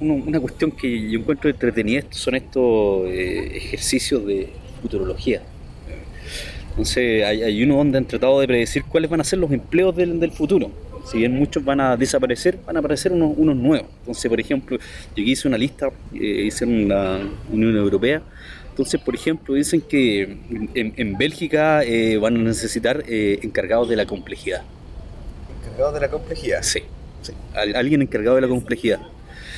uno- 0.00 0.24
una 0.26 0.40
cuestión 0.40 0.70
que 0.70 1.10
yo 1.10 1.18
encuentro 1.18 1.50
entretenida 1.50 2.02
son 2.10 2.34
estos 2.34 3.06
eh, 3.08 3.56
ejercicios 3.58 4.24
de 4.26 4.48
futurología. 4.80 5.42
Entonces 6.70 7.22
hay, 7.22 7.42
hay 7.42 7.62
uno 7.62 7.76
donde 7.76 7.98
han 7.98 8.06
tratado 8.06 8.40
de 8.40 8.46
predecir 8.46 8.84
cuáles 8.84 9.10
van 9.10 9.20
a 9.20 9.24
ser 9.24 9.38
los 9.38 9.52
empleos 9.52 9.94
del, 9.94 10.18
del 10.18 10.32
futuro. 10.32 10.70
Si 11.04 11.18
bien 11.18 11.34
muchos 11.34 11.62
van 11.62 11.80
a 11.82 11.94
desaparecer, 11.98 12.58
van 12.64 12.76
a 12.76 12.78
aparecer 12.78 13.12
unos, 13.12 13.34
unos 13.36 13.54
nuevos. 13.54 13.88
Entonces, 14.00 14.30
por 14.30 14.40
ejemplo, 14.40 14.78
yo 14.78 14.82
aquí 15.22 15.32
hice 15.32 15.46
una 15.46 15.58
lista, 15.58 15.90
eh, 16.14 16.44
hice 16.46 16.64
en 16.64 16.88
la 16.88 17.20
Unión 17.52 17.76
Europea. 17.76 18.22
Entonces, 18.70 18.98
por 18.98 19.14
ejemplo, 19.14 19.54
dicen 19.54 19.82
que 19.82 20.22
en, 20.72 20.94
en 20.96 21.18
Bélgica 21.18 21.84
eh, 21.84 22.16
van 22.16 22.36
a 22.36 22.38
necesitar 22.38 23.04
eh, 23.06 23.40
encargados 23.42 23.90
de 23.90 23.96
la 23.96 24.06
complejidad. 24.06 24.62
Encargado 25.60 25.92
de 25.92 26.00
la 26.00 26.08
complejidad. 26.08 26.62
Sí, 26.62 26.80
sí. 27.22 27.32
Al- 27.54 27.74
alguien 27.76 28.02
encargado 28.02 28.36
de 28.36 28.42
la 28.42 28.48
complejidad. 28.48 29.00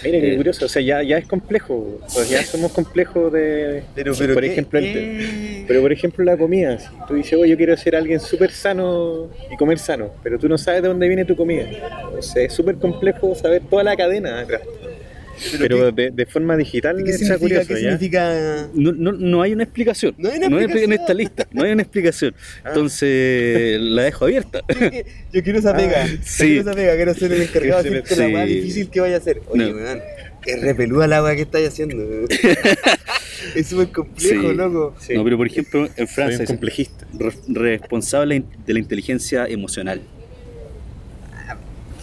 Mira 0.03 0.21
qué 0.21 0.33
Eh, 0.35 0.37
curioso, 0.37 0.67
o 0.67 0.69
sea, 0.69 0.83
ya, 0.83 1.03
ya 1.03 1.17
es 1.19 1.27
complejo, 1.27 1.99
pues 2.13 2.29
ya 2.29 2.43
somos 2.45 2.73
complejos 2.73 3.33
de, 3.33 3.85
Pero, 3.95 4.13
pero 4.19 4.35
por 4.35 4.43
¿qué- 4.43 4.51
ejemplo, 4.53 4.81
pero 5.67 5.81
por 5.81 5.93
ejemplo 5.93 6.25
la 6.25 6.37
comida, 6.37 6.79
si 6.79 6.89
tú 7.09 7.15
dices, 7.15 7.33
oye, 7.35 7.51
yo 7.53 7.57
quiero 7.57 7.75
ser 7.77 7.97
alguien 7.97 8.21
súper 8.21 8.51
sano 8.51 9.31
y 9.51 9.57
comer 9.57 9.79
sano, 9.79 10.11
pero 10.23 10.39
tú 10.39 10.47
no 10.49 10.59
sabes 10.59 10.83
de 10.83 10.89
dónde 10.89 11.07
viene 11.09 11.25
tu 11.25 11.35
comida, 11.37 11.63
entonces 12.07 12.37
es 12.37 12.53
súper 12.53 12.77
complejo 12.77 13.35
saber 13.35 13.63
toda 13.71 13.83
la 13.83 13.97
cadena 13.97 14.41
atrás, 14.41 14.61
pero, 15.59 15.91
de, 15.93 16.11
de 16.11 16.27
forma 16.27 16.57
digital 16.57 16.97
¿Qué 17.05 17.13
significa? 17.13 17.39
curioso, 17.39 17.69
¿Qué 17.69 17.75
¿ya? 17.75 17.81
significa? 17.93 18.69
No, 18.75 18.93
no, 18.93 19.13
no 19.13 19.43
hay 19.43 19.53
una 19.53 19.65
explicación. 19.65 20.15
No 20.19 20.29
hay 20.31 20.39
una 20.39 20.47
en 20.47 20.53
explicación. 20.55 20.93
esta 20.93 21.15
lista. 21.15 21.49
No 21.53 21.63
hay 21.65 21.73
una 21.73 21.83
explicación. 21.83 22.35
Ah. 22.65 22.69
Entonces 22.69 23.81
la 23.81 24.03
dejo 24.05 24.25
abierta. 24.25 24.61
Yo 25.33 25.43
quiero 25.43 25.59
esa 25.59 25.75
pega. 25.77 26.07
Yo 26.07 26.17
sí. 26.23 26.45
quiero 26.47 26.61
esa 26.63 26.73
pega, 26.73 26.97
quiero 26.97 27.15
ser 27.15 27.33
el 27.33 27.43
encargado 27.43 27.83
de 27.83 27.91
la 28.17 28.29
más 28.29 28.47
difícil 28.47 28.89
que 28.91 29.01
vaya 29.01 29.17
a 29.17 29.19
hacer. 29.19 29.43
Oye, 29.49 29.71
No. 29.71 29.77
weón, 29.77 30.01
es 30.47 30.61
repeluda 30.63 31.07
la 31.07 31.23
weá 31.23 31.35
que 31.37 31.43
estáis 31.43 31.69
haciendo. 31.69 31.97
es 33.55 33.67
súper 33.67 33.89
complejo, 33.89 34.51
Sí. 34.51 34.55
loco. 34.57 34.95
Sí. 35.01 35.15
No, 35.15 35.25
pero 35.25 35.37
por 35.37 35.47
ejemplo, 35.47 35.87
en 35.97 36.07
Soy 36.07 36.07
Francia 36.07 36.37
un 36.39 36.43
es 36.43 36.49
complejista. 36.49 37.07
re- 37.19 37.33
responsable 37.49 38.45
de 38.67 38.73
la 38.73 38.79
inteligencia 38.79 39.47
emocional. 39.47 40.01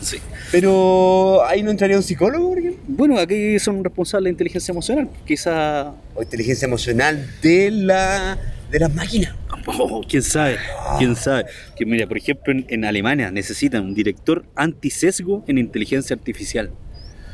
Sí. 0.01 0.17
Pero 0.51 1.45
ahí 1.45 1.63
no 1.63 1.71
entraría 1.71 1.95
un 1.95 2.03
psicólogo, 2.03 2.49
por 2.49 2.59
ejemplo. 2.59 2.81
Bueno, 2.87 3.17
aquí 3.17 3.57
son 3.59 3.83
responsables 3.83 4.25
de 4.25 4.31
inteligencia 4.31 4.71
emocional. 4.71 5.09
Quizá. 5.25 5.93
O 6.13 6.21
inteligencia 6.21 6.65
emocional 6.65 7.25
de 7.41 7.71
la 7.71 8.37
de 8.69 8.79
las 8.79 8.93
máquinas. 8.93 9.35
Oh, 9.67 10.01
quién 10.07 10.23
sabe, 10.23 10.57
quién 10.97 11.15
sabe. 11.15 11.45
Que 11.75 11.85
mira, 11.85 12.07
por 12.07 12.17
ejemplo, 12.17 12.51
en, 12.51 12.65
en 12.69 12.85
Alemania 12.85 13.29
necesitan 13.31 13.83
un 13.83 13.93
director 13.93 14.43
antisesgo 14.55 15.43
en 15.47 15.57
inteligencia 15.57 16.15
artificial. 16.15 16.71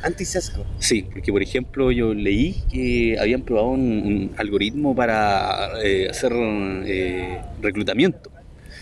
Antisesgo. 0.04 0.66
Sí, 0.80 1.08
porque 1.12 1.32
por 1.32 1.42
ejemplo 1.42 1.92
yo 1.92 2.14
leí 2.14 2.64
que 2.72 3.18
habían 3.20 3.42
probado 3.42 3.70
un, 3.70 3.82
un 3.82 4.32
algoritmo 4.38 4.96
para 4.96 5.82
eh, 5.84 6.08
hacer 6.10 6.34
eh, 6.34 7.42
reclutamiento 7.62 8.32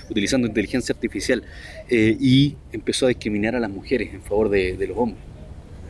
utilizando 0.09 0.47
inteligencia 0.47 0.93
artificial 0.93 1.43
eh, 1.89 2.17
y 2.19 2.55
empezó 2.71 3.05
a 3.05 3.09
discriminar 3.09 3.55
a 3.55 3.59
las 3.59 3.69
mujeres 3.69 4.13
en 4.13 4.21
favor 4.21 4.49
de, 4.49 4.75
de 4.77 4.87
los 4.87 4.97
hombres. 4.97 5.21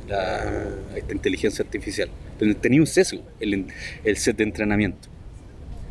La- 0.07 0.67
esta 0.95 1.13
inteligencia 1.13 1.63
artificial. 1.63 2.09
Pero 2.37 2.55
tenía 2.57 2.79
un 2.81 2.87
sesgo 2.87 3.21
el, 3.39 3.65
el 4.03 4.17
set 4.17 4.37
de 4.37 4.43
entrenamiento. 4.43 5.07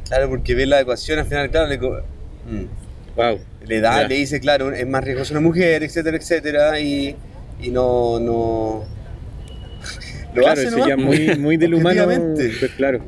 Claro, 0.09 0.29
porque 0.29 0.55
ve 0.55 0.67
la 0.67 0.81
ecuación 0.81 1.19
al 1.19 1.27
final, 1.27 1.51
claro, 1.51 1.69
le, 1.69 1.79
mm. 1.79 2.69
Wow. 3.17 3.39
le 3.67 3.81
da, 3.81 4.07
le 4.07 4.17
dice, 4.17 4.39
claro, 4.41 4.73
es 4.73 4.87
más 4.87 5.03
riesgoso 5.05 5.33
una 5.33 5.41
mujer, 5.41 5.83
etcétera, 5.83 6.17
etcétera, 6.17 6.81
y, 6.81 7.17
y 7.61 7.71
no, 7.71 8.21
no. 8.21 8.85
Lo 10.35 10.43
claro, 10.43 10.61
hace, 10.61 10.71
¿no? 10.71 10.87
ya 10.87 10.97
muy, 10.97 11.37
muy 11.39 11.57
del 11.57 11.75
humano, 11.75 12.07
pues 12.35 12.73
claro, 12.77 13.01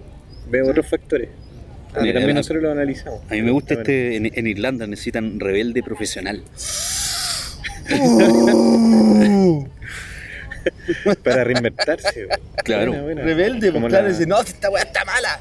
veo 0.49 0.70
otros 0.70 0.86
factores. 0.86 1.28
Mira, 2.01 2.12
que 2.12 2.18
también 2.20 2.36
a- 2.36 2.40
nosotros 2.40 2.62
lo 2.62 2.72
analizamos. 2.72 3.20
A 3.30 3.34
mí 3.34 3.42
me 3.42 3.51
gusta 3.51 3.74
este, 3.74 4.16
en, 4.16 4.30
en 4.34 4.47
Irlanda 4.47 4.86
necesitan 4.86 5.38
rebelde 5.40 5.82
profesional. 5.82 6.42
Para 11.22 11.44
reinvertirse. 11.44 12.24
güey. 12.26 12.38
Claro. 12.64 12.90
Buena, 12.92 13.05
buena. 13.05 13.22
Rebelde, 13.22 13.72
Como 13.72 13.88
claro, 13.88 14.05
la- 14.07 14.12
dice, 14.12 14.26
no, 14.26 14.40
esta 14.40 14.68
weá 14.70 14.82
está 14.82 15.05
mala. 15.05 15.40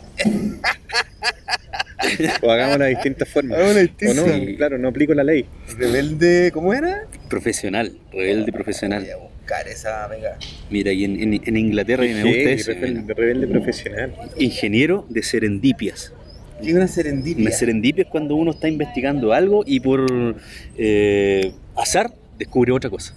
O 2.41 2.51
hagámoslo 2.51 2.83
de 2.83 2.91
distintas 2.91 3.27
formas. 3.27 3.59
O 3.59 3.73
distintas- 3.73 4.15
no, 4.15 4.25
Sí. 4.33 4.55
claro, 4.57 4.77
no 4.77 4.89
aplico 4.89 5.13
la 5.15 5.23
ley. 5.23 5.45
Rebelde, 5.77 6.51
¿cómo 6.53 6.73
era? 6.73 7.03
Profesional, 7.29 7.97
rebelde 8.13 8.51
profesional. 8.51 9.01
Voy 9.01 9.11
a 9.11 9.17
buscar 9.17 9.67
esa, 9.67 10.07
venga. 10.07 10.37
Mira, 10.69 10.91
y 10.91 11.05
en, 11.05 11.19
en- 11.19 11.41
en 11.43 11.57
Inglaterra 11.57 12.05
y 12.05 12.13
me 12.13 12.23
gusta 12.23 12.49
eso. 12.51 12.71
rebelde, 12.73 13.01
mira. 13.01 13.13
rebelde 13.15 13.47
profesional. 13.47 14.13
Ingeniero 14.37 15.05
de 15.09 15.23
serendipias. 15.23 16.13
¿Qué 16.61 16.69
es 16.69 16.75
una 16.75 16.87
serendipia? 16.87 17.41
Una 17.43 17.51
serendipia 17.51 18.03
es 18.03 18.09
cuando 18.09 18.35
uno 18.35 18.51
está 18.51 18.67
investigando 18.67 19.33
algo 19.33 19.63
y 19.65 19.79
por 19.79 20.05
eh, 20.77 21.51
azar 21.75 22.11
descubre 22.37 22.71
otra 22.71 22.89
cosa. 22.89 23.13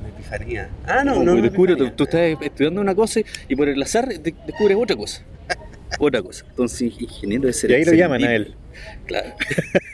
Una 0.00 0.08
epifanía. 0.08 0.68
Ah, 0.86 1.02
no, 1.04 1.22
no. 1.22 1.32
una 1.32 1.42
descubre, 1.42 1.76
tú, 1.76 1.84
estás 2.04 2.36
estudiando 2.40 2.80
una 2.80 2.94
cosa 2.94 3.20
y 3.48 3.56
por 3.56 3.68
el 3.68 3.80
azar 3.82 4.08
de- 4.08 4.34
descubres 4.46 4.76
otra 4.80 4.96
cosa. 4.96 5.22
Otra 5.98 6.22
cosa. 6.22 6.44
Entonces, 6.48 6.92
ingeniero 7.00 7.44
de 7.44 7.50
Y 7.50 7.52
ser 7.52 7.72
ahí 7.72 7.84
lo 7.84 7.92
llaman 7.92 8.22
a 8.22 8.32
él. 8.32 8.54
Claro. 9.06 9.34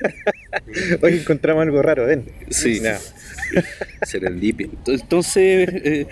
Hoy 1.03 1.15
encontramos 1.19 1.63
algo 1.63 1.81
raro, 1.81 2.05
ven. 2.05 2.27
Sí. 2.51 2.81
Nada. 2.81 3.01
Serendipia. 4.03 4.69
Entonces, 4.87 5.69
eh, 5.73 6.07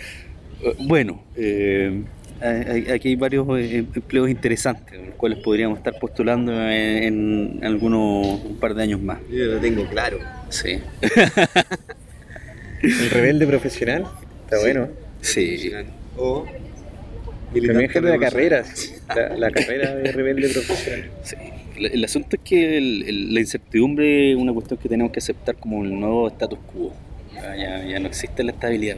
eh, 0.63 0.75
bueno, 0.81 1.23
eh, 1.37 2.03
aquí 2.93 3.09
hay 3.09 3.17
varios 3.17 3.47
eh, 3.59 3.79
empleos 3.95 4.29
interesantes, 4.31 4.99
los 5.07 5.15
cuales 5.17 5.39
podríamos 5.39 5.79
estar 5.79 5.99
postulando 5.99 6.53
en, 6.53 7.59
en 7.59 7.65
algunos 7.65 8.43
un 8.45 8.57
par 8.61 8.75
de 8.75 8.83
años 8.83 9.01
más. 9.01 9.19
Yo 9.31 9.45
lo 9.47 9.59
tengo 9.59 9.87
claro. 9.89 10.19
Sí. 10.51 10.79
El 12.83 13.11
rebelde 13.11 13.47
profesional. 13.47 14.05
Está 14.45 14.61
bueno. 14.61 14.89
Sí. 15.21 15.73
O. 16.17 16.45
Me 17.53 17.61
militante 17.61 17.83
dejan 17.87 18.05
la 18.05 18.19
carrera, 18.19 18.65
sí. 18.65 18.95
la, 19.15 19.29
la 19.37 19.51
carrera 19.51 19.95
de 19.95 20.11
rebelde 20.13 20.49
profesional. 20.49 21.11
Sí. 21.23 21.37
El, 21.77 21.87
el 21.87 22.05
asunto 22.05 22.37
es 22.37 22.43
que 22.43 22.77
el- 22.79 23.03
el- 23.09 23.35
la 23.35 23.41
incertidumbre 23.41 24.33
es 24.33 24.37
una 24.37 24.53
cuestión 24.53 24.79
que 24.79 24.89
tenemos 24.89 25.13
que 25.13 25.21
aceptar 25.21 25.55
como 25.57 25.85
el 25.85 25.99
nuevo 25.99 26.29
status 26.29 26.59
quo. 26.73 26.93
Ya, 27.33 27.57
ya- 27.57 27.85
ya 27.85 27.99
no 28.01 28.09
existe 28.09 28.43
la 28.45 28.53
estabilidad. 28.53 28.97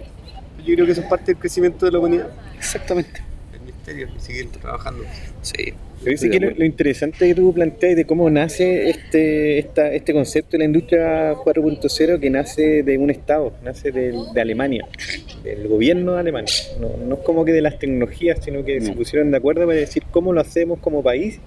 Yo 0.67 0.75
creo 0.75 0.87
que 0.87 0.93
eso 0.93 1.03
es 1.03 1.07
parte 1.07 1.27
del 1.33 1.37
crecimiento 1.37 1.87
de 1.87 1.93
la 1.93 1.99
humanidad. 1.99 2.29
Exactamente. 2.57 3.21
El 3.87 3.97
misterio, 3.97 4.09
y 4.17 4.21
seguir 4.21 4.51
trabajando. 4.51 5.05
Sí. 5.43 5.75
Pero 6.01 6.11
dice 6.11 6.27
Estoy 6.27 6.31
que 6.31 6.41
lo, 6.41 6.51
lo 6.53 6.65
interesante 6.65 7.27
que 7.27 7.35
tú 7.35 7.55
planteas 7.55 7.97
de 7.97 8.05
cómo 8.05 8.29
nace 8.29 8.91
este, 8.91 9.59
esta, 9.59 9.93
este 9.93 10.13
concepto 10.13 10.53
de 10.53 10.59
la 10.59 10.65
industria 10.67 11.35
4.0 11.35 12.21
que 12.21 12.31
nace 12.31 12.83
de 12.83 12.99
un 12.99 13.11
Estado, 13.11 13.55
nace 13.65 13.93
de, 13.93 14.15
Alemania, 14.39 14.87
del 15.43 15.69
gobierno 15.69 16.13
de 16.15 16.21
Alemania. 16.21 16.53
No, 16.81 16.97
no 16.97 17.15
es 17.15 17.21
como 17.23 17.45
que 17.45 17.53
de 17.53 17.63
las 17.63 17.79
tecnologías, 17.79 18.41
sino 18.45 18.65
que 18.65 18.81
se 18.81 18.93
pusieron 18.93 19.31
de 19.31 19.39
acuerdo 19.39 19.67
para 19.67 19.79
decir 19.79 20.03
cómo 20.11 20.33
lo 20.33 20.41
hacemos 20.41 20.79
como 20.81 21.03
país 21.03 21.41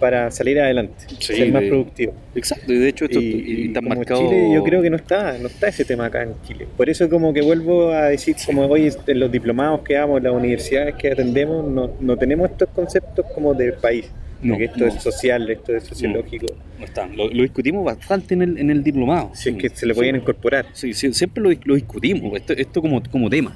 para 0.00 0.30
salir 0.30 0.58
adelante, 0.58 1.04
Sí, 1.20 1.34
ser 1.34 1.52
más 1.52 1.62
de- 1.62 1.68
productivo. 1.68 2.14
Exacto. 2.34 2.72
Y 2.72 2.78
de 2.78 2.88
hecho, 2.88 3.04
esto 3.04 3.20
Y, 3.20 3.66
está 3.68 3.80
marcado. 3.80 4.28
Chile 4.28 4.50
yo 4.54 4.64
creo 4.64 4.82
que 4.82 4.90
no 4.90 4.96
está, 4.96 5.36
no 5.38 5.46
está 5.48 5.68
ese 5.68 5.84
tema 5.84 6.06
acá 6.06 6.22
en 6.22 6.32
Chile. 6.46 6.66
Por 6.76 6.88
eso 6.90 7.08
como 7.08 7.32
que 7.32 7.42
vuelvo 7.42 7.90
a 7.92 8.06
decir, 8.06 8.34
como 8.46 8.66
hoy 8.66 8.90
en 9.06 9.20
los 9.20 9.30
diplomados 9.30 9.80
que 9.82 9.94
damos, 9.94 10.22
las 10.22 10.32
universidades 10.32 10.94
que 10.96 11.12
atendemos, 11.12 11.68
no, 11.68 11.90
no 12.00 12.16
tenemos 12.16 12.50
estos 12.50 12.68
conceptos 12.70 13.26
como 13.34 13.54
de 13.54 13.72
país. 13.74 14.06
No, 14.42 14.54
porque 14.54 14.64
esto 14.64 14.78
no. 14.78 14.86
es 14.86 14.94
social, 15.02 15.50
esto 15.50 15.76
es 15.76 15.84
sociológico. 15.84 16.46
No 16.78 16.86
están. 16.86 17.14
Lo, 17.14 17.28
lo 17.28 17.42
discutimos 17.42 17.84
bastante 17.84 18.32
en 18.32 18.40
el, 18.40 18.56
en 18.58 18.70
el 18.70 18.82
diplomado. 18.82 19.30
Si 19.34 19.50
es 19.50 19.56
que 19.56 19.68
se 19.68 19.84
le 19.84 19.94
podían 19.94 20.16
incorporar. 20.16 20.64
Sí, 20.72 20.94
sí, 20.94 21.12
siempre 21.12 21.42
lo, 21.42 21.50
lo 21.64 21.74
discutimos, 21.74 22.34
esto, 22.40 22.54
esto 22.54 22.80
como, 22.80 23.02
como 23.10 23.28
tema. 23.28 23.54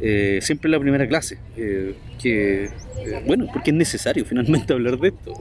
Eh, 0.00 0.40
siempre 0.42 0.68
en 0.68 0.72
la 0.72 0.80
primera 0.80 1.06
clase. 1.08 1.38
eh, 1.56 1.94
que, 2.20 2.64
eh, 2.64 2.70
bueno, 3.26 3.46
porque 3.52 3.70
es 3.70 3.76
necesario 3.76 4.24
finalmente 4.28 4.72
hablar 4.72 4.98
de 4.98 5.08
esto. 5.08 5.34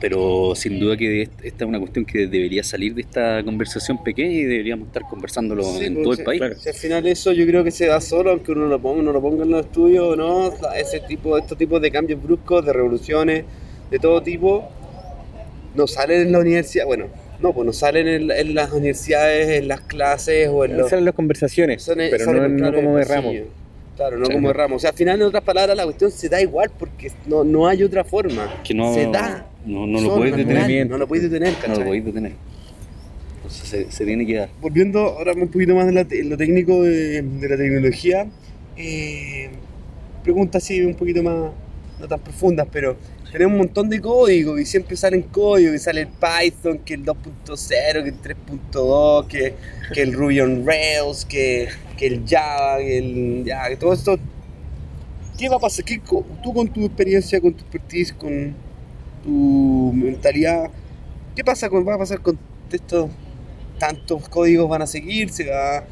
Pero 0.00 0.54
sin 0.56 0.80
duda 0.80 0.96
que 0.96 1.22
est- 1.22 1.44
esta 1.44 1.64
es 1.64 1.68
una 1.68 1.78
cuestión 1.78 2.04
que 2.04 2.26
debería 2.26 2.64
salir 2.64 2.92
de 2.94 3.02
esta 3.02 3.40
conversación 3.44 4.02
pequeña 4.02 4.32
y 4.32 4.42
deberíamos 4.44 4.88
estar 4.88 5.02
conversándolo 5.08 5.62
Sí, 5.62 5.84
en 5.84 5.94
pues, 5.94 6.02
todo 6.04 6.12
el 6.14 6.24
país. 6.24 6.40
claro. 6.40 6.54
Si 6.58 6.68
al 6.70 6.74
final 6.74 7.06
eso 7.06 7.32
yo 7.32 7.46
creo 7.46 7.62
que 7.62 7.70
se 7.70 7.86
da 7.86 8.00
solo, 8.00 8.30
aunque 8.32 8.50
uno 8.50 8.66
lo 8.66 8.80
ponga, 8.80 9.00
no 9.02 9.12
lo 9.12 9.20
ponga 9.22 9.44
en 9.44 9.50
los 9.50 9.64
estudios 9.66 10.04
o 10.04 10.16
no, 10.16 10.52
ese 10.74 11.00
tipo, 11.00 11.38
estos 11.38 11.56
tipos 11.56 11.80
de 11.80 11.90
cambios 11.92 12.20
bruscos, 12.20 12.66
de 12.66 12.72
revoluciones, 12.72 13.44
de 13.92 13.98
todo 14.00 14.20
tipo, 14.22 14.68
no 15.76 15.86
salen 15.86 16.22
en 16.22 16.32
la 16.32 16.40
universidad, 16.40 16.84
bueno, 16.84 17.06
no, 17.42 17.52
pues 17.52 17.66
no 17.66 17.72
salen 17.72 18.08
en, 18.08 18.30
en 18.30 18.54
las 18.54 18.72
universidades, 18.72 19.48
en 19.60 19.68
las 19.68 19.80
clases 19.82 20.48
o 20.50 20.64
en 20.64 20.76
los... 20.78 20.88
Son 20.90 21.04
las 21.04 21.14
conversaciones, 21.14 21.82
son- 21.82 21.96
pero 21.98 22.24
salen, 22.24 22.42
no, 22.42 22.48
no 22.48 22.56
claro, 22.56 22.76
como 22.76 22.96
de 22.96 23.04
ramo. 23.04 23.32
Claro, 23.96 24.16
no 24.18 24.26
Sí. 24.26 24.32
como 24.32 24.48
de 24.48 24.54
ramo. 24.54 24.76
O 24.76 24.78
sea, 24.78 24.90
al 24.90 24.96
final, 24.96 25.20
en 25.20 25.26
otras 25.26 25.42
palabras, 25.44 25.76
la 25.76 25.84
cuestión 25.84 26.10
se 26.10 26.28
da 26.28 26.40
igual 26.40 26.70
porque 26.78 27.10
no, 27.26 27.44
no 27.44 27.66
hay 27.66 27.82
otra 27.82 28.04
forma. 28.04 28.60
Que 28.64 28.72
no, 28.74 28.94
se 28.94 29.06
da. 29.06 29.46
no, 29.66 29.86
no 29.86 30.00
lo 30.00 30.16
puedes 30.16 30.36
natural, 30.36 30.56
detener. 30.62 30.86
No 30.88 30.98
lo 30.98 31.06
puedes 31.06 31.24
detener, 31.30 31.52
No 31.52 31.58
¿cachai? 31.60 31.78
lo 31.78 31.84
podéis 31.84 32.04
detener. 32.06 32.32
Entonces 33.36 33.68
se, 33.68 33.90
se 33.90 34.04
tiene 34.04 34.24
que 34.26 34.34
dar. 34.36 34.48
volviendo 34.60 35.00
ahora 35.00 35.32
un 35.34 35.48
poquito 35.48 35.74
más 35.74 35.86
de 35.86 35.92
la 35.92 36.04
te- 36.04 36.20
en 36.20 36.30
lo 36.30 36.36
técnico 36.36 36.82
de, 36.82 37.22
de 37.22 37.48
la 37.48 37.56
tecnología, 37.56 38.26
eh, 38.76 39.50
pregunta 40.22 40.58
así 40.58 40.80
un 40.80 40.94
poquito 40.94 41.22
más 41.22 41.50
no 42.00 42.08
tan 42.08 42.20
profundas, 42.20 42.66
pero 42.72 42.96
tenemos 43.32 43.52
un 43.52 43.58
montón 43.58 43.88
de 43.88 44.00
código 44.00 44.58
y 44.58 44.66
siempre 44.66 44.96
salen 44.96 45.22
códigos, 45.22 45.74
y 45.74 45.78
sale 45.78 46.02
el 46.02 46.08
Python, 46.08 46.78
que 46.80 46.94
el 46.94 47.04
2.0, 47.04 48.02
que 48.02 48.08
el 48.10 48.20
3.2, 48.20 49.26
que, 49.26 49.54
que 49.94 50.02
el 50.02 50.12
Ruby 50.12 50.40
on 50.40 50.66
Rails, 50.66 51.24
que, 51.24 51.68
que 51.96 52.06
el 52.06 52.22
Java, 52.28 52.78
que 52.78 52.98
el, 52.98 53.44
ya, 53.44 53.68
que 53.68 53.76
todo 53.76 53.92
esto. 53.92 54.18
¿Qué 55.38 55.48
va 55.48 55.56
a 55.56 55.60
pasar? 55.60 55.84
¿Qué 55.84 56.00
tú 56.42 56.52
con 56.54 56.68
tu 56.68 56.84
experiencia, 56.84 57.40
con 57.40 57.54
tu 57.54 57.60
expertise, 57.64 58.12
con 58.12 58.54
tu 59.24 59.92
mentalidad, 59.94 60.70
¿qué 61.34 61.42
pasa 61.42 61.68
con, 61.68 61.86
va 61.86 61.94
a 61.94 61.98
pasar 61.98 62.20
con 62.20 62.38
estos 62.70 63.10
tantos 63.78 64.28
códigos 64.28 64.68
van 64.68 64.82
a 64.82 64.86
seguir? 64.86 65.30
¿Se 65.30 65.48
va 65.48 65.78
a 65.78 65.84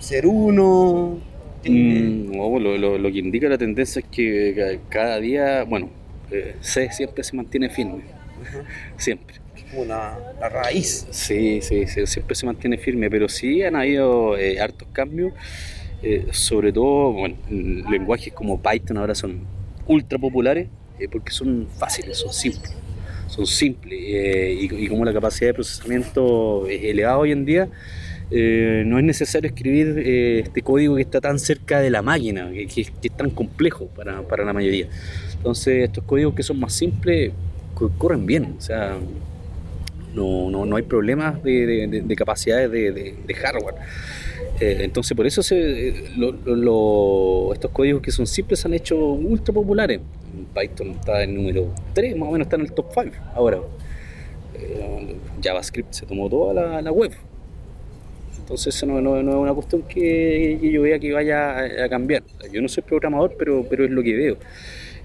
ser 0.00 0.26
uno? 0.26 1.18
Mm, 1.64 2.36
no, 2.36 2.58
lo, 2.58 2.76
lo- 2.78 2.98
lo 2.98 3.12
que 3.12 3.18
indica 3.18 3.48
la 3.48 3.58
tendencia 3.58 4.00
es 4.00 4.06
que 4.10 4.54
ca- 4.56 4.88
cada 4.88 5.20
día, 5.20 5.64
bueno, 5.64 5.90
eh, 6.30 6.56
C 6.60 6.90
siempre 6.92 7.22
se 7.24 7.36
mantiene 7.36 7.68
firme, 7.70 8.02
siempre. 8.96 9.36
Es 9.56 9.64
como 9.70 9.84
la, 9.84 10.18
la 10.40 10.48
raíz. 10.48 11.06
Sí, 11.10 11.60
sí, 11.62 11.86
sí, 11.86 12.06
siempre 12.06 12.34
se 12.34 12.46
mantiene 12.46 12.78
firme, 12.78 13.10
pero 13.10 13.28
sí 13.28 13.62
han 13.62 13.76
habido 13.76 14.36
eh, 14.38 14.60
hartos 14.60 14.88
cambios, 14.92 15.32
eh, 16.02 16.26
sobre 16.32 16.72
todo, 16.72 17.12
bueno, 17.12 17.36
lenguajes 17.50 18.32
como 18.32 18.60
Python 18.60 18.98
ahora 18.98 19.14
son 19.14 19.40
ultra 19.86 20.18
populares 20.18 20.68
eh, 20.98 21.08
porque 21.10 21.30
son 21.32 21.68
fáciles, 21.78 22.18
son 22.18 22.32
simples, 22.32 22.72
son 23.28 23.46
simples 23.46 23.98
y, 23.98 24.68
y 24.84 24.88
como 24.88 25.04
la 25.04 25.12
capacidad 25.12 25.50
de 25.50 25.54
procesamiento 25.54 26.66
es 26.68 26.82
elevada 26.84 27.18
hoy 27.18 27.32
en 27.32 27.44
día, 27.44 27.68
no 28.30 28.98
es 28.98 29.04
necesario 29.04 29.48
escribir 29.48 29.98
este 29.98 30.60
código 30.62 30.96
que 30.96 31.02
está 31.02 31.20
tan 31.20 31.38
cerca 31.38 31.80
de 31.80 31.90
la 31.90 32.02
máquina, 32.02 32.50
que, 32.50 32.66
que- 32.66 32.84
que 32.84 33.08
es 33.08 33.16
tan 33.16 33.30
complejo 33.30 33.86
para, 33.86 34.22
para 34.22 34.44
la 34.44 34.52
mayoría. 34.52 34.88
Entonces, 35.46 35.84
estos 35.84 36.02
códigos 36.02 36.34
que 36.34 36.42
son 36.42 36.58
más 36.58 36.72
simples 36.72 37.30
co- 37.72 37.88
corren 37.98 38.26
bien, 38.26 38.56
o 38.58 38.60
sea, 38.60 38.96
no, 40.12 40.50
no, 40.50 40.64
no 40.66 40.76
hay 40.76 40.82
problemas 40.82 41.40
de, 41.42 41.66
de- 41.66 41.86
de- 41.86 42.00
de 42.00 42.16
capacidades 42.16 42.68
de, 42.70 43.14
hardware. 43.34 43.74
Eh, 44.60 44.78
entonces, 44.80 45.16
por 45.16 45.24
eso 45.26 45.42
eh, 45.54 46.10
estos 47.52 47.70
códigos 47.70 48.02
que 48.02 48.10
son 48.10 48.26
simples 48.26 48.60
se 48.60 48.66
han 48.66 48.74
hecho 48.74 48.96
ultra 48.96 49.54
populares. 49.54 50.00
Python 50.54 50.90
está 50.90 51.22
en 51.22 51.34
número 51.34 51.72
3, 51.94 52.16
más 52.16 52.28
o 52.28 52.32
menos 52.32 52.46
está 52.46 52.56
en 52.56 52.62
el 52.62 52.72
top 52.72 52.86
5 52.92 53.16
ahora. 53.34 53.58
Eh, 54.54 55.16
JavaScript 55.42 55.92
se 55.92 56.06
tomó 56.06 56.28
toda 56.28 56.54
la, 56.54 56.92
web. 56.92 57.12
Entonces, 58.38 58.74
eso 58.74 58.86
no, 58.86 59.00
no- 59.00 59.22
no 59.22 59.30
es 59.32 59.36
una 59.38 59.54
cuestión 59.54 59.82
que 59.82 60.58
yo 60.62 60.82
vea 60.82 60.98
que 60.98 61.12
vaya 61.12 61.58
a, 61.58 61.84
a 61.84 61.88
cambiar. 61.88 62.22
Yo 62.52 62.62
no 62.62 62.68
soy 62.68 62.82
programador, 62.82 63.34
pero, 63.38 63.64
pero 63.68 63.84
es 63.84 63.90
lo 63.90 64.02
que 64.02 64.14
veo. 64.14 64.36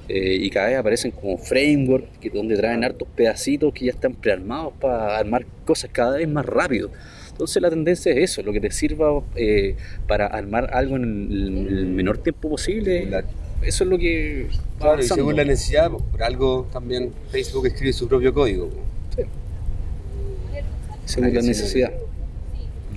Eh, 0.10 0.38
y 0.41 0.49
cada 0.49 0.68
vez 0.68 0.78
aparecen 0.78 1.12
como 1.12 1.38
frameworks 1.38 2.18
que 2.20 2.30
donde 2.30 2.58
traen 2.58 2.84
hartos 2.84 3.08
pedacitos 3.16 3.74
que 3.74 3.86
ya 3.86 3.91
están 3.91 4.14
prearmados 4.14 4.74
para 4.80 5.18
armar 5.18 5.45
cosas 5.66 5.89
cada 5.93 6.18
vez 6.18 6.28
más 6.28 6.45
rápido. 6.45 6.91
Entonces 7.30 7.62
la 7.62 7.70
tendencia 7.70 8.12
es 8.12 8.32
eso, 8.32 8.43
lo 8.43 8.52
que 8.52 8.60
te 8.60 8.72
sirva 8.72 9.24
eh, 9.36 9.76
para 10.08 10.28
armar 10.28 10.70
algo 10.74 10.95
en 10.97 11.04
el, 11.32 11.68
el 11.68 11.86
menor 11.88 12.18
tiempo 12.18 12.49
posible. 12.49 13.08
Eso 13.62 13.84
es 13.84 13.89
lo 13.89 13.97
que 13.97 14.47
va 14.76 14.95
Claro, 14.95 15.02
y 15.02 15.08
según 15.08 15.36
la 15.36 15.45
necesidad, 15.45 15.91
pues, 15.91 16.04
por 16.12 16.24
algo 16.24 16.68
también 16.74 17.12
Facebook 17.32 17.68
escribe 17.68 17.93
su 17.93 18.08
propio 18.08 18.34
código. 18.34 18.70
pues. 19.16 19.28
según 21.06 21.34
la 21.34 21.41
necesidad. 21.41 21.93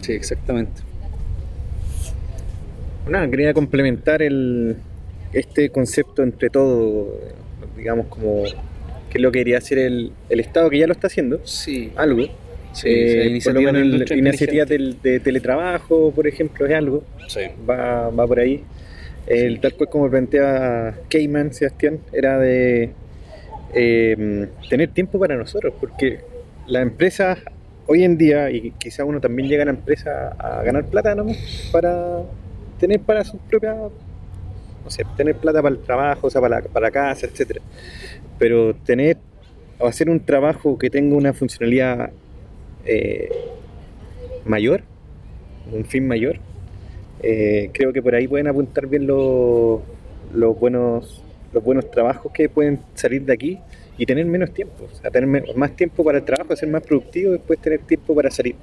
Sí, 0.01 0.13
exactamente. 0.13 0.83
Nada, 3.09 3.29
quería 3.29 3.53
complementar 3.53 4.23
el, 4.23 4.77
este 5.35 5.71
concepto 5.71 6.23
entre 6.23 6.49
todo, 6.51 7.19
digamos, 7.77 8.07
como 8.07 8.43
que 9.11 9.19
es 9.19 9.21
lo 9.21 9.31
que 9.33 9.41
quería 9.41 9.59
hacer 9.59 9.79
el, 9.79 10.13
el 10.29 10.41
Estado, 10.41 10.71
que 10.71 10.79
ya 10.79 10.87
lo 10.87 10.93
está 10.93 11.07
haciendo, 11.09 11.41
Sí, 11.45 11.93
algo. 11.97 12.25
sí, 12.73 12.89
Eh, 12.89 13.27
iniciativas 13.29 13.73
menos 13.73 13.83
de 13.83 13.89
del- 14.67 15.21
teletrabajo, 15.23 16.11
por 16.13 16.27
ejemplo, 16.27 16.67
es 16.67 16.73
algo, 16.75 17.05
Sí. 17.29 17.41
va, 17.69 18.11
va 18.11 18.27
por 18.27 18.39
ahí. 18.41 18.63
El, 19.27 19.59
tal 19.61 19.73
cual 19.75 19.89
como 19.89 20.11
plantea 20.11 20.95
Cayman, 21.09 21.53
Sebastián, 21.55 21.99
era 22.13 22.39
de 22.39 22.91
eh, 23.75 24.49
tener 24.69 24.91
tiempo 24.91 25.19
para 25.19 25.37
nosotros, 25.37 25.73
porque 25.81 26.21
las 26.67 26.83
empresas 26.83 27.39
hoy 27.87 28.05
en 28.05 28.17
día, 28.17 28.51
y 28.51 28.71
quizá 28.73 29.05
uno 29.05 29.21
también 29.21 29.49
llega 29.49 29.63
a 29.63 29.67
la 29.67 29.73
empresa 29.73 30.29
a 30.39 30.63
ganar 30.63 30.85
plata 30.87 31.15
¿no? 31.15 31.27
para 31.73 32.23
tener 32.79 33.01
para 33.01 33.25
sus 33.25 33.41
propias, 33.49 33.77
no 34.85 34.91
sé, 34.91 35.05
tener 35.17 35.37
plata 35.37 35.63
para 35.63 35.75
el 35.75 35.81
trabajo, 35.83 36.27
o 36.27 36.31
sea, 36.31 36.41
para 36.41 36.61
la, 36.61 36.69
para 36.69 36.87
la 36.87 36.91
casa, 36.91 37.27
etcétera. 37.27 37.61
Pero 38.39 38.75
tener 38.75 39.17
o 39.79 39.87
hacer 39.87 40.09
un 40.09 40.21
trabajo 40.21 40.79
que 40.79 40.91
tenga 40.91 41.17
una 41.17 41.33
funcionalidad 41.33 42.11
eh, 42.85 43.31
mayor, 44.45 44.83
un 45.73 45.85
fin 45.85 46.07
mayor, 46.07 46.37
eh, 47.23 47.71
creo 47.73 47.93
que 47.93 48.03
por 48.03 48.15
ahí 48.15 48.29
pueden 48.29 48.47
apuntar 48.47 48.87
bien 48.87 49.07
los, 49.07 49.81
los 50.33 50.59
buenos 50.59 51.23
los 51.55 51.63
buenos 51.63 51.89
trabajos 51.91 52.33
que 52.33 52.49
pueden 52.49 52.81
salir 52.95 53.23
de 53.23 53.33
aquí 53.33 53.59
y 53.97 54.05
tener 54.05 54.27
menos 54.27 54.53
tiempo, 54.53 54.89
o 54.93 54.95
sea, 54.97 55.09
tener 55.11 55.55
más 55.55 55.77
tiempo 55.77 56.03
para 56.03 56.19
el 56.19 56.25
trabajo, 56.25 56.57
ser 56.57 56.69
más 56.69 56.83
productivo 56.83 57.31
y 57.31 57.33
después 57.35 57.61
tener 57.61 57.81
tiempo 57.81 58.13
para 58.13 58.29
salir, 58.31 58.57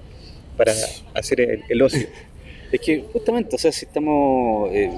para 0.57 0.74
hacer 1.13 1.39
el, 1.39 1.63
el 1.69 1.82
ocio. 1.82 2.07
Es 2.72 2.80
que 2.80 3.05
justamente, 3.11 3.55
o 3.55 3.59
sea, 3.59 3.72
si 3.72 3.86
estamos, 3.86 4.69
eh, 4.74 4.89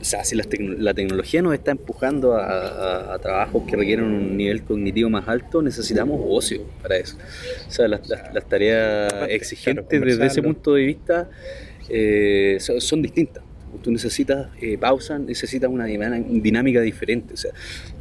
o 0.00 0.04
sea, 0.04 0.24
si 0.24 0.36
las 0.36 0.48
tecno- 0.48 0.76
la 0.78 0.94
tecnología 0.94 1.42
nos 1.42 1.54
está 1.54 1.70
empujando 1.72 2.34
a, 2.34 2.44
a- 2.46 3.14
a 3.14 3.18
trabajos 3.18 3.64
que 3.68 3.76
requieren 3.76 4.04
un 4.06 4.36
nivel 4.36 4.62
cognitivo 4.62 5.10
más 5.10 5.26
alto, 5.28 5.60
necesitamos 5.62 6.20
ocio 6.24 6.62
para 6.82 6.96
eso. 6.96 7.16
O 7.66 7.70
sea, 7.70 7.88
las, 7.88 8.08
las- 8.08 8.32
las 8.32 8.48
tareas 8.48 9.12
exigentes 9.28 9.86
claro, 9.88 10.06
desde 10.06 10.26
ese 10.26 10.42
punto 10.42 10.74
de 10.74 10.84
vista 10.84 11.28
eh, 11.88 12.56
son, 12.60 12.80
son 12.80 13.02
distintas. 13.02 13.42
Tú 13.82 13.90
necesitas 13.92 14.48
eh, 14.60 14.78
pausa, 14.78 15.18
necesitas 15.18 15.70
una 15.70 15.84
dinámica 15.84 16.80
diferente. 16.80 17.34
O 17.34 17.36
sea, 17.36 17.50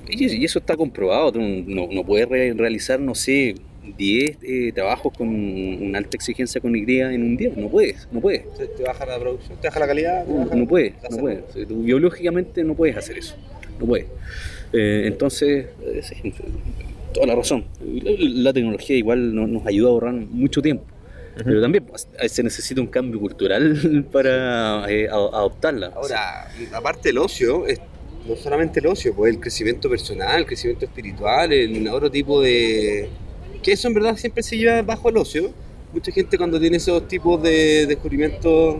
y, 0.09 0.25
y 0.33 0.45
eso 0.45 0.59
está 0.59 0.75
comprobado. 0.77 1.31
Tú 1.33 1.39
no, 1.41 1.87
no 1.91 2.03
puedes 2.05 2.27
re- 2.27 2.53
realizar, 2.53 2.99
no 2.99 3.13
sé, 3.15 3.55
10 3.95 4.37
eh, 4.43 4.71
trabajos 4.73 5.13
con 5.17 5.27
una 5.29 5.97
alta 5.99 6.17
exigencia 6.17 6.59
cognitiva 6.59 7.13
en 7.13 7.21
un 7.23 7.37
día. 7.37 7.51
No 7.55 7.69
puedes, 7.69 8.07
no 8.11 8.19
puedes. 8.19 8.43
Te, 8.75 8.83
baja 8.83 9.05
la 9.05 9.19
producción, 9.19 9.57
te 9.61 9.67
baja 9.67 9.79
la 9.79 9.87
calidad. 9.87 10.25
No, 10.25 10.39
baja 10.45 10.55
no 10.55 10.67
puedes, 10.67 10.93
no 11.09 11.17
puedes. 11.17 11.43
Tú 11.67 11.83
biológicamente 11.83 12.63
no 12.63 12.73
puedes 12.75 12.97
hacer 12.97 13.17
eso. 13.17 13.35
No 13.79 13.85
puedes. 13.85 14.07
Eh, 14.73 15.03
entonces, 15.05 15.67
eh, 15.85 16.01
sí, 16.03 16.33
toda 17.13 17.27
la 17.27 17.35
razón. 17.35 17.65
La, 17.81 18.11
la 18.17 18.53
tecnología 18.53 18.95
igual 18.97 19.33
no- 19.33 19.47
nos 19.47 19.65
ayuda 19.65 19.87
a 19.89 19.91
ahorrar 19.91 20.13
mucho 20.13 20.61
tiempo. 20.61 20.83
Pero 21.43 21.61
también 21.61 21.83
pues, 21.85 22.07
se 22.31 22.41
necesita 22.41 22.81
un 22.81 22.87
cambio 22.87 23.19
cultural 23.19 24.05
para 24.11 24.91
eh, 24.91 25.07
a- 25.07 25.13
adoptarla. 25.13 25.87
Ahora, 25.95 26.49
aparte 26.73 27.09
del 27.09 27.19
ocio, 27.19 27.67
es 27.67 27.79
no 28.27 28.35
solamente 28.35 28.79
el 28.81 28.87
ocio, 28.87 29.15
pues 29.15 29.33
el 29.33 29.39
crecimiento 29.39 29.87
personal, 29.89 30.39
el 30.39 30.45
crecimiento 30.45 30.83
espiritual, 30.85 31.53
el 31.53 31.87
otro 31.87 32.11
tipo 32.11 32.41
de... 32.41 33.07
Que 33.61 33.73
eso 33.73 33.87
en 33.87 33.93
verdad 33.93 34.15
siempre 34.17 34.43
se 34.43 34.57
lleva 34.57 34.81
bajo 34.81 35.09
el 35.09 35.17
ocio. 35.17 35.51
Mucha 35.93 36.11
gente 36.11 36.37
cuando 36.37 36.59
tiene 36.59 36.77
esos 36.77 37.07
tipos 37.07 37.41
de 37.41 37.85
descubrimientos 37.87 38.77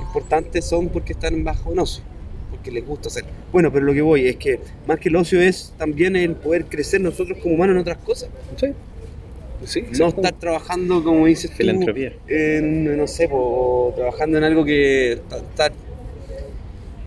importantes 0.00 0.64
son 0.64 0.88
porque 0.88 1.12
están 1.12 1.42
bajo 1.44 1.72
el 1.72 1.78
ocio, 1.80 2.02
porque 2.50 2.70
les 2.70 2.86
gusta 2.86 3.08
hacer. 3.08 3.24
Bueno, 3.52 3.72
pero 3.72 3.84
lo 3.84 3.92
que 3.92 4.02
voy 4.02 4.26
es 4.26 4.36
que 4.36 4.60
más 4.86 4.98
que 4.98 5.08
el 5.08 5.16
ocio 5.16 5.40
es 5.40 5.74
también 5.76 6.16
el 6.16 6.34
poder 6.34 6.64
crecer 6.66 7.00
nosotros 7.00 7.38
como 7.42 7.54
humanos 7.54 7.74
en 7.74 7.80
otras 7.80 7.98
cosas. 7.98 8.30
Sí. 8.56 8.68
Sí, 9.64 9.82
No 9.98 10.08
estar 10.08 10.32
trabajando, 10.34 11.02
como 11.02 11.26
dices 11.26 11.50
tú, 11.50 11.56
Filantropía. 11.56 12.12
en, 12.28 12.96
no 12.96 13.08
sé, 13.08 13.28
po, 13.28 13.92
trabajando 13.96 14.38
en 14.38 14.44
algo 14.44 14.64
que 14.64 15.14
estar 15.14 15.72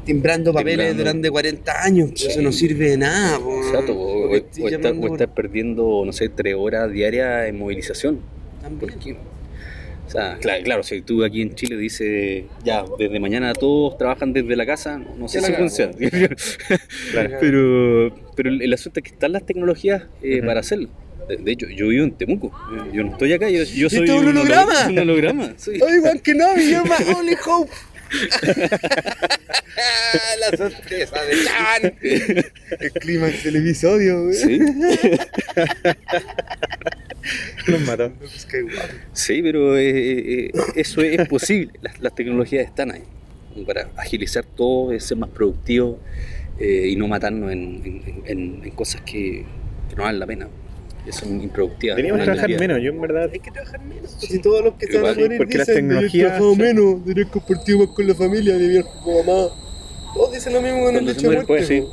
timbrando 0.05 0.51
papeles 0.53 0.77
Timbrando. 0.87 1.03
durante 1.03 1.29
40 1.31 1.83
años, 1.83 2.09
Sí. 2.15 2.27
eso 2.27 2.41
no 2.41 2.51
sirve 2.51 2.89
de 2.91 2.97
nada. 2.97 3.39
po, 3.39 3.61
Exacto, 3.63 3.93
o, 3.93 4.29
o 4.29 4.35
estar, 4.35 4.69
llamando 4.71 4.99
o 5.05 5.09
por- 5.09 5.11
estar 5.21 5.33
perdiendo, 5.33 6.03
no 6.05 6.11
sé, 6.13 6.29
tres 6.29 6.55
horas 6.57 6.91
diarias 6.91 7.47
en 7.47 7.57
movilización. 7.57 8.19
también. 8.61 8.79
¿Por 8.91 8.99
qué? 8.99 9.15
O 10.07 10.11
sea, 10.11 10.37
claro, 10.41 10.63
claro, 10.65 10.83
si 10.83 11.01
tú 11.01 11.23
aquí 11.23 11.41
en 11.41 11.55
Chile 11.55 11.77
dices, 11.77 12.43
ya, 12.65 12.83
desde 12.99 13.17
mañana 13.21 13.53
todos 13.53 13.97
trabajan 13.97 14.33
desde 14.33 14.57
la 14.57 14.65
casa, 14.65 14.97
no, 14.97 15.15
no 15.17 15.27
sé 15.29 15.39
si 15.41 15.53
funciona. 15.53 15.93
Claro. 17.11 17.37
pero, 17.39 18.13
pero 18.35 18.49
el 18.49 18.73
asunto 18.73 18.99
es 18.99 19.03
que 19.05 19.11
están 19.11 19.31
las 19.31 19.45
tecnologías 19.45 20.03
eh, 20.21 20.41
para 20.43 20.59
hacerlo. 20.59 20.89
De, 21.29 21.37
de 21.37 21.51
hecho, 21.51 21.67
yo 21.69 21.87
vivo 21.87 22.03
en 22.03 22.11
Temuco, 22.11 22.47
eh, 22.75 22.89
yo 22.93 23.03
no 23.05 23.11
estoy 23.13 23.31
acá, 23.31 23.49
yo, 23.49 23.63
yo 23.63 23.89
soy 23.89 23.99
¿Esto 23.99 24.15
es 24.15 24.19
un 24.21 24.27
holo- 24.27 24.29
holograma? 24.41 24.87
un 24.89 24.99
holograma, 24.99 25.53
sí. 25.55 25.71
Oigan 25.81 26.19
que 26.19 26.35
no, 26.35 26.55
you're 26.57 26.83
my 26.83 27.13
only 27.15 27.35
hope. 27.45 27.71
La 30.39 30.49
sorpresa 30.57 31.21
de 31.23 31.43
Chan. 31.45 31.93
El 32.79 32.91
clímax 32.93 33.43
del 33.43 33.55
episodio, 33.57 34.23
güey. 34.25 34.33
Sí, 34.35 34.59
Nos 37.67 37.81
mató. 37.81 38.11
sí, 39.13 39.41
pero 39.43 39.77
eh, 39.77 40.47
eh, 40.47 40.51
eso 40.75 41.01
es 41.01 41.27
posible, 41.27 41.71
las, 41.81 41.99
las 42.01 42.15
tecnologías 42.15 42.65
están 42.65 42.91
ahí 42.91 43.03
para 43.65 43.89
agilizar 43.97 44.43
todo, 44.43 44.97
ser 44.99 45.17
más 45.17 45.29
productivo. 45.29 45.99
eh, 46.59 46.87
y 46.89 46.95
no 46.95 47.07
matarnos 47.07 47.51
en, 47.51 47.81
en- 47.85 48.23
en- 48.25 48.61
en 48.63 48.71
cosas 48.71 49.01
que, 49.01 49.45
que 49.89 49.95
no 49.95 50.03
valen 50.03 50.19
la 50.19 50.27
pena, 50.27 50.47
son 51.11 51.41
improductivas. 51.41 51.95
Teníamos 51.95 52.19
que 52.19 52.25
trabajar 52.25 52.49
menos, 52.59 52.79
yo 52.81 52.89
en 52.91 53.01
verdad. 53.01 53.29
Hay 53.33 53.39
que 53.39 53.51
trabajar 53.51 53.79
menos. 53.81 54.11
Si 54.19 54.39
todos 54.39 54.63
los 54.63 54.73
que 54.75 54.85
van 54.97 55.05
a 55.05 55.13
morir 55.19 55.37
porque 55.37 55.57
las 55.57 55.67
dicen, 55.67 55.87
tecnologías- 55.89 56.11
"Yo 56.13 56.19
he 56.19 56.21
trabajado 56.29 56.55
menos, 56.55 57.05
tener 57.05 57.27
compartido 57.27 57.79
más 57.79 57.87
con 57.89 58.07
la 58.07 58.15
familia, 58.15 58.53
mi 58.55 58.67
viejo 58.67 58.89
con 59.03 59.25
mamá. 59.25 59.47
Todos 60.13 60.31
dicen 60.33 60.53
lo 60.53 60.61
mismo 60.61 60.83
con 60.83 60.95
el 60.95 61.07
se 61.07 61.13
de 61.21 61.25
muerte. 61.27 61.45
pues, 61.47 61.67
sí. 61.67 61.83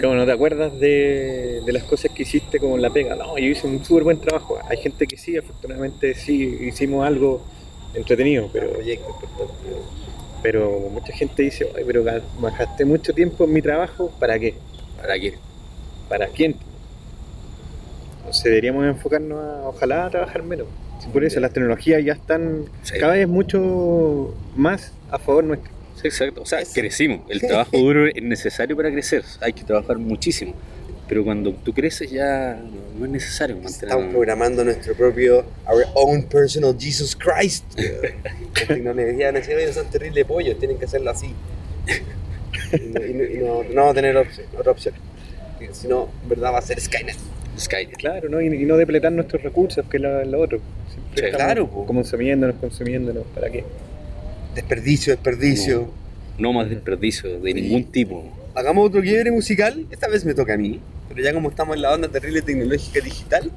Como 0.00 0.14
no 0.14 0.24
te 0.24 0.32
acuerdas 0.32 0.78
de, 0.80 1.60
de 1.66 1.72
las 1.72 1.82
cosas 1.84 2.10
que 2.12 2.22
hiciste 2.22 2.58
como 2.58 2.76
en 2.76 2.82
la 2.82 2.90
pega. 2.90 3.14
No, 3.14 3.36
yo 3.38 3.46
hice 3.46 3.66
un 3.66 3.84
súper 3.84 4.04
buen 4.04 4.18
trabajo. 4.20 4.58
Hay 4.68 4.78
gente 4.78 5.06
que 5.06 5.16
sí, 5.18 5.36
afortunadamente 5.36 6.14
sí 6.14 6.56
hicimos 6.62 7.06
algo 7.06 7.44
entretenido, 7.94 8.48
pero, 8.52 8.72
Proyecto 8.72 9.06
importante. 9.10 9.52
pero 10.42 10.88
mucha 10.90 11.12
gente 11.12 11.42
dice, 11.42 11.68
Ay, 11.76 11.84
pero 11.86 12.02
ga- 12.04 12.22
gasté 12.58 12.84
mucho 12.84 13.12
tiempo 13.12 13.44
en 13.44 13.52
mi 13.52 13.60
trabajo, 13.62 14.10
¿para 14.18 14.38
qué? 14.38 14.54
¿Para 15.00 15.18
qué? 15.20 15.34
¿Para 16.08 16.26
quién? 16.28 16.56
Entonces 18.22 18.44
deberíamos 18.44 18.86
enfocarnos 18.86 19.38
a, 19.38 19.68
ojalá, 19.68 20.06
a 20.06 20.10
trabajar 20.10 20.42
menos. 20.42 20.66
Sí, 21.00 21.08
por 21.12 21.24
eso 21.24 21.40
las 21.40 21.52
tecnologías 21.52 22.04
ya 22.04 22.12
están 22.14 22.64
Sí. 22.82 22.94
cada 22.98 23.14
vez 23.14 23.26
mucho 23.28 24.34
más 24.56 24.92
a 25.10 25.18
favor 25.18 25.44
nuestro. 25.44 25.70
Sí, 26.00 26.06
exacto. 26.08 26.42
O 26.42 26.46
sea, 26.46 26.60
crecimos. 26.72 27.20
El 27.28 27.40
trabajo 27.40 27.76
duro 27.76 28.06
es 28.06 28.22
necesario 28.22 28.76
para 28.76 28.90
crecer. 28.90 29.24
Hay 29.40 29.52
que 29.52 29.64
trabajar 29.64 29.98
muchísimo. 29.98 30.54
Pero 31.08 31.24
cuando 31.24 31.52
tú 31.52 31.74
creces 31.74 32.10
ya 32.10 32.54
no, 32.62 32.98
no 33.00 33.04
es 33.04 33.10
necesario 33.10 33.56
mantener... 33.56 33.82
Estamos 33.84 34.06
programando 34.12 34.64
nuestro 34.64 34.94
propio, 34.94 35.44
our 35.68 35.84
own 35.94 36.22
personal 36.22 36.74
Jesus 36.78 37.14
Christ. 37.16 37.64
Las 37.76 38.68
tecnologías 38.68 39.34
nacionales 39.34 39.74
son 39.74 39.90
terribles 39.90 40.24
pollos, 40.24 40.58
tienen 40.58 40.78
que 40.78 40.84
hacerlo 40.86 41.10
así. 41.10 41.34
Y 42.72 42.80
no, 42.86 43.04
y 43.04 43.38
no- 43.38 43.62
no- 43.64 43.74
vamos 43.74 43.90
a 43.90 43.94
tener 43.94 44.16
opción- 44.16 44.46
otra 44.58 44.72
opción. 44.72 44.94
Si 45.72 45.86
no, 45.88 46.08
en 46.22 46.28
verdad 46.28 46.52
va 46.52 46.58
a 46.58 46.62
ser 46.62 46.80
Skynet. 46.80 47.16
Skynet. 47.62 47.96
Claro, 47.96 48.28
¿no? 48.28 48.40
Y, 48.40 48.46
y 48.46 48.64
no 48.64 48.76
depletar 48.76 49.12
nuestros 49.12 49.42
recursos, 49.42 49.84
que 49.88 49.96
es 49.98 50.02
lo, 50.02 50.24
lo 50.24 50.40
otro. 50.40 50.60
Siempre 50.92 51.12
Sí, 51.14 51.24
estamos 51.26 51.44
claro, 51.44 51.70
po. 51.70 51.86
Consumiéndonos, 51.86 52.56
consumiéndonos, 52.56 53.24
¿para 53.34 53.50
qué? 53.50 53.64
Desperdicio, 54.54 55.12
desperdicio. 55.14 55.90
No 56.38 56.52
más 56.52 56.68
desperdicio 56.70 57.40
de 57.40 57.54
ningún 57.54 57.84
tipo. 57.84 58.24
Hagamos 58.54 58.88
otro 58.88 59.02
quiebre 59.02 59.30
musical. 59.30 59.86
Esta 59.90 60.08
vez 60.08 60.24
me 60.24 60.34
toca 60.34 60.54
a 60.54 60.56
mí. 60.56 60.80
Pero 61.08 61.22
ya 61.22 61.32
como 61.34 61.50
estamos 61.50 61.76
en 61.76 61.82
la 61.82 61.92
onda 61.92 62.08
terrible 62.08 62.42
tecnológica 62.42 63.00
digital, 63.00 63.50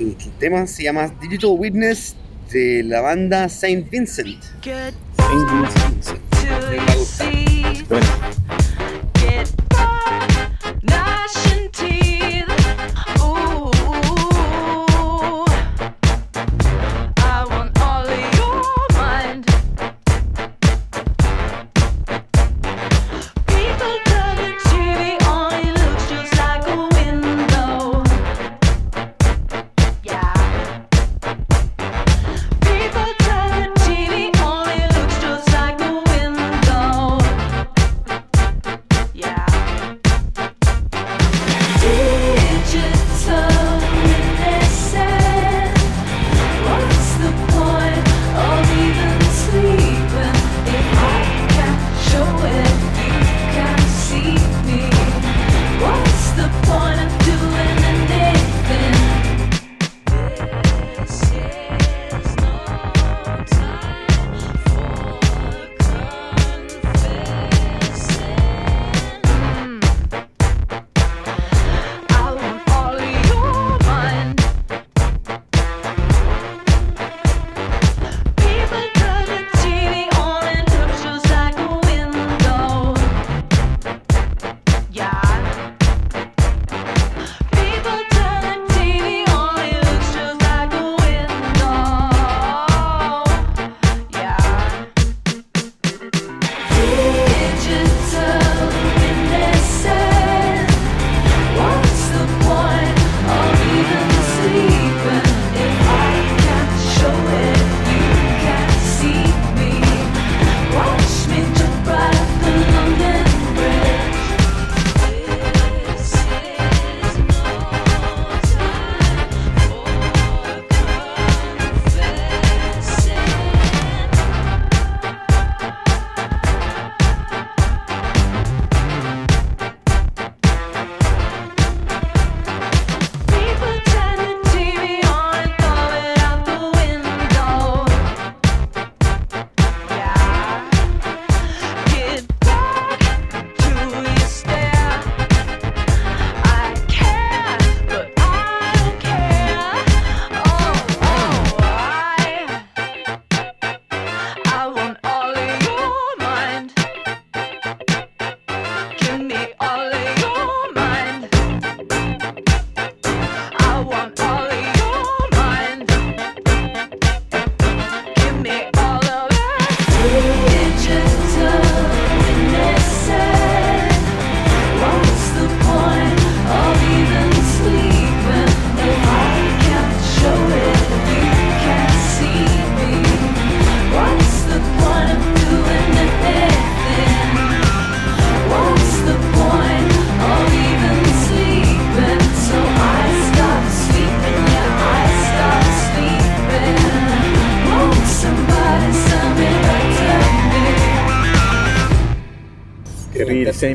el 0.00 0.16
tema 0.38 0.66
se 0.66 0.82
llama 0.84 1.14
Digital 1.20 1.50
Witness 1.58 2.16
de 2.50 2.82
la 2.84 3.00
banda 3.00 3.48
Saint 3.48 3.90
Vincent. 3.90 4.42
To 5.16 7.04
see. 7.04 7.84
Bueno, 7.88 8.06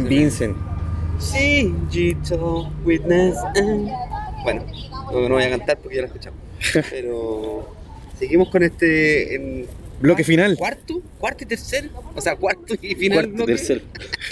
Vincent. 0.10 0.58
Sí, 1.20 1.74
Digital 1.92 2.72
Witness. 2.86 3.36
eh. 3.56 3.88
Bueno, 4.44 4.66
no, 5.12 5.30
no 5.30 5.36
voy 5.36 5.44
a 5.44 5.50
cantar 5.50 5.78
porque 5.78 5.98
ya 5.98 6.02
lo 6.04 6.08
escuchamos. 6.08 6.40
Pero 6.90 7.76
seguimos 8.18 8.50
con 8.50 8.64
este. 8.64 9.36
en 9.36 9.68
Bloque 10.00 10.24
final. 10.24 10.56
¿Cuarto? 10.58 11.02
¿Cuarto 11.20 11.44
y 11.44 11.48
tercer? 11.48 11.90
O 12.16 12.22
sea, 12.22 12.38
cuarto 12.38 12.74
y 12.82 12.96
final. 12.96 13.18
Cuarto, 13.18 13.34
bloque. 13.36 13.56
tercer. 13.56 13.84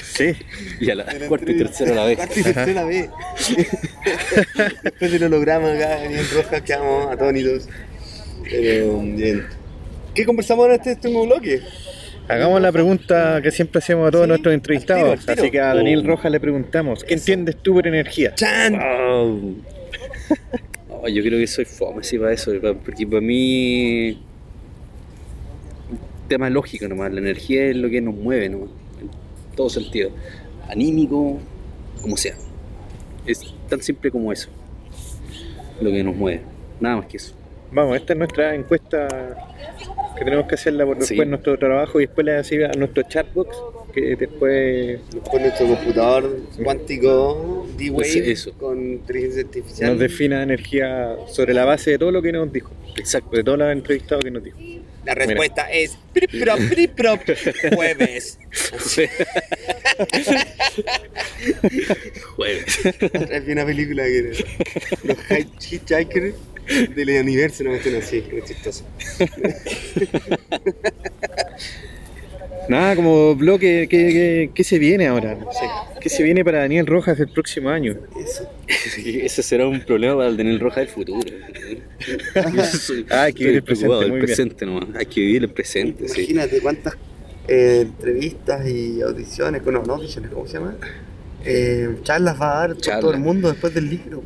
Sí. 0.01 0.33
Y 0.79 0.89
a 0.89 0.95
la 0.95 1.05
cuarta 1.27 1.51
y 1.51 1.57
tercera 1.57 1.91
a 1.91 1.95
la 1.95 2.05
vez. 2.05 2.15
Cuarta 2.15 2.39
y 2.39 2.43
tercera 2.43 2.83
vez. 2.85 3.09
Después 4.83 5.11
del 5.11 5.23
holograma 5.25 5.73
acá 5.73 6.05
en 6.05 6.17
Rojas 6.33 6.61
quedamos 6.61 7.11
atónitos. 7.11 7.67
Pero 8.49 9.01
bien. 9.01 9.45
¿Qué 10.15 10.25
conversamos 10.25 10.67
en 10.67 10.71
este 10.73 10.91
último 10.93 11.25
bloque? 11.25 11.61
Hagamos 12.29 12.61
la 12.61 12.71
pregunta 12.71 13.41
que 13.41 13.51
siempre 13.51 13.79
hacemos 13.79 14.07
a 14.07 14.11
todos 14.11 14.25
Sí, 14.25 14.29
nuestros 14.29 14.51
al 14.51 14.55
entrevistados. 14.55 15.03
tiro, 15.03 15.11
al 15.13 15.19
tiro. 15.19 15.41
Así 15.41 15.51
que 15.51 15.59
a 15.61 15.73
Daniel 15.75 16.01
Oh. 16.03 16.07
Rojas 16.07 16.31
le 16.31 16.39
preguntamos, 16.39 17.03
¿qué 17.03 17.13
entiendes 17.13 17.55
tú 17.57 17.73
por 17.75 17.87
energía? 17.87 18.33
¡Chan! 18.35 18.73
Wow. 18.73 19.55
No, 20.89 21.07
yo 21.07 21.21
creo 21.21 21.37
que 21.39 21.45
soy 21.47 21.63
fome 21.65 22.03
sí 22.03 22.17
para 22.17 22.33
eso, 22.33 22.51
porque 22.83 23.05
para 23.05 23.21
mí 23.21 24.13
un 25.91 25.99
tema 26.27 26.49
lógico 26.49 26.87
nomás, 26.87 27.13
la 27.13 27.19
energía 27.19 27.65
es 27.65 27.75
lo 27.75 27.87
que 27.89 28.01
nos 28.01 28.15
mueve 28.15 28.49
nomás, 28.49 28.69
en 28.99 29.09
todo 29.55 29.69
sentido, 29.69 30.09
anímico, 30.67 31.37
como 32.01 32.17
sea. 32.17 32.33
Es 33.27 33.41
tan 33.69 33.81
simple 33.83 34.09
como 34.09 34.31
eso, 34.33 34.49
lo 35.79 35.91
que 35.91 36.03
nos 36.03 36.15
mueve, 36.15 36.41
nada 36.79 36.97
más 36.97 37.05
que 37.05 37.17
eso. 37.17 37.35
Vamos, 37.71 37.95
esta 37.95 38.13
es 38.13 38.19
nuestra 38.19 38.55
encuesta 38.55 39.07
que 40.17 40.25
tenemos 40.25 40.47
que 40.47 40.55
hacerla 40.55 40.85
por 40.85 40.95
Sí. 41.03 41.09
después 41.09 41.27
nuestro 41.27 41.57
trabajo 41.59 41.99
y 42.01 42.05
después 42.05 42.25
le 42.25 42.31
decir 42.33 42.65
a 42.65 42.71
nuestro 42.73 43.03
chatbox 43.03 43.55
que 43.93 44.15
después 44.15 44.99
Con 45.29 45.41
nuestro 45.41 45.67
computador 45.67 46.39
cuántico 46.63 47.67
D-Wave 47.77 48.31
eso. 48.31 48.53
con 48.53 48.93
inteligencia 48.93 49.41
artificial. 49.43 49.91
nos 49.91 49.99
defina 49.99 50.43
energía 50.43 51.15
sobre 51.27 51.53
la 51.53 51.65
base 51.65 51.91
de 51.91 51.97
todo 51.99 52.11
lo 52.11 52.21
que 52.21 52.31
nos 52.31 52.51
dijo, 52.51 52.71
Exacto. 52.97 53.35
de 53.35 53.43
todos 53.43 53.57
los 53.59 53.71
entrevistados 53.71 54.23
que 54.23 54.31
nos 54.31 54.43
dijo. 54.43 54.57
La 55.05 55.13
respuesta 55.15 55.71
es 55.71 55.97
prop, 56.13 56.59
prop, 56.95 57.21
jueves. 57.75 58.37
Jueves. 62.35 62.79
Hay 63.31 63.51
una 63.51 63.65
película 63.65 64.03
que 64.03 64.17
era 64.19 64.29
los 65.03 65.17
Hitchhikers 65.71 66.35
del 66.95 67.21
universo, 67.21 67.63
no 67.63 67.71
me 67.71 67.77
estén 67.77 67.95
así, 67.95 68.23
es 68.31 68.43
chistoso. 68.45 68.85
Nada, 72.69 72.95
como 72.97 73.33
bloque, 73.35 73.87
¿qué, 73.89 73.97
qué, 74.07 74.51
qué 74.53 74.63
se 74.63 74.77
viene 74.77 75.07
ahora? 75.07 75.37
¿Qué 76.01 76.09
se 76.09 76.21
viene 76.21 76.43
para 76.43 76.59
Daniel 76.59 76.85
Rojas 76.85 77.17
el 77.19 77.29
próximo 77.29 77.69
año? 77.69 77.95
Eso. 78.21 78.49
Ese 78.97 79.41
será 79.41 79.67
un 79.67 79.79
problema 79.81 80.17
para 80.17 80.27
el 80.27 80.35
Daniel 80.35 80.59
Roja 80.59 80.81
del 80.81 80.89
futuro. 80.89 81.19
Ah, 83.09 83.23
hay 83.23 83.33
que 83.33 83.43
vivir 83.43 83.57
el 83.57 83.63
presente, 83.63 84.05
muy 84.07 84.21
presente 84.21 84.65
nomás. 84.65 84.85
Hay 84.95 85.05
que 85.07 85.19
vivir 85.19 85.43
el 85.43 85.49
presente, 85.49 86.07
sí. 86.07 86.21
Imagínate 86.21 86.61
cuántas 86.61 86.93
eh, 87.47 87.79
entrevistas 87.81 88.67
y 88.67 89.01
audiciones, 89.01 89.63
no, 89.65 89.83
no 89.83 89.93
audiciones, 89.95 90.31
¿cómo 90.31 90.45
se 90.45 90.53
llama? 90.53 90.75
Eh, 91.43 91.95
charlas 92.03 92.39
va 92.39 92.63
a 92.63 92.67
dar 92.67 92.77
Charlas. 92.77 93.01
todo 93.01 93.13
el 93.13 93.19
mundo 93.19 93.49
después 93.49 93.73
del 93.73 93.89
libro. 93.89 94.21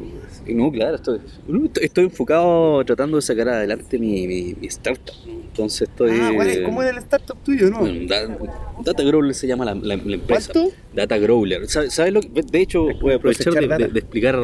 No, 0.48 0.72
claro, 0.72 0.96
estoy, 0.96 1.20
no, 1.48 1.66
estoy- 1.66 1.84
estoy 1.86 2.04
enfocado 2.06 2.84
tratando 2.86 3.18
de 3.18 3.22
sacar 3.22 3.48
adelante 3.50 3.98
mi, 4.00 4.28
mi, 4.28 4.54
mi 4.56 4.68
startup. 4.68 5.14
Entonces 5.28 5.88
estoy. 5.90 6.12
Ah, 6.14 6.32
¿cuál 6.34 6.48
es- 6.50 6.60
¿cómo 6.60 6.82
es 6.84 6.90
el 6.90 6.98
startup 7.00 7.38
tuyo, 7.44 7.70
no? 7.70 7.80
Bueno, 7.80 8.08
Da- 8.08 8.38
Data 8.84 9.04
Growler 9.04 9.36
se 9.36 9.48
llama 9.48 9.66
la, 9.66 9.76
la- 9.76 9.98
la 9.98 10.14
empresa. 10.16 10.52
¿Cuánto? 10.54 10.76
Data 10.94 11.18
Growler. 11.18 11.68
¿Sabes 11.68 11.94
sabe 11.94 12.12
lo 12.12 12.22
que- 12.22 12.42
De 12.42 12.60
hecho, 12.62 12.86
voy 13.02 13.14
a 13.14 13.16
aprovechar 13.18 13.54
de, 13.54 13.68
data. 13.68 13.86
de- 13.86 13.92
de 13.94 14.00
explicar 14.00 14.40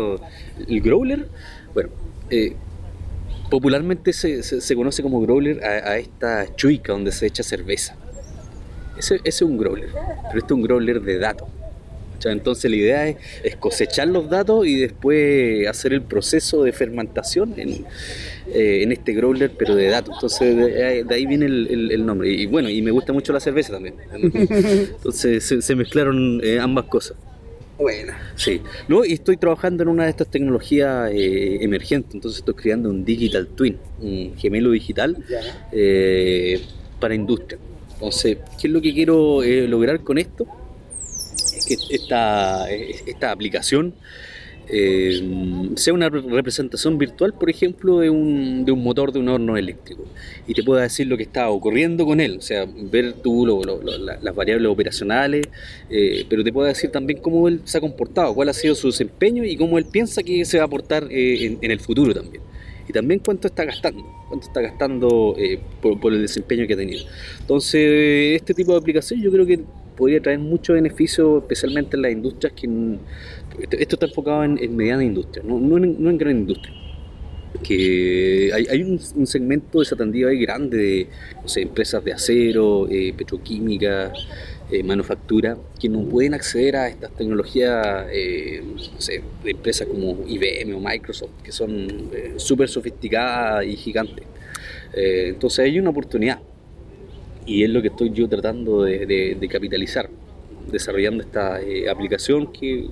el 0.68 0.82
Growler. 0.82 1.28
Bueno, 1.74 1.89
eh, 2.30 2.56
popularmente 3.50 4.14
se, 4.14 4.43
se- 4.43 4.62
se 4.62 4.76
conoce 4.76 5.02
como 5.02 5.22
Growler 5.22 5.64
a, 5.64 5.91
a 5.91 5.98
esta 5.98 6.54
chuica 6.56 6.91
donde 6.93 7.12
se 7.12 7.26
echa 7.28 7.43
cerveza. 7.43 7.95
Ese, 8.98 9.16
ese 9.16 9.28
es 9.30 9.41
un 9.43 9.58
Growler, 9.58 9.89
pero 10.28 10.39
este 10.39 10.45
es 10.48 10.52
un 10.52 10.62
Growler 10.64 11.02
de 11.02 11.20
datos. 11.20 11.48
Entonces 12.32 12.69
la 12.71 12.78
idea 12.78 13.07
es, 13.07 13.17
es 13.43 13.55
cosechar 13.55 14.07
los 14.07 14.30
datos 14.30 14.65
y 14.65 14.75
después 14.80 15.67
hacer 15.67 15.93
el 15.93 16.01
proceso 16.01 16.63
de 16.63 16.71
fermentación 16.73 17.53
en, 17.57 17.86
eh, 18.53 18.82
en 18.84 18.91
este 18.91 19.13
growler, 19.13 19.51
pero 19.57 19.75
de 19.75 19.88
datos. 19.88 20.15
Entonces 20.15 20.55
de, 20.55 20.86
ahí- 20.86 21.03
de 21.03 21.15
ahí 21.15 21.25
viene 21.25 21.45
el, 21.45 21.67
el- 21.69 21.91
el 21.91 22.05
nombre. 22.05 22.30
Y 22.32 22.45
bueno, 22.45 22.69
y 22.69 22.82
me 22.82 22.91
gusta 22.91 23.13
mucho 23.13 23.34
la 23.34 23.39
cerveza 23.39 23.73
también. 23.73 23.95
Entonces 24.13 25.43
se, 25.43 25.61
se 25.61 25.75
mezclaron 25.75 26.39
eh, 26.43 26.59
ambas 26.59 26.86
cosas. 26.86 27.17
Bueno. 27.80 28.13
Sí, 28.36 28.59
no, 28.88 29.05
y 29.05 29.13
estoy 29.13 29.38
trabajando 29.38 29.84
en 29.84 29.89
una 29.89 30.05
de 30.05 30.09
estas 30.09 30.28
tecnologías 30.32 31.11
eh, 31.13 31.59
emergentes, 31.61 32.15
entonces 32.15 32.39
estoy 32.39 32.55
creando 32.55 32.89
un 32.89 33.05
digital 33.05 33.47
twin, 33.49 33.78
un 34.01 34.34
gemelo 34.36 34.71
digital 34.71 35.15
eh, 35.71 36.59
para 36.99 37.13
industria. 37.13 37.59
Entonces, 37.93 38.38
¿qué 38.59 38.67
es 38.67 38.73
lo 38.73 38.82
que 38.82 38.93
quiero 38.93 39.43
eh, 39.43 39.67
lograr 39.67 39.99
con 40.01 40.17
esto? 40.17 40.47
Que 41.68 41.76
esta, 41.90 42.70
esta 42.72 43.32
aplicación 43.32 43.94
eh, 44.70 45.22
sea 45.76 45.94
una 45.94 46.10
re- 46.10 46.22
representación 46.22 46.98
virtual, 46.98 47.34
por 47.34 47.50
ejemplo, 47.50 48.00
de 48.00 48.10
un, 48.10 48.66
de 48.66 48.72
un 48.74 48.84
motor 48.84 49.14
de 49.14 49.20
un 49.20 49.30
horno 49.30 49.56
eléctrico 49.56 50.04
y 50.46 50.54
te 50.54 50.64
pueda 50.64 50.82
decir 50.82 51.08
lo 51.08 51.16
que 51.16 51.24
está 51.24 51.50
ocurriendo 51.50 52.06
con 52.06 52.20
él, 52.20 52.38
o 52.40 52.42
sea, 52.42 52.66
ver 52.68 53.14
tú 53.24 53.46
lo- 53.46 53.64
lo- 53.64 53.82
lo- 53.82 53.98
la- 53.98 54.18
las 54.22 54.36
variables 54.36 54.70
operacionales, 54.70 55.48
eh, 55.90 56.26
pero 56.30 56.44
te 56.44 56.52
pueda 56.52 56.68
decir 56.70 56.90
también 56.90 57.20
cómo 57.22 57.48
él 57.48 57.62
se 57.64 57.78
ha 57.78 57.82
comportado, 57.82 58.34
cuál 58.34 58.50
ha 58.50 58.54
sido 58.54 58.76
su 58.76 58.88
desempeño 58.88 59.44
y 59.46 59.56
cómo 59.56 59.78
él 59.78 59.86
piensa 59.86 60.22
que 60.24 60.44
se 60.44 60.58
va 60.58 60.64
a 60.64 60.68
aportar 60.68 61.08
eh, 61.12 61.46
en, 61.46 61.60
en 61.62 61.72
el 61.72 61.80
futuro 61.80 62.14
también. 62.14 62.42
Y 62.90 62.94
también 62.94 63.20
cuánto 63.20 63.48
está 63.50 63.66
gastando, 63.66 64.02
cuánto 64.30 64.48
está 64.48 64.62
gastando 64.62 65.36
eh, 65.38 65.60
por, 65.82 66.00
por 66.00 66.14
el 66.14 66.22
desempeño 66.22 66.66
que 66.68 66.74
ha 66.74 66.78
tenido. 66.78 67.04
Entonces, 67.40 68.36
este 68.38 68.54
tipo 68.54 68.72
de 68.72 68.78
aplicación 68.80 69.22
yo 69.22 69.30
creo 69.30 69.46
que 69.46 69.60
podría 69.98 70.22
traer 70.22 70.39
mucho 70.39 70.74
beneficio, 70.74 71.39
especialmente 71.39 71.98
en 71.98 72.04
las 72.04 72.12
industrias 72.12 72.54
que... 72.54 72.68
Esto, 73.78 73.95
está 73.95 74.06
enfocado 74.06 74.43
en, 74.43 74.58
en 74.60 74.76
mediana 74.76 75.04
industria, 75.04 75.43
no, 75.45 75.58
en, 75.58 76.02
no 76.02 76.10
en 76.10 76.18
gran 76.18 76.38
industria. 76.38 76.74
Que 77.64 78.52
hay, 78.54 78.84
un, 78.84 79.26
segmento 79.26 79.80
desatendido 79.80 80.30
ahí 80.30 80.39
grande 80.39 80.78
de 80.78 81.08
no 81.41 81.48
sé, 81.48 81.62
empresas 81.64 82.04
de 82.04 82.14
acero, 82.14 82.88
eh, 82.88 83.14
petroquímica, 83.18 84.14
eh, 84.70 84.84
manufactura, 84.84 85.58
que 85.80 85.89
no 85.89 86.04
pueden 86.04 86.36
acceder 86.36 86.76
a 86.76 86.88
estas 86.88 87.12
tecnologías 87.16 88.06
eh, 88.12 88.62
no 88.64 89.02
sé, 89.02 89.24
de 89.43 89.52
empresas 89.52 89.88
como 89.88 90.20
IBM 90.28 90.76
o 90.76 90.80
Microsoft, 90.80 91.32
que 91.43 91.52
son 91.52 92.12
súper 92.36 92.70
sofisticadas 92.70 93.66
y 93.66 93.76
gigantes. 93.76 94.26
Entonces 94.93 95.60
hay 95.60 95.80
una 95.80 95.89
oportunidad 95.89 96.39
y 97.48 97.64
es 97.64 97.70
lo 97.70 97.82
que 97.82 97.88
estoy 97.88 98.12
yo 98.12 98.28
tratando 98.28 98.84
de, 98.84 99.48
capitalizar, 99.50 100.10
desarrollando 100.70 101.24
esta 101.24 101.62
eh, 101.62 101.89
aplicación 101.89 102.52
que 102.52 102.88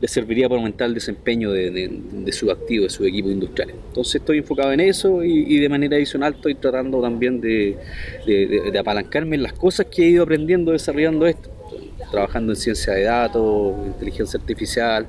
le 0.00 0.08
serviría 0.08 0.48
para 0.48 0.60
aumentar 0.60 0.88
el 0.88 0.94
desempeño 0.94 1.50
de, 1.50 1.70
de- 1.70 2.32
sus 2.32 2.48
activos, 2.48 2.84
de 2.84 2.96
sus 2.96 3.06
equipos 3.06 3.32
industriales. 3.32 3.74
Entonces 3.88 4.14
estoy 4.14 4.38
enfocado 4.38 4.72
en 4.72 4.80
eso 4.80 5.22
y, 5.22 5.44
y 5.46 5.58
de 5.58 5.68
manera 5.68 5.96
adicional 5.96 6.34
estoy 6.34 6.54
tratando 6.54 7.02
también 7.02 7.40
de, 7.40 7.76
apalancarme 8.78 9.36
en 9.36 9.42
las 9.42 9.52
cosas 9.52 9.86
que 9.86 10.04
he 10.04 10.08
ido 10.08 10.22
aprendiendo 10.22 10.72
desarrollando 10.72 11.26
esto, 11.26 11.50
trabajando 12.10 12.52
en 12.52 12.56
ciencia 12.56 12.94
de 12.94 13.02
datos, 13.02 13.74
inteligencia 13.86 14.40
artificial, 14.40 15.06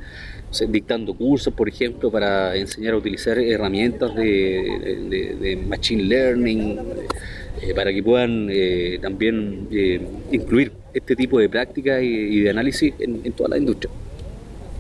dictando 0.68 1.14
cursos, 1.14 1.54
por 1.54 1.70
ejemplo, 1.70 2.12
para 2.12 2.58
enseñar 2.58 2.96
a 2.96 2.98
utilizar 2.98 3.40
herramientas 3.40 4.14
de 4.14 5.58
machine 5.70 6.04
learning, 6.04 6.78
eh, 7.62 7.74
para 7.76 7.94
que 7.94 8.02
puedan 8.04 8.48
eh, 8.52 9.00
también 9.02 9.68
eh, 9.72 10.02
incluir 10.32 10.72
este 10.94 11.16
tipo 11.16 11.40
de 11.40 11.48
prácticas 11.50 12.02
y, 12.02 12.06
y 12.08 12.40
de 12.42 12.50
análisis 12.50 12.94
en, 13.00 13.22
en 13.24 13.32
toda 13.34 13.50
la 13.50 13.58
industria 13.58 13.92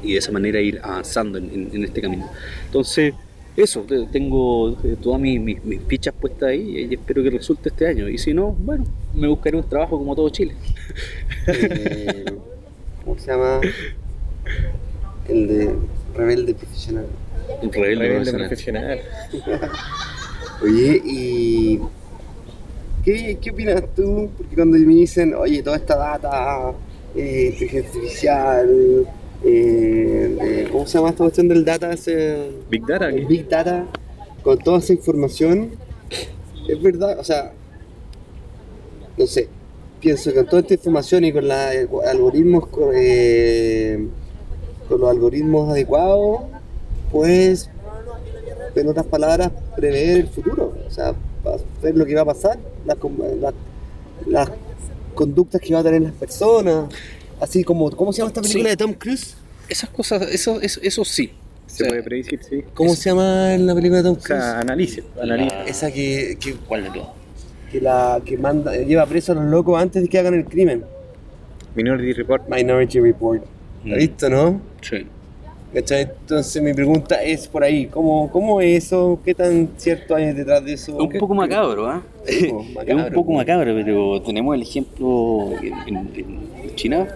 y 0.03 0.13
de 0.13 0.17
esa 0.19 0.32
manera 0.32 0.59
ir 0.59 0.79
avanzando 0.84 1.38
en, 1.38 1.45
en- 1.53 1.69
en 1.73 1.84
este 1.86 2.01
camino. 2.01 2.27
Entonces, 2.65 3.13
eso, 3.55 3.82
te- 3.82 4.05
tengo 4.11 4.75
todas 5.01 5.19
mis, 5.21 5.39
mis- 5.39 5.63
mis 5.63 5.82
fichas 5.84 6.13
puestas 6.19 6.49
ahí 6.49 6.88
y 6.89 6.93
espero 6.93 7.21
que 7.21 7.29
resulte 7.29 7.69
este 7.69 7.86
año. 7.88 8.09
Y 8.09 8.17
si 8.17 8.34
no, 8.34 8.51
bueno, 8.51 8.84
me 9.13 9.27
buscaré 9.27 9.57
un 9.57 9.63
trabajo 9.67 9.97
como 9.99 10.15
todo 10.15 10.29
Chile. 10.29 10.53
Eh, 11.47 12.25
¿Cómo 13.05 13.19
se 13.19 13.32
llama? 13.32 13.61
El 15.27 15.47
de 15.47 15.75
Rebelde 16.15 16.53
Profesional. 16.55 17.05
Rebelde 17.71 18.07
Rebelde 18.07 18.32
profesional. 18.34 18.99
profesional. 19.29 19.71
Oye, 20.63 21.01
y. 21.05 21.79
¿Qué, 23.04 23.38
qué 23.41 23.49
opinas 23.49 23.84
tú? 23.95 24.30
Porque 24.38 24.56
cuando 24.56 24.78
me 24.78 24.93
dicen, 24.93 25.34
oye, 25.34 25.64
toda 25.64 25.78
esta 25.78 25.95
data, 25.95 26.74
eh, 27.16 27.49
inteligencia 27.52 27.80
artificial, 27.88 29.08
eh, 29.43 30.38
eh, 30.39 30.68
¿cómo 30.72 30.86
se 30.86 30.97
llama 30.97 31.10
esta 31.10 31.24
cuestión 31.24 31.47
del 31.47 31.66
data? 31.66 31.91
Ese, 31.91 32.52
Big 32.70 32.86
Data. 32.86 33.10
el 33.10 33.26
Big 33.26 33.49
Data, 33.49 33.88
con 34.43 34.60
toda 34.60 34.78
esa 34.78 34.93
información, 34.93 35.72
es 36.68 36.82
verdad, 36.82 37.18
o 37.18 37.24
sea, 37.24 37.54
no 39.18 39.26
sé, 39.26 39.47
pienso 39.99 40.30
que 40.30 40.38
con 40.38 40.45
toda 40.45 40.62
esta 40.62 40.76
información 40.76 41.24
y 41.26 41.34
con 41.34 41.47
los 41.47 42.06
algoritmos, 42.06 42.66
eh, 42.93 44.08
con 44.88 45.02
los 45.02 45.10
algoritmos 45.10 45.72
adecuados, 45.72 46.41
pues, 47.12 47.68
en 48.76 48.88
otras 48.88 49.08
palabras, 49.08 49.52
prever 49.76 50.20
el 50.20 50.28
futuro, 50.28 50.76
o 50.88 50.91
sea, 50.91 51.16
ver 51.82 51.96
lo 51.98 52.06
que 52.06 52.16
va 52.16 52.22
a 52.22 52.26
pasar, 52.26 52.58
las, 52.86 52.98
las- 53.39 53.54
las 54.28 54.52
conductas 55.16 55.60
que 55.62 55.74
va 55.74 55.80
a 55.80 55.84
tener 55.84 56.02
las 56.02 56.14
personas, 56.14 56.86
Así 57.39 57.64
como, 57.64 57.89
¿cómo 57.89 58.14
se 58.14 58.20
llama 58.20 58.28
esta 58.30 58.42
película 58.44 58.66
Sí. 58.66 58.70
de 58.70 58.78
Tom 58.78 58.94
Cruise? 58.94 59.36
Esas 59.68 59.89
cosas, 59.89 60.22
eso, 60.32 60.62
eso, 60.62 60.80
eso 60.84 61.04
sí. 61.04 61.32
Se 61.66 61.74
O 61.74 61.78
sea, 61.78 61.88
puede 61.88 62.04
predecir, 62.04 62.39
sí. 62.48 62.64
¿Cómo 62.76 62.94
se 62.96 63.10
llama 63.10 63.58
la 63.58 63.74
película 63.74 63.98
de 63.98 64.04
Tom 64.04 64.12
O 64.14 64.22
Cruise? 64.22 64.39
sea, 64.44 64.60
analice, 64.60 65.04
analice. 65.20 65.56
la- 65.56 65.66
Esa 65.66 65.92
que, 65.92 66.38
que, 66.39 66.54
¿Cuál 66.54 66.84
de 66.84 66.89
todas? 66.92 67.10
que 67.72 67.82
la 67.82 68.22
que 68.24 68.38
manda, 68.38 68.76
lleva 68.76 69.08
preso 69.08 69.32
a 69.32 69.36
los 69.36 69.46
locos 69.46 69.82
antes 69.82 70.04
de 70.04 70.08
que 70.08 70.20
hagan 70.20 70.36
el 70.36 70.46
crimen. 70.46 70.84
Minority 71.74 72.14
Report. 72.14 72.48
Minority 72.48 73.00
Report. 73.00 73.44
¿Lo 73.86 73.89
Mm. 73.89 73.94
has 73.94 73.98
visto, 73.98 74.30
no? 74.30 74.62
Sí. 74.82 75.08
¿Cachai? 75.74 76.01
Entonces 76.01 76.61
mi 76.61 76.74
pregunta 76.74 77.24
es 77.24 77.47
por 77.47 77.63
ahí, 77.63 77.86
¿cómo, 77.86 78.30
cómo 78.30 78.59
es 78.59 78.86
eso? 78.86 79.19
¿Qué 79.24 79.34
tan 79.34 79.69
cierto 79.78 80.15
hay 80.15 80.34
detrás 80.34 80.65
de 80.65 80.74
eso? 80.74 80.91
Es 80.91 80.99
un 80.99 81.19
poco 81.19 81.34
macabro, 81.34 81.88
¿ah? 81.88 82.03
Es 82.28 82.51
un 82.51 82.74
poco 83.13 83.28
po. 83.28 83.34
macabro, 83.34 83.74
pero 83.74 84.22
tenemos 84.22 84.53
el 84.55 84.63
ejemplo 84.63 85.51
en, 85.61 86.76
China. 86.76 87.07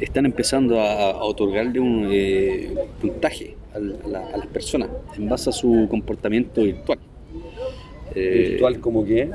Están 0.00 0.26
empezando 0.26 0.80
a, 0.80 1.10
a 1.12 1.22
otorgarle 1.24 1.78
un 1.78 2.08
eh, 2.10 2.74
puntaje 3.00 3.54
al- 3.74 3.96
a, 4.04 4.08
la- 4.08 4.26
a 4.28 4.36
las 4.38 4.46
personas 4.48 4.88
en 5.16 5.28
base 5.28 5.50
a 5.50 5.52
su 5.52 5.86
comportamiento 5.90 6.62
virtual. 6.62 6.98
Eh, 8.14 8.48
virtual 8.50 8.80
como 8.80 9.04
que 9.04 9.30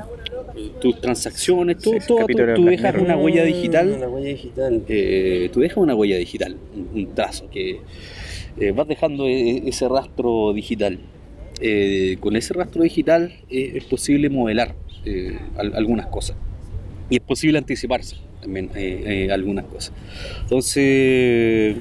tus 0.80 1.00
transacciones, 1.00 1.78
todo, 1.78 1.94
Sí, 1.94 2.06
todo, 2.06 2.26
tú, 2.54 2.64
dejas 2.66 2.94
una 2.96 3.16
huella 3.16 3.44
digital 3.44 3.92
Una 3.96 4.08
huella 4.08 4.28
digital. 4.28 4.82
eh, 4.88 5.50
tú 5.52 5.60
dejas 5.60 5.78
una 5.78 5.94
huella 5.94 6.16
digital, 6.16 6.56
un, 6.74 6.88
un 6.94 7.14
trazo, 7.14 7.48
que 7.50 7.80
eh, 8.58 8.72
vas 8.72 8.88
dejando 8.88 9.26
e- 9.26 9.68
ese 9.68 9.88
rastro 9.88 10.52
digital. 10.52 10.98
Eh, 11.60 12.16
con 12.20 12.36
ese 12.36 12.52
rastro 12.54 12.82
digital 12.82 13.32
eh, 13.50 13.72
es 13.76 13.84
posible 13.84 14.28
modelar 14.28 14.74
eh, 15.06 15.38
al- 15.56 15.74
algunas 15.74 16.06
cosas 16.08 16.36
y 17.08 17.16
es 17.16 17.22
posible 17.22 17.56
anticiparse 17.58 18.16
también 18.42 18.70
eh, 18.74 19.26
eh, 19.28 19.32
algunas 19.32 19.64
cosas. 19.66 19.92
Entonces, 20.42 20.76
eh, 20.76 21.76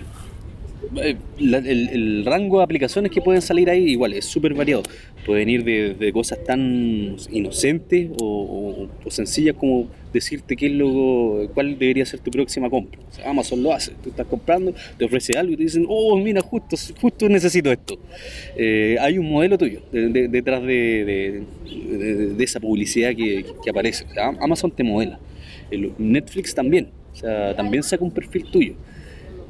la- 1.39 1.58
el, 1.58 2.24
rango 2.26 2.58
de 2.60 2.64
aplicaciones 2.64 3.12
que 3.12 3.22
pueden 3.22 3.41
salir 3.41 3.70
ahí 3.70 3.84
igual 3.89 4.14
es 4.14 4.26
súper 4.26 4.54
variado. 4.54 4.84
Pueden 5.26 5.50
ir 5.50 5.64
de, 5.64 6.12
cosas 6.14 6.43
tan 6.43 7.16
inocentes 7.32 8.10
o, 8.22 8.88
o- 9.06 9.12
sencillas 9.12 9.56
como 9.56 9.88
decirte 10.14 10.56
qué 10.56 10.68
es 10.68 10.72
lo, 10.72 11.50
cuál 11.54 11.78
debería 11.78 12.06
ser 12.06 12.20
tu 12.22 12.32
próxima 12.32 12.70
compra. 12.70 13.00
Amazon 13.26 13.62
lo 13.62 13.74
hace. 13.74 13.91
Tú 14.04 14.10
estás 14.10 14.26
comprando, 14.28 14.74
te 14.98 15.06
ofrece 15.06 15.38
algo 15.38 15.54
y 15.54 15.58
te 15.58 15.64
dicen, 15.64 15.86
oh, 15.89 16.18
mira, 16.18 16.41
justo, 16.41 16.76
justo 17.02 17.28
necesito 17.28 17.72
esto. 17.72 17.98
Eh, 18.56 18.96
hay 19.00 19.18
un 19.18 19.30
modelo 19.30 19.58
tuyo 19.58 19.82
de- 19.91 20.10
de- 20.10 20.28
detrás 20.30 20.64
de, 20.64 21.43
esa 22.39 22.60
publicidad 22.60 23.16
que, 23.16 23.46
que 23.64 23.70
aparece. 23.70 24.06
Amazon 24.39 24.72
te 24.72 24.84
modela. 24.84 25.20
El- 25.72 25.91
Netflix 25.98 26.54
también. 26.56 26.89
O 27.14 27.18
sea, 27.18 27.56
también 27.56 27.82
saca 27.84 28.04
un 28.04 28.12
perfil 28.12 28.46
tuyo. 28.52 28.74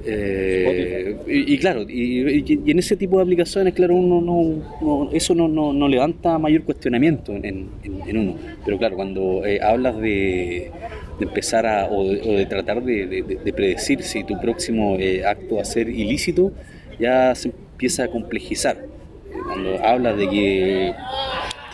Eh, 0.08 1.16
y, 1.28 1.58
claro, 1.58 1.84
y, 1.90 2.44
en 2.70 2.80
ese 2.80 2.96
tipo 2.96 3.18
de 3.18 3.24
aplicaciones, 3.24 3.74
claro, 3.74 3.96
uno 3.96 4.22
no, 4.22 5.10
eso 5.12 5.34
no, 5.34 5.88
levanta 5.88 6.38
mayor 6.38 6.64
cuestionamiento 6.64 7.34
en, 7.34 7.70
uno. 8.14 8.36
Pero 8.64 8.78
claro, 8.78 8.96
cuando 8.96 9.44
eh, 9.46 9.60
hablas 9.62 10.00
de, 10.00 10.72
empezar 11.20 11.66
a, 11.66 11.88
o 11.90 12.06
de, 12.08 12.46
tratar 12.46 12.84
de, 12.84 13.08
de- 13.08 13.22
de- 13.24 13.36
de 13.44 13.54
predecir 13.54 14.04
si 14.04 14.24
tu 14.24 14.40
próximo 14.40 14.98
eh, 15.00 15.26
acto 15.26 15.56
va 15.56 15.62
a 15.62 15.66
ser 15.66 15.90
ilícito, 15.90 16.52
ya 17.00 17.34
se 17.36 17.50
empieza 17.50 18.04
a 18.04 18.08
complejizar. 18.08 18.78
Cuando 19.48 19.84
hablas 19.84 20.18
de 20.18 20.30
que 20.30 20.94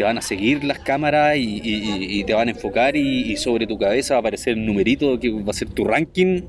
te 0.02 0.06
van 0.06 0.18
a 0.18 0.22
seguir 0.24 0.64
las 0.64 0.80
cámaras 0.80 1.38
y, 1.38 1.42
y- 1.42 1.60
y- 1.64 2.20
y 2.20 2.24
te 2.24 2.34
van 2.34 2.48
a 2.48 2.52
enfocar 2.52 2.96
y, 2.96 3.32
y 3.32 3.38
sobre 3.38 3.68
tu 3.68 3.78
cabeza 3.78 4.16
va 4.16 4.18
a 4.18 4.22
aparecer 4.22 4.54
el 4.58 4.66
numerito 4.66 5.20
que 5.20 5.30
va 5.30 5.52
a 5.52 5.54
ser 5.54 5.70
tu 5.70 5.84
ranking 5.86 6.42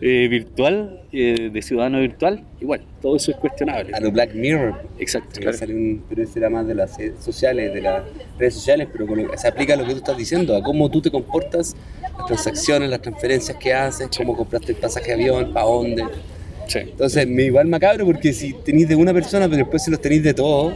eh, 0.00 0.28
virtual 0.30 1.00
eh, 1.12 1.50
de 1.52 1.62
ciudadano 1.62 1.98
virtual. 1.98 2.44
Igual, 2.60 2.82
todo 3.00 3.16
eso 3.16 3.32
es 3.32 3.38
cuestionable. 3.38 3.92
A 3.92 3.98
lo 3.98 4.12
Black 4.12 4.34
Mirror. 4.34 4.82
Exacto. 5.00 5.40
Que 5.40 5.52
sale 5.52 5.74
un- 5.74 6.04
pero 6.08 6.22
ese 6.22 6.38
era 6.38 6.48
más 6.48 6.64
de 6.64 6.76
las 6.76 6.96
redes 6.96 7.14
sociales, 7.24 7.74
de 7.74 7.80
las 7.80 8.02
redes 8.38 8.54
sociales, 8.54 8.86
pero 8.92 9.04
con 9.08 9.20
lo- 9.20 9.36
se 9.36 9.48
aplica 9.48 9.74
a 9.74 9.76
lo 9.76 9.84
que 9.84 9.90
tú 9.90 9.96
estás 9.98 10.16
diciendo, 10.16 10.54
a 10.56 10.62
cómo 10.62 10.88
tú 10.88 11.02
te 11.02 11.10
comportas, 11.10 11.74
las 12.18 12.26
transacciones, 12.26 12.88
las 12.88 13.02
transferencias 13.02 13.56
que 13.58 13.74
haces, 13.74 14.08
cómo 14.16 14.36
compraste 14.36 14.70
el 14.72 14.78
pasaje 14.78 15.08
de 15.08 15.14
avión, 15.14 15.52
para 15.52 15.66
dónde. 15.66 16.04
Sí. 16.68 16.78
Entonces, 16.78 17.26
me 17.26 17.42
igual 17.46 17.66
macabro 17.66 18.06
porque 18.06 18.32
si 18.32 18.52
tenéis 18.64 18.86
de 18.88 18.94
una 18.94 19.12
persona, 19.12 19.46
pero 19.46 19.56
después 19.58 19.82
si 19.82 19.90
los 19.90 20.00
tenéis 20.00 20.22
de 20.22 20.34
todos, 20.34 20.74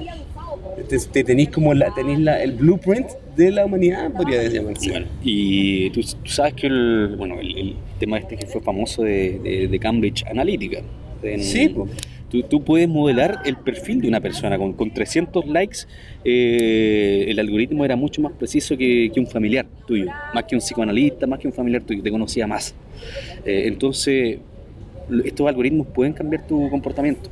te, 0.88 0.98
te 0.98 1.24
tenéis 1.24 1.50
como 1.50 1.74
la, 1.74 1.92
tenéis 1.94 2.20
la, 2.20 2.42
el 2.42 2.52
blueprint 2.52 3.06
de 3.36 3.50
la 3.50 3.64
humanidad, 3.66 4.10
podría 4.12 4.42
llamarse. 4.48 4.90
Bueno, 4.90 5.06
y 5.22 5.90
tú, 5.90 6.00
tú 6.00 6.30
sabes 6.30 6.54
que 6.54 6.66
el, 6.68 7.14
bueno, 7.18 7.38
el, 7.40 7.56
el 7.58 7.74
tema 7.98 8.18
este 8.18 8.36
que 8.36 8.46
fue 8.46 8.60
famoso 8.60 9.02
de, 9.02 9.38
de- 9.38 9.68
de 9.68 9.78
Cambridge 9.78 10.24
Analytica. 10.26 10.80
En- 11.22 11.42
Sí, 11.42 11.68
po. 11.68 11.86
Tú, 12.30 12.42
tú 12.42 12.64
puedes 12.64 12.88
modelar 12.88 13.40
el 13.44 13.56
perfil 13.56 14.00
de 14.00 14.08
una 14.08 14.20
persona 14.20 14.58
con, 14.58 14.72
con 14.72 14.90
300 14.92 15.46
likes. 15.46 15.78
eh, 16.24 17.24
el 17.28 17.38
algoritmo 17.38 17.84
era 17.84 17.94
mucho 17.94 18.20
más 18.20 18.32
preciso 18.32 18.76
que, 18.76 19.10
que 19.14 19.20
un 19.20 19.26
familiar 19.28 19.64
tuyo, 19.86 20.06
más 20.34 20.42
que 20.44 20.56
un 20.56 20.60
psicoanalista, 20.60 21.26
más 21.28 21.38
que 21.38 21.46
un 21.46 21.52
familiar 21.54 21.82
tuyo, 21.82 22.02
te 22.02 22.10
conocía 22.10 22.46
más. 22.48 22.74
Eh, 23.44 23.64
entonces, 23.66 24.38
estos 25.24 25.46
algoritmos 25.46 25.86
pueden 25.86 26.12
cambiar 26.12 26.44
tu 26.46 26.68
comportamiento, 26.68 27.30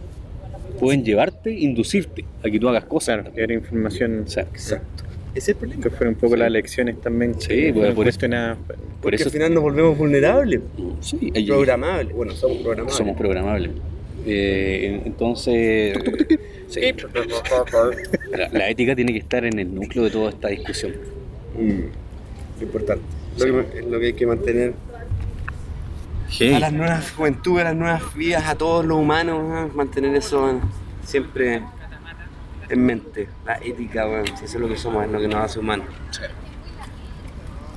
pueden 0.78 1.04
llevarte, 1.04 1.50
inducirte 1.52 2.24
a 2.44 2.50
que 2.50 2.58
tú 2.58 2.68
hagas 2.68 2.84
cosas. 2.84 3.16
Claro, 3.20 3.34
que 3.34 3.42
era 3.42 3.54
información. 3.54 4.24
O 4.26 4.28
sea, 4.30 4.42
Exacto. 4.44 5.04
Ese 5.34 5.38
es 5.40 5.48
el 5.48 5.56
problema. 5.56 5.82
Que 5.82 5.90
fueron 5.90 6.14
un 6.14 6.20
poco 6.20 6.34
Sí. 6.34 6.38
las 6.38 6.46
elecciones 6.46 7.00
también. 7.00 7.34
Sí, 7.40 7.72
fueron 7.72 7.94
por 7.96 8.06
eso- 8.06 8.20
por 8.20 8.76
Porque 9.00 9.16
eso 9.16 9.24
al 9.24 9.30
final 9.32 9.52
nos 9.52 9.62
volvemos 9.64 9.98
vulnerables, 9.98 10.60
sí, 11.00 11.32
hay- 11.34 11.46
programables. 11.46 12.14
Bueno, 12.14 12.32
somos 12.34 12.58
programables. 12.58 12.94
somos 12.96 13.16
programables. 13.16 13.70
Eh, 14.26 15.02
entonces, 15.04 15.98
sí. 16.68 16.80
la, 18.30 18.48
la 18.52 18.70
ética 18.70 18.94
tiene 18.94 19.12
que 19.12 19.18
estar 19.18 19.44
en 19.44 19.58
el 19.58 19.74
núcleo 19.74 20.04
de 20.04 20.10
toda 20.10 20.30
esta 20.30 20.48
discusión. 20.48 20.92
Mm, 21.58 22.62
importante. 22.62 23.04
Lo, 23.38 23.68
que, 23.70 23.82
lo 23.82 23.98
que 24.00 24.06
hay 24.06 24.12
que 24.12 24.26
mantener 24.26 24.72
Hey, 26.36 26.54
a 26.54 26.58
las 26.60 26.72
nuevas 26.72 27.12
juventudes, 27.12 27.62
a 27.64 27.68
las 27.68 27.76
nuevas 27.76 28.14
vidas, 28.14 28.44
a 28.46 28.54
todos 28.56 28.84
los 28.84 28.96
humanos, 28.98 29.72
mantener 29.74 30.14
eso 30.16 30.60
siempre 31.04 31.62
en 32.68 32.86
mente. 32.86 33.28
La 33.44 33.54
ética, 33.56 34.06
weón, 34.06 34.26
si 34.26 34.32
eso 34.44 34.44
es 34.44 34.54
lo 34.56 34.68
que 34.68 34.76
somos, 34.76 35.04
es 35.04 35.10
lo 35.10 35.20
que 35.20 35.28
nos 35.28 35.36
hace 35.44 35.58
humanos. 35.60 35.86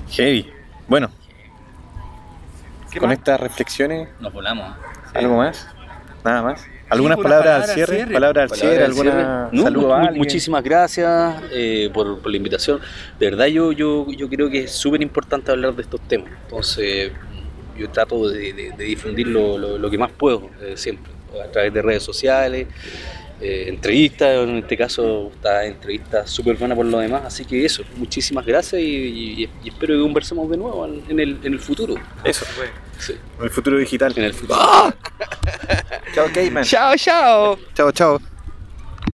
heavy. 0.09 0.49
Bueno, 0.87 1.11
¿Qué 2.89 2.99
con 2.99 3.09
más? 3.09 3.17
estas 3.17 3.39
reflexiones, 3.39 4.07
Nos 4.19 4.31
volamos. 4.33 4.73
¿algo 5.13 5.37
más? 5.37 5.67
Nada 6.23 6.41
más. 6.41 6.65
¿Algunas 6.89 7.17
pues, 7.17 7.23
palabras 7.25 7.47
al 7.55 7.61
palabra 7.61 7.73
al 7.73 7.75
cierre? 7.75 7.95
cierre. 7.97 8.13
¿Palabras 8.13 8.51
al 8.53 8.57
cierre? 8.57 8.83
¿Alguna 8.85 9.49
No, 9.51 9.63
saludo 9.63 9.87
mu- 9.89 9.93
a 9.93 9.99
alguien? 9.99 10.17
muchísimas 10.19 10.63
gracias 10.63 11.35
eh, 11.51 11.91
por, 11.93 12.21
por 12.21 12.31
la 12.31 12.37
invitación. 12.37 12.79
De 13.19 13.29
verdad, 13.29 13.47
yo, 13.47 13.73
yo, 13.73 14.07
yo 14.09 14.29
creo 14.29 14.49
que 14.49 14.63
es 14.63 14.71
súper 14.71 15.01
importante 15.01 15.51
hablar 15.51 15.75
de 15.75 15.81
estos 15.81 15.99
temas. 16.07 16.31
Entonces, 16.43 17.11
yo 17.77 17.89
trato 17.89 18.27
de, 18.29 18.53
de- 18.53 18.71
de 18.71 18.83
difundir 18.83 19.27
lo, 19.27 19.57
lo- 19.57 19.77
lo 19.77 19.89
que 19.89 19.97
más 19.97 20.11
puedo, 20.11 20.49
eh, 20.61 20.73
siempre, 20.75 21.11
a 21.43 21.51
través 21.51 21.73
de 21.73 21.81
redes 21.81 22.03
sociales, 22.03 22.67
eh, 23.39 23.65
entrevistas. 23.67 24.35
En 24.47 24.57
este 24.57 24.75
caso, 24.75 25.31
esta 25.35 25.65
entrevista 25.65 26.25
súper 26.25 26.55
buena 26.57 26.75
por 26.75 26.85
lo 26.85 26.97
demás. 26.99 27.21
Así 27.25 27.45
que 27.45 27.63
eso, 27.65 27.83
muchísimas 27.95 28.45
gracias 28.45 28.81
y, 28.81 28.85
y- 28.85 29.49
y 29.63 29.69
espero 29.69 29.95
que 29.95 30.01
conversemos 30.01 30.49
de 30.49 30.57
nuevo 30.57 30.85
en, 30.85 31.03
en 31.09 31.19
el, 31.19 31.37
en 31.43 31.53
el 31.53 31.59
futuro. 31.59 31.95
Eso, 32.23 32.45
Sí, 32.99 33.13
en 33.37 33.43
el 33.43 33.49
futuro 33.51 33.77
digital. 33.77 34.11
en 34.15 34.23
el 34.23 34.33
futuro. 34.33 34.59
Chao, 36.15 36.25
Cayman. 36.33 36.63
Chao, 36.63 36.95
chao. 36.97 37.59
Chao, 37.75 37.91
chao. 37.91 38.36